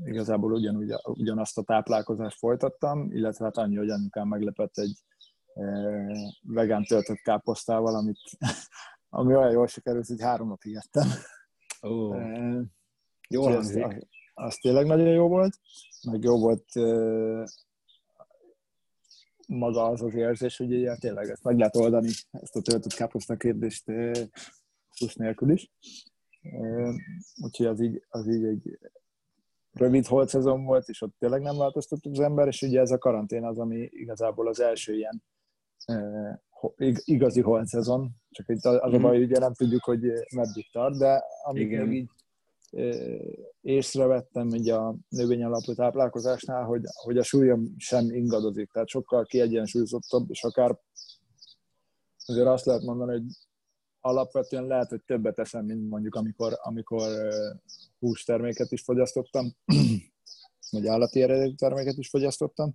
igazából 0.04 0.54
ugyanúgy, 0.54 0.94
ugyanazt 1.04 1.58
a 1.58 1.64
táplálkozást 1.64 2.38
folytattam, 2.38 3.12
illetve 3.12 3.46
hát 3.46 3.58
annyi, 3.58 3.76
hogy 3.76 3.90
anyukám 3.90 4.28
meglepett 4.28 4.78
egy 4.78 4.98
vegán 6.42 6.84
töltött 6.84 7.18
káposztával, 7.18 7.96
amit, 7.96 8.20
ami 9.10 9.36
olyan 9.36 9.52
jól 9.52 9.68
sikerült, 9.68 10.08
hogy 10.08 10.22
három 10.22 10.48
napig 10.48 10.76
ettem. 10.76 11.08
Ó, 11.88 12.16
uh, 12.16 12.62
jó 13.30 13.46
az, 13.46 13.80
az, 14.34 14.56
tényleg 14.56 14.86
nagyon 14.86 15.08
jó 15.08 15.28
volt, 15.28 15.60
meg 16.12 16.24
jó 16.24 16.40
volt 16.40 16.66
maga 19.48 19.84
az 19.84 20.02
az 20.02 20.14
érzés, 20.14 20.58
hogy 20.58 20.74
ugye 20.74 20.96
tényleg 20.96 21.30
ezt 21.30 21.44
meg 21.44 21.58
lehet 21.58 21.76
oldani, 21.76 22.10
ezt 22.32 22.56
a 22.56 22.62
töltött 22.62 22.94
káposzta 22.94 23.36
kérdést 23.36 23.84
plusz 24.98 25.16
nélkül 25.16 25.52
is. 25.52 25.72
Úgyhogy 27.44 27.66
az 27.66 27.82
így, 27.82 28.06
az 28.10 28.28
így 28.28 28.44
egy 28.44 28.80
rövid 29.72 30.06
holt 30.06 30.30
szezon 30.30 30.66
volt, 30.66 30.88
és 30.88 31.02
ott 31.02 31.16
tényleg 31.20 31.42
nem 31.42 31.58
változtatott 31.58 32.14
az 32.14 32.20
ember, 32.20 32.48
és 32.48 32.62
ugye 32.62 32.80
ez 32.80 32.92
a 32.92 32.98
karantén 32.98 33.44
az, 33.44 33.60
ami 33.60 33.90
igazából 33.92 34.48
az 34.48 34.60
első 34.60 34.96
ilyen 34.96 35.24
igazi 37.04 37.42
holt 37.42 37.68
szezon, 37.68 38.10
csak 38.30 38.50
itt 38.50 38.66
az 38.66 38.94
a 38.94 39.00
baj, 39.00 39.18
hogy 39.18 39.24
ugye 39.24 39.40
nem 39.40 39.54
tudjuk, 39.54 39.84
hogy 39.84 40.02
meddig 40.36 40.72
tart, 40.72 40.98
de 40.98 41.24
amit 41.44 41.64
Igen. 41.64 41.88
még 41.88 41.98
így 41.98 42.10
észrevettem 43.62 44.48
így 44.48 44.70
a 44.70 44.96
növény 45.10 45.44
alapú 45.44 45.74
táplálkozásnál, 45.74 46.64
hogy, 46.64 46.82
hogy 46.94 47.18
a 47.18 47.24
súlyom 47.24 47.74
sem 47.78 48.10
ingadozik, 48.10 48.72
tehát 48.72 48.88
sokkal 48.88 49.26
kiegyensúlyozottabb, 49.26 50.30
és 50.30 50.44
akár 50.44 50.78
azért 52.26 52.48
azt 52.48 52.66
lehet 52.66 52.82
mondani, 52.82 53.12
hogy 53.12 53.24
alapvetően 54.02 54.66
lehet, 54.66 54.90
hogy 54.90 55.02
többet 55.02 55.40
eszem, 55.40 55.66
mint 55.66 55.90
mondjuk 55.90 56.16
amikor, 56.16 56.60
amikor 56.62 57.10
hústerméket 58.00 58.72
is 58.72 58.82
fogyasztottam, 58.82 59.56
vagy 60.72 60.88
állati 60.88 61.22
eredetű 61.22 61.54
terméket 61.54 61.98
is 61.98 62.10
fogyasztottam, 62.10 62.74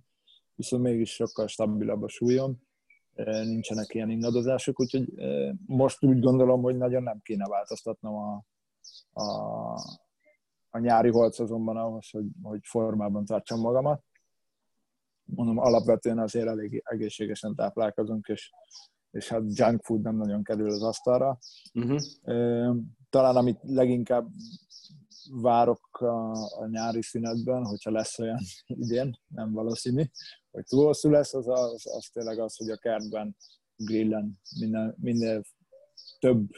viszont 0.55 0.83
mégis 0.83 1.13
sokkal 1.13 1.47
stabilabb 1.47 2.03
a 2.03 2.07
súlyom, 2.07 2.63
nincsenek 3.23 3.93
ilyen 3.93 4.09
ingadozások, 4.09 4.79
úgyhogy 4.79 5.13
most 5.65 6.03
úgy 6.03 6.19
gondolom, 6.19 6.61
hogy 6.61 6.77
nagyon 6.77 7.03
nem 7.03 7.19
kéne 7.21 7.47
változtatnom 7.47 8.15
a, 8.15 8.45
a, 9.21 9.73
a 10.69 10.79
nyári 10.79 11.09
holc 11.09 11.39
azonban 11.39 11.77
ahhoz, 11.77 12.09
hogy, 12.09 12.25
hogy 12.41 12.59
formában 12.63 13.25
tartsam 13.25 13.59
magamat. 13.59 14.03
Mondom, 15.23 15.57
alapvetően 15.57 16.19
azért 16.19 16.47
elég 16.47 16.81
egészségesen 16.85 17.55
táplálkozunk, 17.55 18.27
és, 18.27 18.51
és 19.15 19.27
hát 19.27 19.43
junk 19.47 19.83
food 19.83 20.01
nem 20.01 20.15
nagyon 20.15 20.43
kerül 20.43 20.69
az 20.69 20.83
asztalra. 20.83 21.37
Uh-huh. 21.73 22.01
Talán 23.09 23.35
amit 23.35 23.59
leginkább 23.61 24.27
várok 25.31 26.01
a, 26.01 26.31
a 26.31 26.67
nyári 26.67 27.01
szünetben, 27.01 27.65
hogyha 27.65 27.91
lesz 27.91 28.19
olyan 28.19 28.39
idén, 28.83 29.19
nem 29.27 29.51
valószínű, 29.51 30.03
hogy 30.51 30.63
túl 30.63 30.85
hosszú 30.85 31.09
lesz, 31.09 31.33
az, 31.33 31.47
az, 31.47 31.87
az 31.95 32.09
tényleg 32.13 32.39
az, 32.39 32.55
hogy 32.55 32.69
a 32.69 32.77
kertben 32.77 33.35
grillen 33.75 34.39
minden, 34.59 34.95
minden 34.99 35.45
több 36.19 36.49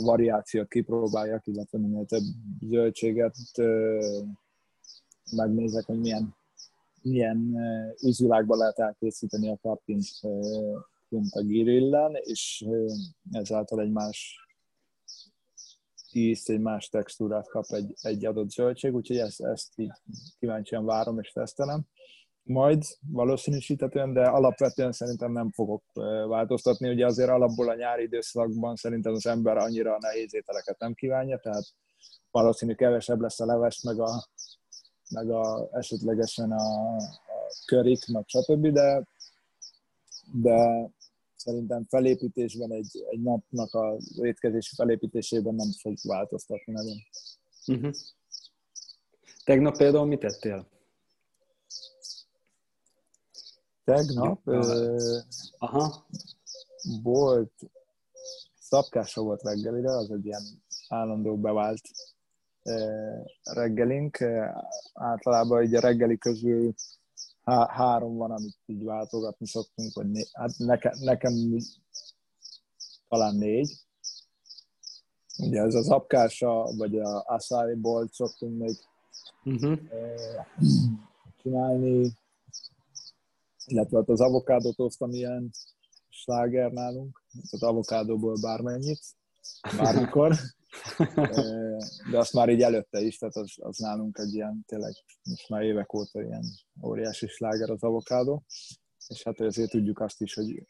variációt 0.00 0.68
kipróbáljak, 0.68 1.46
illetve 1.46 1.78
minél 1.78 2.04
több 2.04 2.24
zöldséget 2.60 3.36
megnézek, 5.32 5.84
hogy 5.84 6.00
milyen, 6.00 6.36
milyen 7.02 7.56
üzvilágban 8.02 8.58
lehet 8.58 8.78
elkészíteni 8.78 9.50
a 9.50 9.58
kapint, 9.62 10.04
mint 11.08 11.34
a 11.34 11.42
girillen, 11.42 12.14
és 12.14 12.64
ezáltal 13.30 13.80
egy 13.80 13.90
más 13.90 14.46
ízt, 16.12 16.50
egy 16.50 16.60
más 16.60 16.88
textúrát 16.88 17.48
kap 17.48 17.64
egy, 17.68 17.94
egy 18.00 18.24
adott 18.24 18.50
zöldség, 18.50 18.94
úgyhogy 18.94 19.18
ezt, 19.18 19.40
ezt 19.40 19.72
így 19.76 19.92
kíváncsian 20.38 20.84
várom 20.84 21.18
és 21.18 21.32
tesztelem 21.32 21.86
majd 22.46 22.84
valószínűsítetően, 23.12 24.12
de 24.12 24.22
alapvetően 24.22 24.92
szerintem 24.92 25.32
nem 25.32 25.50
fogok 25.50 25.82
változtatni. 26.28 26.90
Ugye 26.90 27.06
azért 27.06 27.30
alapból 27.30 27.68
a 27.68 27.74
nyári 27.74 28.02
időszakban 28.02 28.76
szerintem 28.76 29.12
az 29.12 29.26
ember 29.26 29.56
annyira 29.56 29.96
nehéz 30.00 30.34
ételeket 30.34 30.78
nem 30.78 30.94
kívánja, 30.94 31.38
tehát 31.38 31.64
valószínű 32.30 32.74
kevesebb 32.74 33.20
lesz 33.20 33.40
a 33.40 33.46
leves, 33.46 33.82
meg 33.82 34.00
a, 34.00 34.26
meg 35.10 35.30
a 35.30 35.68
esetlegesen 35.72 36.52
a, 36.52 36.96
a 36.96 37.02
körik, 37.66 38.06
meg 38.06 38.24
stb., 38.26 38.66
de, 38.66 39.06
de 40.32 40.90
szerintem 41.36 41.84
felépítésben 41.88 42.72
egy, 42.72 43.04
egy 43.10 43.22
napnak 43.22 43.74
a 43.74 43.96
étkezési 44.22 44.74
felépítésében 44.74 45.54
nem 45.54 45.70
fog 45.80 45.94
változtatni 46.02 46.72
nagyon. 46.72 46.96
Uh-huh. 47.66 47.94
Tegnap 49.44 49.76
például 49.76 50.06
mit 50.06 50.20
tettél? 50.20 50.68
Tegnap 53.84 54.46
uh, 54.46 55.20
Aha. 55.58 56.06
volt, 57.02 57.52
szabkása 58.58 59.22
volt 59.22 59.42
reggelire, 59.42 59.96
az 59.96 60.10
egy 60.10 60.24
ilyen 60.24 60.42
állandó 60.88 61.36
bevált 61.36 61.80
reggelink. 63.42 64.24
Általában 64.92 65.62
így 65.62 65.74
a 65.74 65.80
reggeli 65.80 66.18
közül 66.18 66.74
há- 67.46 67.70
három 67.70 68.16
van, 68.16 68.30
amit 68.30 68.58
így 68.66 68.84
váltogatni 68.84 69.46
szoktunk, 69.46 69.94
vagy 69.94 70.10
né- 70.10 70.30
hát 70.32 70.58
nekem, 70.58 70.92
nekem 71.00 71.32
talán 73.08 73.34
négy. 73.34 73.70
Ugye 75.38 75.60
ez 75.60 75.74
az 75.74 75.88
apkása, 75.88 76.62
vagy 76.76 76.98
a 76.98 77.24
acai 77.26 77.74
bolt 77.74 78.12
szoktunk 78.12 78.58
még 78.58 78.76
uh-huh. 79.44 79.78
csinálni, 81.42 82.12
illetve 83.66 83.98
hát 83.98 84.08
az 84.08 84.20
avokádot 84.20 84.76
hoztam 84.76 85.10
ilyen 85.10 85.50
sláger 86.08 86.72
nálunk, 86.72 87.22
az 87.50 87.62
avokádóból 87.62 88.36
bármennyit, 88.40 89.00
bármikor, 89.76 90.34
de 92.10 92.18
azt 92.18 92.32
már 92.32 92.48
így 92.48 92.62
előtte 92.62 93.00
is, 93.00 93.18
tehát 93.18 93.36
az, 93.36 93.54
az 93.56 93.78
nálunk 93.78 94.18
egy 94.18 94.34
ilyen, 94.34 94.64
tényleg 94.66 94.92
most 95.22 95.48
már 95.48 95.62
évek 95.62 95.94
óta 95.94 96.22
ilyen 96.22 96.44
óriási 96.82 97.26
sláger 97.26 97.70
az 97.70 97.82
avokádó, 97.82 98.44
és 99.08 99.22
hát 99.22 99.40
ezért 99.40 99.70
tudjuk 99.70 100.00
azt 100.00 100.20
is, 100.20 100.34
hogy 100.34 100.66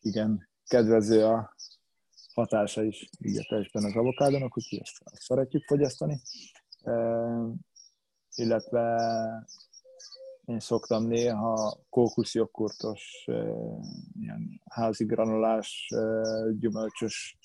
igen, 0.00 0.48
kedvező 0.66 1.24
a 1.24 1.54
hatása 2.34 2.82
is 2.82 3.08
így 3.18 3.38
a 3.38 3.46
testben 3.48 3.84
az 3.84 3.96
avokádónak, 3.96 4.56
úgyhogy 4.56 4.78
ezt, 4.78 4.96
ezt 5.04 5.22
szeretjük 5.22 5.64
fogyasztani. 5.64 6.20
illetve 8.34 8.98
én 10.44 10.60
szoktam 10.60 11.06
néha 11.06 11.78
kókuszjoghurtos, 11.88 13.24
ilyen 14.20 14.60
házi 14.70 15.04
granulás, 15.04 15.92
gyümölcsös 16.58 17.38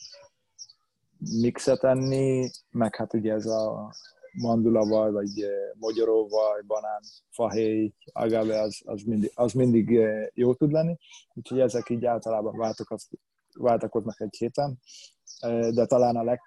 mixet 1.20 1.84
enni, 1.84 2.50
meg 2.72 2.96
hát 2.96 3.14
ugye 3.14 3.34
ez 3.34 3.46
a 3.46 3.94
mandulavaj, 4.34 5.12
vagy 5.12 5.46
mogyoróvaj, 5.74 6.62
banán, 6.68 7.02
fahéj, 7.30 7.94
agave, 8.12 8.62
az, 8.62 8.82
az, 8.86 9.02
mindig, 9.02 9.32
az 9.36 9.54
mindig 9.54 9.90
jó 10.34 10.54
tud 10.54 10.72
lenni. 10.72 10.98
Úgyhogy 11.34 11.60
ezek 11.60 11.90
így 11.90 12.06
általában 12.06 12.58
váltak, 12.58 12.96
váltakoznak 13.54 14.20
egy 14.20 14.36
héten. 14.38 14.80
De 15.74 15.86
talán 15.86 16.16
a 16.16 16.24
leg, 16.24 16.42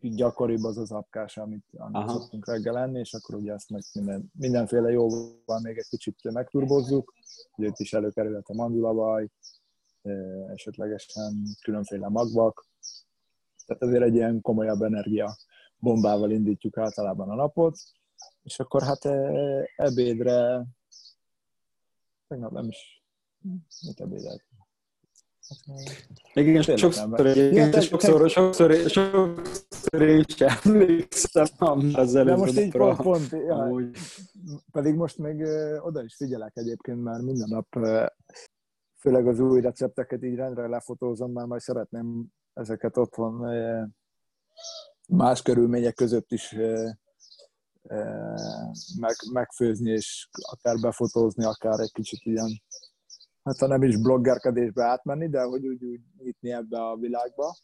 gyakoribb 0.00 0.64
az 0.64 0.78
az 0.78 0.92
apkás, 0.92 1.36
amit, 1.36 1.64
amit 1.76 2.08
szoktunk 2.08 2.46
reggel 2.46 2.78
enni, 2.78 2.98
és 2.98 3.12
akkor 3.14 3.34
ugye 3.34 3.52
ezt 3.52 3.70
meg 3.70 3.82
minden, 3.92 4.30
mindenféle 4.38 4.90
jóval 4.90 5.60
még 5.62 5.78
egy 5.78 5.88
kicsit 5.88 6.30
megturbozzuk, 6.32 7.12
hogy 7.50 7.64
itt 7.64 7.78
is 7.78 7.92
előkerülhet 7.92 8.48
a 8.48 8.54
mandulavaj, 8.54 9.28
esetlegesen 10.52 11.42
különféle 11.60 12.08
magvak, 12.08 12.66
tehát 13.72 13.82
azért 13.82 14.02
egy 14.02 14.14
ilyen 14.14 14.40
komolyabb 14.40 14.82
energia 14.82 15.36
bombával 15.78 16.30
indítjuk 16.30 16.78
általában 16.78 17.30
a 17.30 17.34
napot, 17.34 17.76
és 18.42 18.58
akkor 18.58 18.82
hát 18.82 19.04
ebédre, 19.76 20.66
tegnap 22.28 22.52
nem 22.52 22.68
is, 22.68 23.04
mit 23.86 24.00
ebédelt? 24.00 24.42
Igen, 26.34 26.62
sokszor 26.62 27.26
egyébként, 27.26 27.74
ja, 27.74 27.80
sokszor, 27.80 28.30
sokszor, 28.30 28.72
sokszor 28.72 30.02
én 30.02 30.24
sem 30.28 30.48
emlékszem 30.64 31.46
az 31.92 32.12
De 32.12 32.36
most 32.36 32.58
így 32.58 32.70
pont, 32.70 32.96
pont 32.96 33.30
ja, 33.30 33.70
pedig 34.72 34.94
most 34.94 35.18
még 35.18 35.46
oda 35.80 36.02
is 36.02 36.14
figyelek 36.14 36.56
egyébként, 36.56 37.02
mert 37.02 37.22
minden 37.22 37.48
nap 37.48 37.66
főleg 38.98 39.26
az 39.26 39.40
új 39.40 39.60
recepteket 39.60 40.24
így 40.24 40.34
rendre 40.34 40.66
lefotózom, 40.66 41.32
mert 41.32 41.46
majd 41.46 41.60
szeretném 41.60 42.26
ezeket 42.52 42.96
otthon 42.96 43.54
más 45.08 45.42
körülmények 45.42 45.94
között 45.94 46.32
is 46.32 46.54
meg, 48.98 49.14
megfőzni, 49.32 49.90
és 49.90 50.28
akár 50.30 50.76
befotózni, 50.80 51.44
akár 51.44 51.80
egy 51.80 51.92
kicsit 51.92 52.24
ilyen 52.24 52.62
hát 53.42 53.58
ha 53.58 53.66
nem 53.66 53.82
is 53.82 53.96
bloggerkedésbe 53.96 54.84
átmenni, 54.84 55.28
de 55.28 55.42
hogy 55.42 55.66
úgy, 55.66 55.84
úgy 55.84 56.00
nyitni 56.18 56.52
ebbe 56.52 56.78
a 56.78 56.96
világba. 56.96 57.56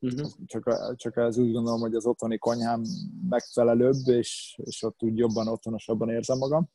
Uh-huh. 0.00 0.30
Csak, 0.46 0.96
csak 0.96 1.16
ez 1.16 1.38
úgy 1.38 1.52
gondolom, 1.52 1.80
hogy 1.80 1.94
az 1.94 2.06
otthoni 2.06 2.38
konyhám 2.38 2.82
megfelelőbb, 3.28 4.08
és, 4.08 4.58
és 4.64 4.82
ott 4.82 5.02
úgy 5.02 5.18
jobban, 5.18 5.48
otthonosabban 5.48 6.08
érzem 6.08 6.38
magam. 6.38 6.68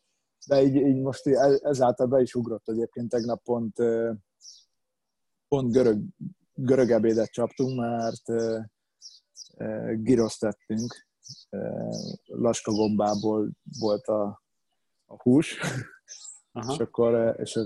De 0.48 0.64
így, 0.64 0.76
így 0.76 1.02
most 1.02 1.28
ezáltal 1.62 2.08
be 2.08 2.22
is 2.22 2.36
ugrott 2.36 2.70
egyébként 2.70 3.10
tegnap 3.10 3.44
pont, 3.44 3.76
pont 5.48 5.72
görög, 5.72 6.02
görög 6.64 6.92
ebédet 6.92 7.32
csaptunk, 7.32 7.80
mert 7.80 8.24
giroszt 10.04 10.40
tettünk. 10.40 11.08
Laska 12.26 12.72
gombából 12.72 13.50
volt 13.80 14.06
a, 14.06 14.42
a 15.06 15.22
hús, 15.22 15.60
Aha. 16.52 16.74
és 16.74 16.80
akkor 16.80 17.36
és 17.40 17.56
a 17.56 17.64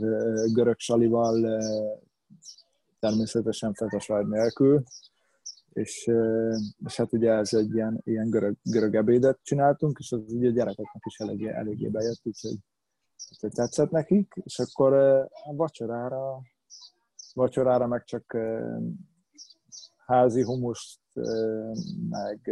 görög 0.54 0.80
salival 0.80 1.62
természetesen 3.00 3.74
fetesvágy 3.74 4.28
nélkül, 4.28 4.84
és, 5.74 6.12
és 6.86 6.96
hát 6.96 7.14
ugye 7.14 7.32
ez 7.32 7.54
egy 7.54 7.74
ilyen, 7.74 8.02
ilyen 8.04 8.30
görög, 8.30 8.56
görög 8.64 8.96
ebédet 8.96 9.40
csináltunk, 9.44 9.98
és 10.00 10.12
az 10.12 10.34
ugye 10.34 10.48
a 10.48 10.52
gyerekeknek 10.52 11.04
is 11.06 11.18
eléggé, 11.18 11.48
eléggé 11.48 11.88
bejött, 11.88 12.22
úgyhogy, 12.24 12.58
úgyhogy 13.32 13.52
tetszett 13.52 13.90
nekik, 13.90 14.34
és 14.44 14.60
akkor 14.60 14.94
a 15.44 15.54
vacsorára, 15.56 16.42
vacsorára 17.36 17.88
meg 17.88 18.04
csak 18.04 18.38
házi 20.06 20.44
humuszt, 20.44 21.02
meg 22.10 22.50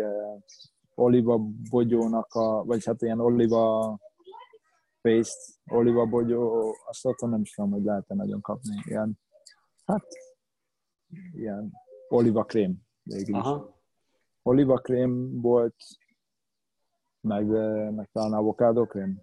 oliva 0.96 1.38
bogyónak 1.70 2.34
a, 2.34 2.64
vagy 2.64 2.86
hát 2.86 3.02
ilyen 3.02 3.20
oliva 3.20 3.98
paste, 5.02 5.54
oliva 5.66 6.06
bogyó, 6.06 6.74
azt 6.88 7.06
otthon 7.06 7.30
nem 7.30 7.42
is 7.42 7.54
tudom, 7.54 7.72
hogy 7.72 7.84
lehet-e 7.84 8.16
nagyon 8.16 8.42
kapni. 8.42 8.82
Ilyen, 8.86 9.20
hát, 9.86 10.06
ilyen 11.34 11.72
oliva 12.08 12.44
krém 12.44 12.82
végül 13.04 13.38
is. 13.38 13.48
Oliva 14.42 14.78
krém 14.78 15.42
volt, 15.42 15.76
meg, 17.22 17.46
meg 17.92 18.10
talán 18.12 18.34
avokádó 18.34 18.86
krém. 18.86 19.22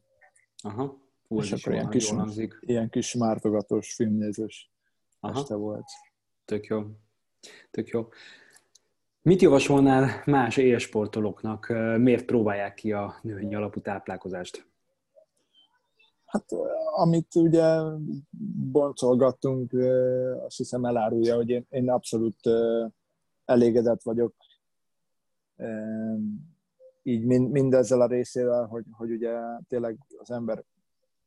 Aha. 0.62 0.98
Fú, 1.26 1.38
és 1.38 1.52
akkor 1.52 1.72
ilyen 1.72 1.88
kis, 1.88 2.12
ilyen 2.60 2.90
kis 2.90 3.14
mártogatós 3.14 3.94
filmnézős 3.94 4.70
Aha. 5.20 5.38
este 5.38 5.54
volt. 5.54 5.86
Tök 6.44 6.66
jó. 6.66 6.82
Tök 7.70 7.88
jó. 7.88 8.08
Mit 9.22 9.42
javasolnál 9.42 10.22
más 10.26 10.56
élsportolóknak? 10.56 11.68
Miért 11.98 12.24
próbálják 12.24 12.74
ki 12.74 12.92
a 12.92 13.14
növényi 13.22 13.54
alapú 13.54 13.80
táplálkozást? 13.80 14.68
Hát 16.24 16.44
amit 16.96 17.34
ugye 17.34 17.80
boncolgattunk, 18.72 19.72
azt 20.44 20.56
hiszem 20.56 20.84
elárulja, 20.84 21.34
hogy 21.34 21.48
én, 21.48 21.66
én 21.70 21.90
abszolút 21.90 22.38
elégedett 23.44 24.02
vagyok 24.02 24.34
így 27.02 27.24
mind, 27.24 27.50
mindezzel 27.50 28.00
a 28.00 28.06
részével, 28.06 28.66
hogy, 28.66 28.84
hogy 28.90 29.10
ugye 29.10 29.38
tényleg 29.68 29.98
az 30.18 30.30
ember 30.30 30.64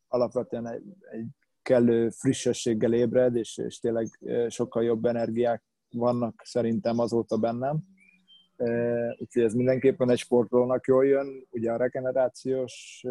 alapvetően 0.08 0.66
egy, 0.66 0.96
egy 1.10 1.26
kellő 1.64 2.08
frissességgel 2.10 2.92
ébred, 2.92 3.36
és, 3.36 3.58
és 3.58 3.78
tényleg 3.78 4.06
sokkal 4.48 4.84
jobb 4.84 5.04
energiák 5.04 5.62
vannak 5.90 6.42
szerintem 6.44 6.98
azóta 6.98 7.36
bennem. 7.36 7.78
Úgyhogy 9.18 9.42
ez 9.42 9.54
mindenképpen 9.54 10.10
egy 10.10 10.18
sportolónak 10.18 10.86
jól 10.86 11.06
jön. 11.06 11.46
Ugye 11.50 11.72
a 11.72 11.76
regenerációs 11.76 13.04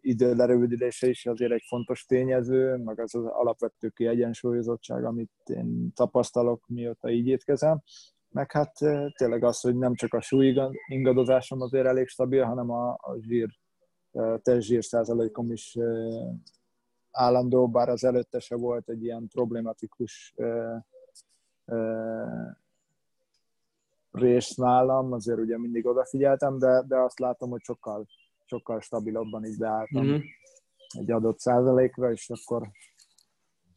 idő 0.00 0.34
lerövidülése 0.34 1.08
is 1.08 1.26
azért 1.26 1.52
egy 1.52 1.64
fontos 1.66 2.04
tényező, 2.04 2.76
meg 2.76 3.00
az 3.00 3.14
az 3.14 3.24
alapvető 3.24 3.88
kiegyensúlyozottság, 3.88 5.04
amit 5.04 5.32
én 5.44 5.92
tapasztalok, 5.94 6.64
mióta 6.66 7.10
így 7.10 7.26
étkezem. 7.26 7.82
Meg 8.28 8.52
hát 8.52 8.72
tényleg 9.16 9.44
az, 9.44 9.60
hogy 9.60 9.76
nem 9.76 9.94
csak 9.94 10.14
a 10.14 10.20
súly 10.20 10.60
ingadozásom 10.86 11.60
azért 11.60 11.86
elég 11.86 12.08
stabil, 12.08 12.44
hanem 12.44 12.70
a, 12.70 12.88
a 12.90 13.16
zsír, 13.20 13.48
testzsír 14.42 14.84
százalékom 14.84 15.52
is 15.52 15.78
állandó, 17.10 17.68
bár 17.68 17.88
az 17.88 18.04
előtte 18.04 18.38
se 18.38 18.56
volt 18.56 18.88
egy 18.88 19.04
ilyen 19.04 19.28
problematikus 19.28 20.34
rész 24.10 24.54
nálam, 24.54 25.12
azért 25.12 25.38
ugye 25.38 25.58
mindig 25.58 25.86
odafigyeltem, 25.86 26.58
de, 26.58 26.84
de 26.86 26.96
azt 26.96 27.18
látom, 27.18 27.50
hogy 27.50 27.62
sokkal 27.62 28.06
sokkal 28.46 28.80
stabilabban 28.80 29.44
is 29.44 29.56
beálltam 29.56 30.04
mm-hmm. 30.04 30.20
egy 30.88 31.10
adott 31.10 31.38
százalékra, 31.38 32.10
és 32.10 32.30
akkor 32.30 32.70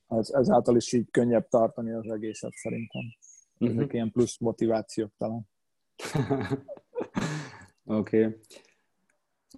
ez, 0.08 0.30
ezáltal 0.30 0.76
is 0.76 0.94
így 0.94 1.12
könnyebb 1.12 1.48
tartani 1.48 1.92
az 1.92 2.12
egészet 2.12 2.54
szerintem. 2.54 3.02
Mm-hmm. 3.66 3.78
Ezek 3.78 3.94
ilyen 3.94 4.12
plusz 4.12 4.38
motivációk 4.40 5.12
talán. 5.18 5.48
Oké. 7.86 8.26
okay. 8.26 8.40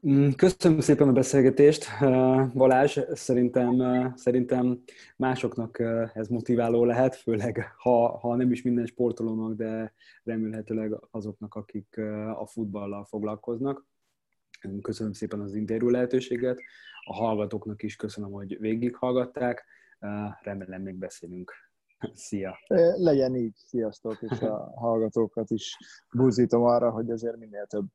Mm, 0.07 0.29
köszönöm 0.29 0.79
szépen 0.79 1.07
a 1.07 1.11
beszélgetést, 1.11 1.85
Balázs. 2.53 2.99
Szerintem, 3.13 3.81
szerintem 4.15 4.83
másoknak 5.17 5.79
ez 6.13 6.27
motiváló 6.27 6.85
lehet, 6.85 7.15
főleg 7.15 7.73
ha, 7.77 8.17
ha 8.17 8.35
nem 8.35 8.51
is 8.51 8.61
minden 8.61 8.85
sportolónak, 8.85 9.57
de 9.57 9.93
remélhetőleg 10.23 10.99
azoknak, 11.11 11.55
akik 11.55 11.97
a 12.35 12.45
futballal 12.45 13.05
foglalkoznak. 13.05 13.85
Köszönöm 14.81 15.13
szépen 15.13 15.39
az 15.39 15.55
interjú 15.55 15.89
lehetőséget. 15.89 16.59
A 17.05 17.13
hallgatóknak 17.13 17.83
is 17.83 17.95
köszönöm, 17.95 18.31
hogy 18.31 18.59
végighallgatták. 18.59 19.65
Remélem 20.41 20.81
még 20.81 20.95
beszélünk. 20.95 21.53
Szia! 22.13 22.59
Legyen 22.95 23.35
így, 23.35 23.55
sziasztok, 23.55 24.21
és 24.21 24.41
a 24.41 24.73
hallgatókat 24.75 25.49
is 25.49 25.77
búzítom 26.11 26.63
arra, 26.63 26.91
hogy 26.91 27.11
azért 27.11 27.37
minél 27.37 27.65
több, 27.65 27.87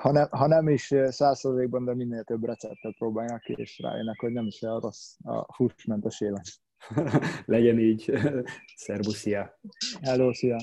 ha 0.00 0.12
nem, 0.12 0.28
ha 0.30 0.46
nem 0.46 0.68
is 0.68 0.94
százszerzékban, 1.06 1.84
de 1.84 1.94
minél 1.94 2.24
több 2.24 2.44
receptet 2.44 2.96
próbálják 2.98 3.40
ki, 3.40 3.54
és 3.56 3.78
rájönnek, 3.78 4.20
hogy 4.20 4.32
nem 4.32 4.46
is 4.46 4.62
olyan 4.62 4.80
rossz 4.80 5.14
a 5.24 5.56
húsmentes 5.56 6.20
élet. 6.20 6.48
Legyen 7.44 7.78
így. 7.78 8.12
Szerbusz, 8.76 9.16
szia! 9.16 9.58
Hello, 10.00 10.32
szia! 10.32 10.56